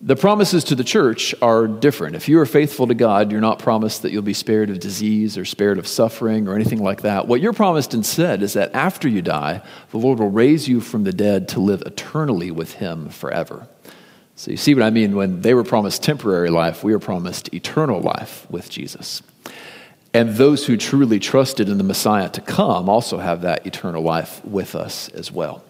The 0.00 0.16
promises 0.16 0.64
to 0.64 0.74
the 0.74 0.84
church 0.84 1.34
are 1.40 1.66
different. 1.66 2.14
If 2.14 2.28
you 2.28 2.38
are 2.38 2.44
faithful 2.44 2.86
to 2.88 2.94
God, 2.94 3.32
you're 3.32 3.40
not 3.40 3.58
promised 3.58 4.02
that 4.02 4.12
you'll 4.12 4.20
be 4.20 4.34
spared 4.34 4.68
of 4.68 4.78
disease 4.78 5.38
or 5.38 5.46
spared 5.46 5.78
of 5.78 5.86
suffering 5.86 6.46
or 6.46 6.54
anything 6.54 6.82
like 6.82 7.02
that. 7.02 7.26
What 7.26 7.40
you're 7.40 7.54
promised 7.54 7.94
instead 7.94 8.42
is 8.42 8.52
that 8.52 8.74
after 8.74 9.08
you 9.08 9.22
die, 9.22 9.62
the 9.92 9.96
Lord 9.96 10.18
will 10.18 10.28
raise 10.28 10.68
you 10.68 10.80
from 10.80 11.04
the 11.04 11.12
dead 11.12 11.48
to 11.50 11.60
live 11.60 11.82
eternally 11.86 12.50
with 12.50 12.74
Him 12.74 13.08
forever. 13.08 13.66
So 14.36 14.50
you 14.50 14.58
see 14.58 14.74
what 14.74 14.82
I 14.82 14.90
mean? 14.90 15.16
When 15.16 15.40
they 15.40 15.54
were 15.54 15.64
promised 15.64 16.02
temporary 16.02 16.50
life, 16.50 16.84
we 16.84 16.92
are 16.92 16.98
promised 16.98 17.54
eternal 17.54 18.00
life 18.00 18.46
with 18.50 18.68
Jesus. 18.68 19.22
And 20.14 20.36
those 20.36 20.64
who 20.64 20.76
truly 20.76 21.18
trusted 21.18 21.68
in 21.68 21.76
the 21.76 21.84
Messiah 21.84 22.28
to 22.30 22.40
come 22.40 22.88
also 22.88 23.18
have 23.18 23.42
that 23.42 23.66
eternal 23.66 24.02
life 24.02 24.42
with 24.44 24.76
us 24.76 25.08
as 25.08 25.32
well. 25.32 25.64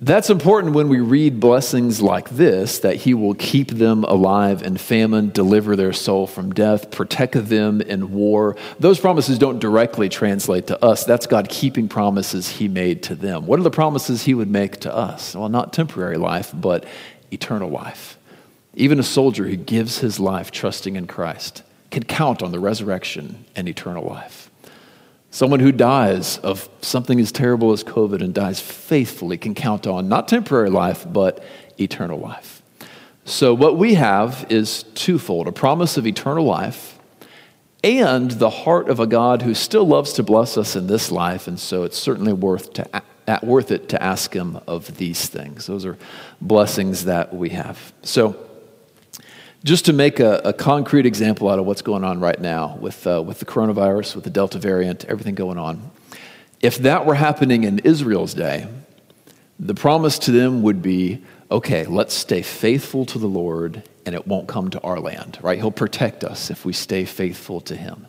That's 0.00 0.30
important 0.30 0.74
when 0.74 0.88
we 0.88 1.00
read 1.00 1.40
blessings 1.40 2.00
like 2.00 2.28
this 2.28 2.78
that 2.80 2.96
he 2.96 3.14
will 3.14 3.34
keep 3.34 3.70
them 3.70 4.04
alive 4.04 4.62
in 4.62 4.76
famine, 4.76 5.30
deliver 5.30 5.74
their 5.74 5.92
soul 5.92 6.28
from 6.28 6.52
death, 6.52 6.92
protect 6.92 7.48
them 7.48 7.80
in 7.80 8.12
war. 8.12 8.56
Those 8.78 9.00
promises 9.00 9.38
don't 9.38 9.58
directly 9.58 10.08
translate 10.08 10.68
to 10.68 10.84
us. 10.84 11.04
That's 11.04 11.26
God 11.26 11.48
keeping 11.48 11.88
promises 11.88 12.48
he 12.48 12.68
made 12.68 13.02
to 13.04 13.16
them. 13.16 13.46
What 13.46 13.58
are 13.58 13.64
the 13.64 13.72
promises 13.72 14.22
he 14.22 14.34
would 14.34 14.50
make 14.50 14.78
to 14.80 14.94
us? 14.94 15.34
Well, 15.34 15.48
not 15.48 15.72
temporary 15.72 16.18
life, 16.18 16.52
but 16.54 16.84
eternal 17.32 17.70
life. 17.70 18.18
Even 18.74 19.00
a 19.00 19.02
soldier 19.02 19.48
who 19.48 19.56
gives 19.56 19.98
his 19.98 20.20
life 20.20 20.52
trusting 20.52 20.94
in 20.94 21.08
Christ 21.08 21.64
can 21.90 22.02
count 22.02 22.42
on 22.42 22.52
the 22.52 22.60
resurrection 22.60 23.44
and 23.56 23.68
eternal 23.68 24.04
life. 24.04 24.50
Someone 25.30 25.60
who 25.60 25.72
dies 25.72 26.38
of 26.38 26.68
something 26.80 27.20
as 27.20 27.32
terrible 27.32 27.72
as 27.72 27.84
COVID 27.84 28.22
and 28.22 28.32
dies 28.32 28.60
faithfully 28.60 29.36
can 29.36 29.54
count 29.54 29.86
on 29.86 30.08
not 30.08 30.26
temporary 30.26 30.70
life, 30.70 31.06
but 31.10 31.44
eternal 31.78 32.18
life. 32.18 32.62
So, 33.24 33.52
what 33.52 33.76
we 33.76 33.94
have 33.94 34.46
is 34.48 34.84
twofold 34.94 35.48
a 35.48 35.52
promise 35.52 35.98
of 35.98 36.06
eternal 36.06 36.46
life 36.46 36.98
and 37.84 38.30
the 38.30 38.48
heart 38.48 38.88
of 38.88 39.00
a 39.00 39.06
God 39.06 39.42
who 39.42 39.52
still 39.52 39.86
loves 39.86 40.14
to 40.14 40.22
bless 40.22 40.56
us 40.56 40.74
in 40.74 40.86
this 40.86 41.10
life. 41.10 41.46
And 41.46 41.60
so, 41.60 41.82
it's 41.82 41.98
certainly 41.98 42.32
worth, 42.32 42.72
to, 42.72 43.02
worth 43.42 43.70
it 43.70 43.90
to 43.90 44.02
ask 44.02 44.32
Him 44.32 44.58
of 44.66 44.96
these 44.96 45.26
things. 45.26 45.66
Those 45.66 45.84
are 45.84 45.98
blessings 46.40 47.04
that 47.04 47.34
we 47.34 47.50
have. 47.50 47.92
So, 48.02 48.47
just 49.64 49.86
to 49.86 49.92
make 49.92 50.20
a, 50.20 50.40
a, 50.44 50.52
concrete 50.52 51.04
example 51.04 51.48
out 51.48 51.58
of 51.58 51.66
what's 51.66 51.82
going 51.82 52.04
on 52.04 52.20
right 52.20 52.40
now 52.40 52.76
with, 52.80 53.06
uh, 53.06 53.22
with 53.22 53.40
the 53.40 53.44
coronavirus, 53.44 54.14
with 54.14 54.24
the 54.24 54.30
Delta 54.30 54.58
variant, 54.58 55.04
everything 55.06 55.34
going 55.34 55.58
on. 55.58 55.90
If 56.60 56.78
that 56.78 57.06
were 57.06 57.14
happening 57.14 57.64
in 57.64 57.80
Israel's 57.80 58.34
day, 58.34 58.68
the 59.58 59.74
promise 59.74 60.18
to 60.20 60.30
them 60.30 60.62
would 60.62 60.82
be 60.82 61.22
okay, 61.50 61.86
let's 61.86 62.14
stay 62.14 62.42
faithful 62.42 63.06
to 63.06 63.18
the 63.18 63.26
Lord 63.26 63.82
and 64.04 64.14
it 64.14 64.26
won't 64.26 64.48
come 64.48 64.70
to 64.70 64.80
our 64.80 65.00
land, 65.00 65.38
right? 65.42 65.58
He'll 65.58 65.70
protect 65.70 66.24
us 66.24 66.50
if 66.50 66.64
we 66.64 66.72
stay 66.72 67.04
faithful 67.04 67.60
to 67.62 67.76
Him. 67.76 68.06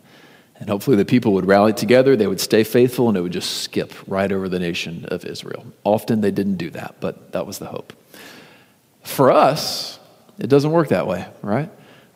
And 0.56 0.68
hopefully 0.68 0.96
the 0.96 1.04
people 1.04 1.32
would 1.34 1.46
rally 1.46 1.72
together, 1.72 2.16
they 2.16 2.26
would 2.26 2.40
stay 2.40 2.64
faithful, 2.64 3.08
and 3.08 3.16
it 3.16 3.22
would 3.22 3.32
just 3.32 3.62
skip 3.62 3.94
right 4.06 4.30
over 4.30 4.48
the 4.48 4.58
nation 4.58 5.06
of 5.06 5.24
Israel. 5.24 5.66
Often 5.84 6.20
they 6.20 6.30
didn't 6.30 6.56
do 6.56 6.70
that, 6.70 6.96
but 7.00 7.32
that 7.32 7.46
was 7.46 7.58
the 7.58 7.66
hope. 7.66 7.94
For 9.02 9.30
us, 9.30 9.99
it 10.40 10.48
doesn't 10.48 10.72
work 10.72 10.88
that 10.88 11.06
way, 11.06 11.26
right? 11.42 11.70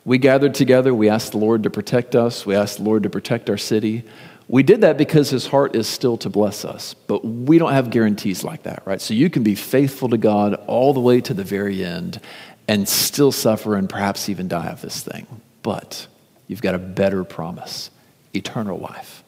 We 0.05 0.19
gathered 0.19 0.55
together, 0.55 0.95
we 0.95 1.09
asked 1.09 1.33
the 1.33 1.39
Lord 1.39 1.63
to 1.63 1.71
protect 1.71 2.15
us, 2.15 2.45
we 2.45 2.55
asked 2.55 2.79
the 2.79 2.85
Lord 2.85 3.05
to 3.05 3.11
protect 3.11 3.49
our 3.49 3.57
city. 3.57 4.05
We 4.49 4.63
did 4.63 4.83
that 4.83 4.99
because 4.99 5.31
his 5.31 5.47
heart 5.47 5.75
is 5.75 5.89
still 5.89 6.19
to 6.19 6.29
bless 6.29 6.65
us, 6.65 6.93
but 6.93 7.25
we 7.25 7.59
don't 7.59 7.73
have 7.73 7.89
guarantees 7.91 8.45
like 8.45 8.65
that, 8.65 8.83
right? 8.85 9.01
So 9.01 9.15
you 9.15 9.31
can 9.31 9.43
be 9.43 9.55
faithful 9.55 10.11
to 10.11 10.19
God 10.19 10.55
all 10.67 10.93
the 10.93 11.01
way 11.01 11.23
to 11.23 11.33
the 11.33 11.45
very 11.45 11.83
end 11.83 12.21
and 12.69 12.87
still 12.89 13.33
suffer 13.33 13.77
and 13.77 13.89
perhaps 13.89 14.29
even 14.29 14.49
die 14.49 14.67
of 14.67 14.83
this 14.83 15.03
thing. 15.03 15.27
But 15.63 16.07
you've 16.47 16.63
got 16.63 16.75
a 16.75 16.79
better 16.79 17.25
promise 17.25 17.91
eternal 18.35 18.79
life, 18.79 19.23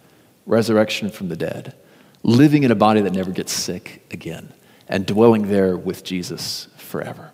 resurrection 0.44 1.11
from 1.11 1.28
the 1.28 1.36
dead, 1.36 1.74
living 2.22 2.64
in 2.64 2.70
a 2.70 2.74
body 2.74 3.01
that 3.01 3.12
never 3.12 3.30
gets 3.30 3.53
sick 3.53 4.05
again, 4.11 4.53
and 4.88 5.07
dwelling 5.07 5.49
there 5.49 5.76
with 5.76 6.05
Jesus 6.05 6.68
forever. 6.76 7.30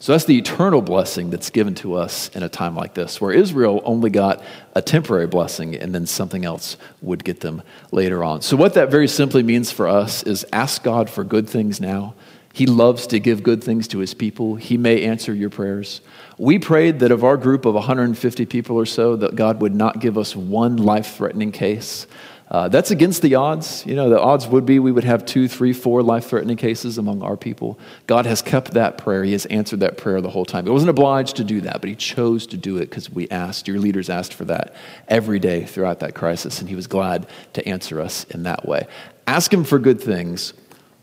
So 0.00 0.12
that's 0.12 0.24
the 0.24 0.38
eternal 0.38 0.80
blessing 0.80 1.28
that's 1.28 1.50
given 1.50 1.74
to 1.76 1.94
us 1.94 2.30
in 2.30 2.42
a 2.42 2.48
time 2.48 2.74
like 2.74 2.94
this, 2.94 3.20
where 3.20 3.32
Israel 3.32 3.82
only 3.84 4.08
got 4.08 4.42
a 4.74 4.80
temporary 4.80 5.26
blessing 5.26 5.76
and 5.76 5.94
then 5.94 6.06
something 6.06 6.42
else 6.42 6.78
would 7.02 7.22
get 7.22 7.40
them 7.40 7.62
later 7.92 8.24
on. 8.24 8.40
So, 8.40 8.56
what 8.56 8.72
that 8.74 8.90
very 8.90 9.06
simply 9.06 9.42
means 9.42 9.70
for 9.70 9.86
us 9.86 10.22
is 10.22 10.46
ask 10.54 10.82
God 10.82 11.10
for 11.10 11.22
good 11.22 11.50
things 11.50 11.82
now. 11.82 12.14
He 12.54 12.64
loves 12.64 13.06
to 13.08 13.20
give 13.20 13.42
good 13.42 13.62
things 13.62 13.86
to 13.88 13.98
his 13.98 14.14
people. 14.14 14.56
He 14.56 14.78
may 14.78 15.04
answer 15.04 15.34
your 15.34 15.50
prayers. 15.50 16.00
We 16.38 16.58
prayed 16.58 17.00
that 17.00 17.12
of 17.12 17.22
our 17.22 17.36
group 17.36 17.66
of 17.66 17.74
150 17.74 18.46
people 18.46 18.76
or 18.76 18.86
so, 18.86 19.16
that 19.16 19.36
God 19.36 19.60
would 19.60 19.74
not 19.74 20.00
give 20.00 20.16
us 20.16 20.34
one 20.34 20.78
life 20.78 21.16
threatening 21.16 21.52
case. 21.52 22.06
Uh, 22.50 22.68
that's 22.68 22.90
against 22.90 23.22
the 23.22 23.36
odds. 23.36 23.86
You 23.86 23.94
know, 23.94 24.10
the 24.10 24.20
odds 24.20 24.48
would 24.48 24.66
be 24.66 24.80
we 24.80 24.90
would 24.90 25.04
have 25.04 25.24
two, 25.24 25.46
three, 25.46 25.72
four 25.72 26.02
life 26.02 26.26
threatening 26.26 26.56
cases 26.56 26.98
among 26.98 27.22
our 27.22 27.36
people. 27.36 27.78
God 28.08 28.26
has 28.26 28.42
kept 28.42 28.72
that 28.72 28.98
prayer. 28.98 29.22
He 29.22 29.32
has 29.32 29.46
answered 29.46 29.80
that 29.80 29.96
prayer 29.96 30.20
the 30.20 30.30
whole 30.30 30.44
time. 30.44 30.64
He 30.64 30.70
wasn't 30.72 30.90
obliged 30.90 31.36
to 31.36 31.44
do 31.44 31.60
that, 31.60 31.80
but 31.80 31.88
He 31.88 31.94
chose 31.94 32.48
to 32.48 32.56
do 32.56 32.78
it 32.78 32.90
because 32.90 33.08
we 33.08 33.28
asked. 33.30 33.68
Your 33.68 33.78
leaders 33.78 34.10
asked 34.10 34.34
for 34.34 34.44
that 34.46 34.74
every 35.06 35.38
day 35.38 35.64
throughout 35.64 36.00
that 36.00 36.14
crisis, 36.14 36.60
and 36.60 36.68
He 36.68 36.74
was 36.74 36.88
glad 36.88 37.28
to 37.52 37.66
answer 37.68 38.00
us 38.00 38.24
in 38.24 38.42
that 38.42 38.66
way. 38.66 38.88
Ask 39.28 39.52
Him 39.52 39.62
for 39.62 39.78
good 39.78 40.00
things, 40.00 40.52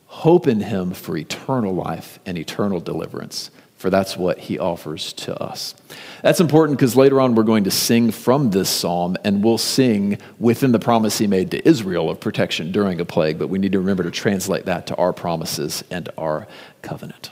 hope 0.07 0.47
in 0.47 0.59
Him 0.59 0.91
for 0.91 1.15
eternal 1.15 1.73
life 1.73 2.19
and 2.25 2.37
eternal 2.37 2.81
deliverance 2.81 3.51
for 3.77 3.89
that's 3.89 4.17
what 4.17 4.39
he 4.39 4.59
offers 4.59 5.13
to 5.13 5.41
us. 5.41 5.75
That's 6.23 6.39
important 6.39 6.77
because 6.77 6.95
later 6.95 7.21
on 7.21 7.35
we're 7.35 7.43
going 7.43 7.63
to 7.65 7.71
sing 7.71 8.11
from 8.11 8.49
this 8.49 8.69
psalm, 8.69 9.15
and 9.23 9.43
we'll 9.43 9.57
sing 9.57 10.17
within 10.39 10.71
the 10.71 10.79
promise 10.79 11.17
he 11.17 11.27
made 11.27 11.51
to 11.51 11.67
Israel 11.67 12.09
of 12.09 12.19
protection 12.19 12.71
during 12.71 12.99
a 12.99 13.05
plague, 13.05 13.37
but 13.37 13.47
we 13.47 13.59
need 13.59 13.71
to 13.71 13.79
remember 13.79 14.03
to 14.03 14.11
translate 14.11 14.65
that 14.65 14.87
to 14.87 14.95
our 14.95 15.13
promises 15.13 15.83
and 15.91 16.09
our 16.17 16.47
covenant. 16.81 17.29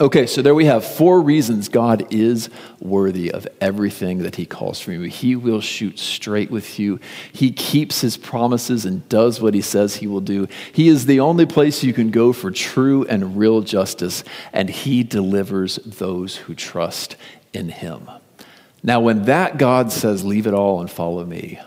Okay, 0.00 0.26
so 0.26 0.42
there 0.42 0.56
we 0.56 0.64
have 0.64 0.84
four 0.84 1.20
reasons 1.20 1.68
God 1.68 2.12
is 2.12 2.50
worthy 2.80 3.30
of 3.30 3.46
everything 3.60 4.24
that 4.24 4.34
He 4.34 4.44
calls 4.44 4.80
from 4.80 4.94
you. 4.94 5.02
He 5.02 5.36
will 5.36 5.60
shoot 5.60 6.00
straight 6.00 6.50
with 6.50 6.80
you. 6.80 6.98
He 7.32 7.52
keeps 7.52 8.00
His 8.00 8.16
promises 8.16 8.84
and 8.84 9.08
does 9.08 9.40
what 9.40 9.54
He 9.54 9.60
says 9.60 9.96
He 9.96 10.08
will 10.08 10.20
do. 10.20 10.48
He 10.72 10.88
is 10.88 11.06
the 11.06 11.20
only 11.20 11.46
place 11.46 11.84
you 11.84 11.92
can 11.92 12.10
go 12.10 12.32
for 12.32 12.50
true 12.50 13.04
and 13.04 13.36
real 13.36 13.60
justice, 13.60 14.24
and 14.52 14.68
He 14.68 15.04
delivers 15.04 15.76
those 15.76 16.38
who 16.38 16.56
trust 16.56 17.14
in 17.52 17.68
Him. 17.68 18.10
Now, 18.82 18.98
when 18.98 19.26
that 19.26 19.58
God 19.58 19.92
says, 19.92 20.24
Leave 20.24 20.48
it 20.48 20.54
all 20.54 20.80
and 20.80 20.90
follow 20.90 21.24
me, 21.24 21.60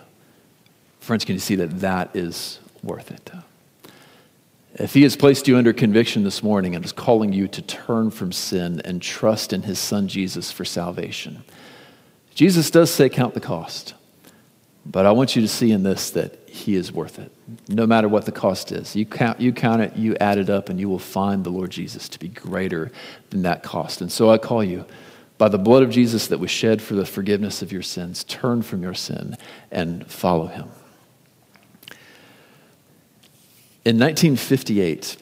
friends, 0.99 1.23
can 1.23 1.35
you 1.35 1.39
see 1.39 1.55
that 1.55 1.79
that 1.79 2.13
is 2.13 2.59
worth 2.83 3.09
it? 3.09 3.31
If 4.79 4.93
He 4.93 5.03
has 5.03 5.15
placed 5.15 5.47
you 5.47 5.57
under 5.57 5.73
conviction 5.73 6.23
this 6.23 6.43
morning 6.43 6.75
and 6.75 6.85
is 6.85 6.91
calling 6.91 7.33
you 7.33 7.47
to 7.47 7.61
turn 7.61 8.11
from 8.11 8.31
sin 8.31 8.81
and 8.85 9.01
trust 9.01 9.53
in 9.53 9.63
His 9.63 9.79
Son 9.79 10.07
Jesus 10.07 10.51
for 10.51 10.65
salvation, 10.65 11.43
Jesus 12.35 12.69
does 12.69 12.91
say, 12.91 13.09
Count 13.09 13.33
the 13.33 13.39
cost. 13.39 13.95
But 14.85 15.05
I 15.05 15.11
want 15.11 15.35
you 15.35 15.41
to 15.41 15.47
see 15.47 15.71
in 15.71 15.83
this 15.83 16.11
that 16.11 16.47
He 16.47 16.75
is 16.75 16.91
worth 16.91 17.19
it, 17.19 17.31
no 17.67 17.87
matter 17.87 18.07
what 18.07 18.25
the 18.25 18.31
cost 18.31 18.71
is. 18.71 18.95
You 18.95 19.05
count, 19.05 19.41
you 19.41 19.51
count 19.51 19.81
it, 19.81 19.95
you 19.95 20.15
add 20.17 20.37
it 20.37 20.49
up, 20.49 20.69
and 20.69 20.79
you 20.79 20.87
will 20.87 20.99
find 20.99 21.43
the 21.43 21.49
Lord 21.49 21.71
Jesus 21.71 22.07
to 22.09 22.19
be 22.19 22.29
greater 22.29 22.91
than 23.31 23.41
that 23.41 23.63
cost. 23.63 23.99
And 24.01 24.11
so 24.11 24.29
I 24.29 24.37
call 24.37 24.63
you 24.63 24.85
by 25.37 25.49
the 25.49 25.57
blood 25.57 25.83
of 25.83 25.89
Jesus 25.89 26.27
that 26.27 26.39
was 26.39 26.51
shed 26.51 26.81
for 26.81 26.95
the 26.95 27.05
forgiveness 27.05 27.61
of 27.61 27.71
your 27.71 27.81
sins. 27.81 28.23
Turn 28.23 28.61
from 28.61 28.81
your 28.81 28.93
sin 28.93 29.37
and 29.71 30.09
follow 30.09 30.47
him. 30.47 30.69
In 33.87 33.97
1958, 33.99 35.15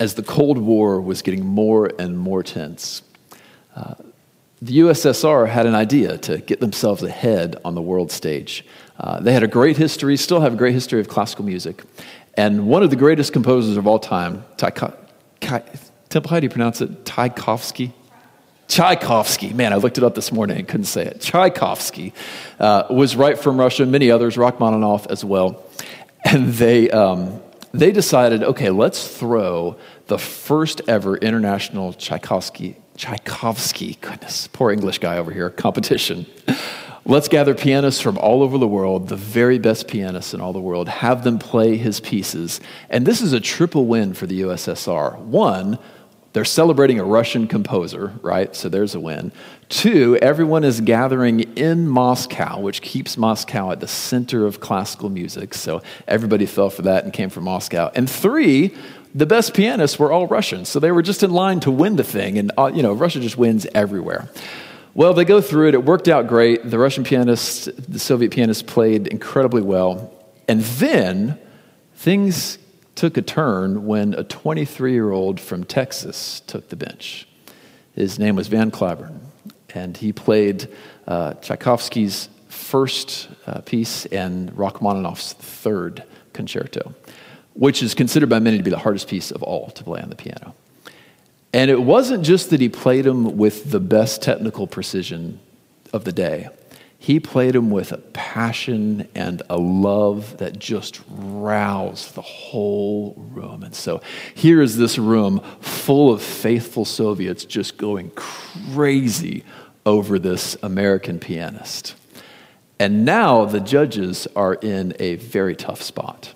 as 0.00 0.14
the 0.14 0.24
Cold 0.24 0.58
War 0.58 1.00
was 1.00 1.22
getting 1.22 1.46
more 1.46 1.88
and 2.00 2.18
more 2.18 2.42
tense, 2.42 3.02
uh, 3.76 3.94
the 4.60 4.80
USSR 4.80 5.48
had 5.48 5.64
an 5.64 5.76
idea 5.76 6.18
to 6.18 6.38
get 6.38 6.58
themselves 6.58 7.04
ahead 7.04 7.54
on 7.64 7.76
the 7.76 7.80
world 7.80 8.10
stage. 8.10 8.66
Uh, 8.98 9.20
they 9.20 9.32
had 9.32 9.44
a 9.44 9.46
great 9.46 9.76
history, 9.76 10.16
still 10.16 10.40
have 10.40 10.54
a 10.54 10.56
great 10.56 10.74
history 10.74 10.98
of 10.98 11.06
classical 11.06 11.44
music. 11.44 11.84
And 12.36 12.66
one 12.66 12.82
of 12.82 12.90
the 12.90 12.96
greatest 12.96 13.32
composers 13.32 13.76
of 13.76 13.86
all 13.86 14.00
time, 14.00 14.44
Temple, 14.56 16.30
how 16.30 16.40
do 16.40 16.46
you 16.46 16.50
pronounce 16.50 16.80
it? 16.80 17.06
Tchaikovsky? 17.06 17.92
Tchaikovsky, 18.66 19.52
man, 19.52 19.72
I 19.72 19.76
looked 19.76 19.96
it 19.96 20.02
up 20.02 20.16
this 20.16 20.32
morning 20.32 20.58
and 20.58 20.66
couldn't 20.66 20.86
say 20.86 21.04
it. 21.04 21.20
Tchaikovsky 21.20 22.14
uh, 22.58 22.86
was 22.90 23.14
right 23.14 23.38
from 23.38 23.60
Russia, 23.60 23.86
many 23.86 24.10
others, 24.10 24.36
Rachmaninoff 24.36 25.06
as 25.06 25.24
well. 25.24 25.64
And 26.24 26.48
they, 26.54 26.90
um, 26.90 27.40
they 27.72 27.92
decided, 27.92 28.42
okay, 28.42 28.70
let's 28.70 29.06
throw 29.06 29.76
the 30.06 30.18
first 30.18 30.80
ever 30.88 31.16
international 31.16 31.92
Tchaikovsky, 31.92 32.76
Tchaikovsky, 32.96 33.98
goodness, 34.00 34.48
poor 34.48 34.70
English 34.70 34.98
guy 34.98 35.18
over 35.18 35.30
here, 35.32 35.50
competition. 35.50 36.26
Let's 37.06 37.28
gather 37.28 37.54
pianists 37.54 38.00
from 38.00 38.16
all 38.16 38.42
over 38.42 38.56
the 38.56 38.66
world, 38.66 39.08
the 39.08 39.16
very 39.16 39.58
best 39.58 39.88
pianists 39.88 40.32
in 40.32 40.40
all 40.40 40.54
the 40.54 40.60
world, 40.60 40.88
have 40.88 41.22
them 41.22 41.38
play 41.38 41.76
his 41.76 42.00
pieces. 42.00 42.60
And 42.88 43.04
this 43.04 43.20
is 43.20 43.34
a 43.34 43.40
triple 43.40 43.84
win 43.84 44.14
for 44.14 44.26
the 44.26 44.40
USSR. 44.40 45.18
One, 45.18 45.78
they're 46.34 46.44
celebrating 46.44 46.98
a 46.98 47.04
Russian 47.04 47.46
composer, 47.46 48.12
right? 48.20 48.54
So 48.56 48.68
there's 48.68 48.96
a 48.96 49.00
win. 49.00 49.30
Two, 49.68 50.16
everyone 50.16 50.64
is 50.64 50.80
gathering 50.80 51.40
in 51.56 51.88
Moscow, 51.88 52.58
which 52.58 52.82
keeps 52.82 53.16
Moscow 53.16 53.70
at 53.70 53.78
the 53.78 53.86
center 53.86 54.44
of 54.44 54.58
classical 54.58 55.08
music. 55.08 55.54
So 55.54 55.80
everybody 56.08 56.46
fell 56.46 56.70
for 56.70 56.82
that 56.82 57.04
and 57.04 57.12
came 57.12 57.30
from 57.30 57.44
Moscow. 57.44 57.92
And 57.94 58.10
three, 58.10 58.74
the 59.14 59.26
best 59.26 59.54
pianists 59.54 59.96
were 59.96 60.10
all 60.10 60.26
Russians. 60.26 60.68
So 60.68 60.80
they 60.80 60.90
were 60.90 61.02
just 61.02 61.22
in 61.22 61.30
line 61.30 61.60
to 61.60 61.70
win 61.70 61.94
the 61.94 62.04
thing. 62.04 62.36
And, 62.36 62.50
uh, 62.58 62.72
you 62.74 62.82
know, 62.82 62.94
Russia 62.94 63.20
just 63.20 63.38
wins 63.38 63.64
everywhere. 63.72 64.28
Well, 64.92 65.14
they 65.14 65.24
go 65.24 65.40
through 65.40 65.68
it. 65.68 65.74
It 65.74 65.84
worked 65.84 66.08
out 66.08 66.26
great. 66.26 66.68
The 66.68 66.80
Russian 66.80 67.04
pianists, 67.04 67.66
the 67.66 68.00
Soviet 68.00 68.32
pianists 68.32 68.64
played 68.64 69.06
incredibly 69.06 69.62
well. 69.62 70.12
And 70.48 70.62
then 70.62 71.38
things 71.94 72.58
took 72.94 73.16
a 73.16 73.22
turn 73.22 73.86
when 73.86 74.14
a 74.14 74.24
23 74.24 74.92
year 74.92 75.10
old 75.10 75.40
from 75.40 75.64
Texas 75.64 76.40
took 76.46 76.68
the 76.68 76.76
bench. 76.76 77.26
His 77.94 78.18
name 78.18 78.36
was 78.36 78.48
Van 78.48 78.70
Cliburn, 78.70 79.20
and 79.74 79.96
he 79.96 80.12
played 80.12 80.68
uh, 81.06 81.34
Tchaikovsky's 81.34 82.28
first 82.48 83.28
uh, 83.46 83.60
piece 83.60 84.06
and 84.06 84.50
Rachmaninoff's 84.56 85.32
third 85.34 86.04
concerto, 86.32 86.94
which 87.54 87.82
is 87.82 87.94
considered 87.94 88.28
by 88.28 88.38
many 88.38 88.56
to 88.58 88.62
be 88.62 88.70
the 88.70 88.78
hardest 88.78 89.08
piece 89.08 89.30
of 89.30 89.42
all 89.42 89.70
to 89.70 89.84
play 89.84 90.00
on 90.00 90.10
the 90.10 90.16
piano. 90.16 90.54
And 91.52 91.70
it 91.70 91.80
wasn't 91.80 92.24
just 92.24 92.50
that 92.50 92.60
he 92.60 92.68
played 92.68 93.04
them 93.04 93.36
with 93.36 93.70
the 93.70 93.78
best 93.78 94.22
technical 94.22 94.66
precision 94.66 95.38
of 95.92 96.04
the 96.04 96.12
day. 96.12 96.48
He 97.04 97.20
played 97.20 97.54
them 97.54 97.70
with 97.70 97.92
a 97.92 97.98
passion 97.98 99.08
and 99.14 99.42
a 99.50 99.58
love 99.58 100.38
that 100.38 100.58
just 100.58 101.02
roused 101.06 102.14
the 102.14 102.22
whole 102.22 103.12
room. 103.30 103.62
And 103.62 103.74
so 103.74 104.00
here 104.34 104.62
is 104.62 104.78
this 104.78 104.96
room 104.96 105.40
full 105.60 106.14
of 106.14 106.22
faithful 106.22 106.86
Soviets 106.86 107.44
just 107.44 107.76
going 107.76 108.10
crazy 108.14 109.44
over 109.84 110.18
this 110.18 110.56
American 110.62 111.18
pianist. 111.18 111.94
And 112.78 113.04
now 113.04 113.44
the 113.44 113.60
judges 113.60 114.26
are 114.34 114.54
in 114.54 114.94
a 114.98 115.16
very 115.16 115.54
tough 115.54 115.82
spot, 115.82 116.32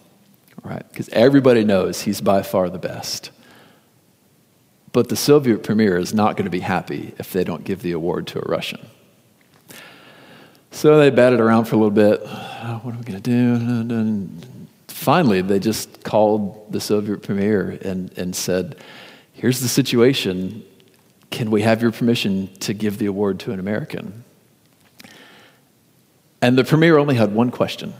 right? 0.63 0.87
Because 0.91 1.09
everybody 1.15 1.65
knows 1.65 2.03
he's 2.03 2.21
by 2.21 2.43
far 2.43 2.69
the 2.69 2.79
best. 2.79 3.31
But 4.93 5.09
the 5.09 5.17
Soviet 5.17 5.63
premier 5.63 5.97
is 5.97 6.13
not 6.13 6.37
going 6.37 6.45
to 6.45 6.51
be 6.51 6.61
happy 6.61 7.15
if 7.19 7.33
they 7.33 7.43
don't 7.43 7.65
give 7.65 7.81
the 7.81 7.93
award 7.93 8.27
to 8.27 8.41
a 8.41 8.47
Russian. 8.47 8.87
So 10.71 10.99
they 10.99 11.11
batted 11.11 11.41
around 11.41 11.65
for 11.65 11.77
a 11.77 11.79
little 11.79 11.91
bit. 11.91 12.21
Oh, 12.25 12.81
what 12.83 12.95
are 12.95 12.99
we 12.99 13.05
going 13.05 13.21
to 13.21 13.31
do? 13.31 13.95
And 13.95 14.69
finally, 14.87 15.41
they 15.41 15.59
just 15.59 16.03
called 16.05 16.73
the 16.73 16.81
Soviet 16.81 17.23
premier 17.23 17.79
and, 17.83 18.17
and 18.19 18.35
said, 18.35 18.77
Here's 19.33 19.61
the 19.61 19.69
situation. 19.69 20.65
Can 21.31 21.51
we 21.51 21.63
have 21.63 21.83
your 21.83 21.93
permission 21.93 22.53
to 22.61 22.75
give 22.75 22.99
the 22.99 23.07
award 23.07 23.41
to 23.41 23.53
an 23.53 23.61
American? 23.61 24.25
And 26.41 26.57
the 26.57 26.65
premier 26.65 26.99
only 26.99 27.15
had 27.15 27.33
one 27.33 27.51
question 27.51 27.95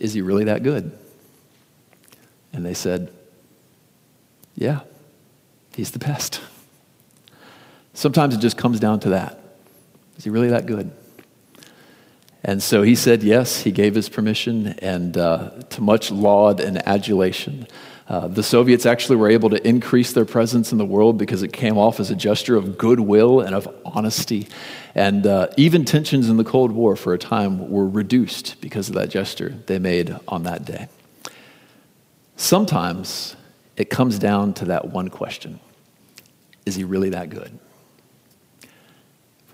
Is 0.00 0.14
he 0.14 0.22
really 0.22 0.44
that 0.44 0.62
good? 0.62 0.96
And 2.52 2.64
they 2.64 2.74
said, 2.74 3.12
Yeah, 4.54 4.80
he's 5.74 5.90
the 5.92 5.98
best. 5.98 6.40
Sometimes 7.94 8.34
it 8.34 8.38
just 8.38 8.56
comes 8.56 8.78
down 8.78 9.00
to 9.00 9.10
that. 9.10 9.37
Is 10.18 10.24
he 10.24 10.30
really 10.30 10.48
that 10.48 10.66
good? 10.66 10.90
And 12.42 12.62
so 12.62 12.82
he 12.82 12.94
said 12.94 13.22
yes, 13.22 13.60
he 13.60 13.70
gave 13.70 13.94
his 13.94 14.08
permission, 14.08 14.68
and 14.80 15.16
uh, 15.16 15.50
to 15.70 15.80
much 15.80 16.10
laud 16.10 16.60
and 16.60 16.86
adulation. 16.86 17.66
Uh, 18.08 18.26
the 18.26 18.42
Soviets 18.42 18.86
actually 18.86 19.16
were 19.16 19.28
able 19.28 19.50
to 19.50 19.68
increase 19.68 20.12
their 20.12 20.24
presence 20.24 20.72
in 20.72 20.78
the 20.78 20.84
world 20.84 21.18
because 21.18 21.42
it 21.42 21.52
came 21.52 21.76
off 21.76 22.00
as 22.00 22.10
a 22.10 22.16
gesture 22.16 22.56
of 22.56 22.78
goodwill 22.78 23.40
and 23.40 23.54
of 23.54 23.68
honesty. 23.84 24.48
And 24.94 25.26
uh, 25.26 25.48
even 25.56 25.84
tensions 25.84 26.28
in 26.28 26.36
the 26.36 26.44
Cold 26.44 26.72
War 26.72 26.96
for 26.96 27.12
a 27.12 27.18
time 27.18 27.70
were 27.70 27.86
reduced 27.86 28.60
because 28.60 28.88
of 28.88 28.94
that 28.94 29.10
gesture 29.10 29.54
they 29.66 29.78
made 29.78 30.16
on 30.26 30.44
that 30.44 30.64
day. 30.64 30.88
Sometimes 32.36 33.36
it 33.76 33.90
comes 33.90 34.18
down 34.18 34.54
to 34.54 34.64
that 34.66 34.88
one 34.88 35.08
question 35.10 35.60
Is 36.64 36.76
he 36.76 36.84
really 36.84 37.10
that 37.10 37.30
good? 37.30 37.58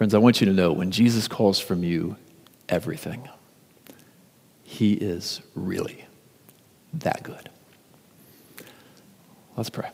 Friends, 0.04 0.12
I 0.12 0.18
want 0.18 0.38
you 0.38 0.46
to 0.48 0.52
know 0.52 0.70
when 0.70 0.90
Jesus 0.90 1.26
calls 1.28 1.58
from 1.58 1.82
you 1.82 2.16
everything, 2.68 3.26
he 4.62 4.92
is 4.92 5.40
really 5.54 6.04
that 6.92 7.22
good. 7.22 7.48
Let's 9.56 9.70
pray. 9.70 9.88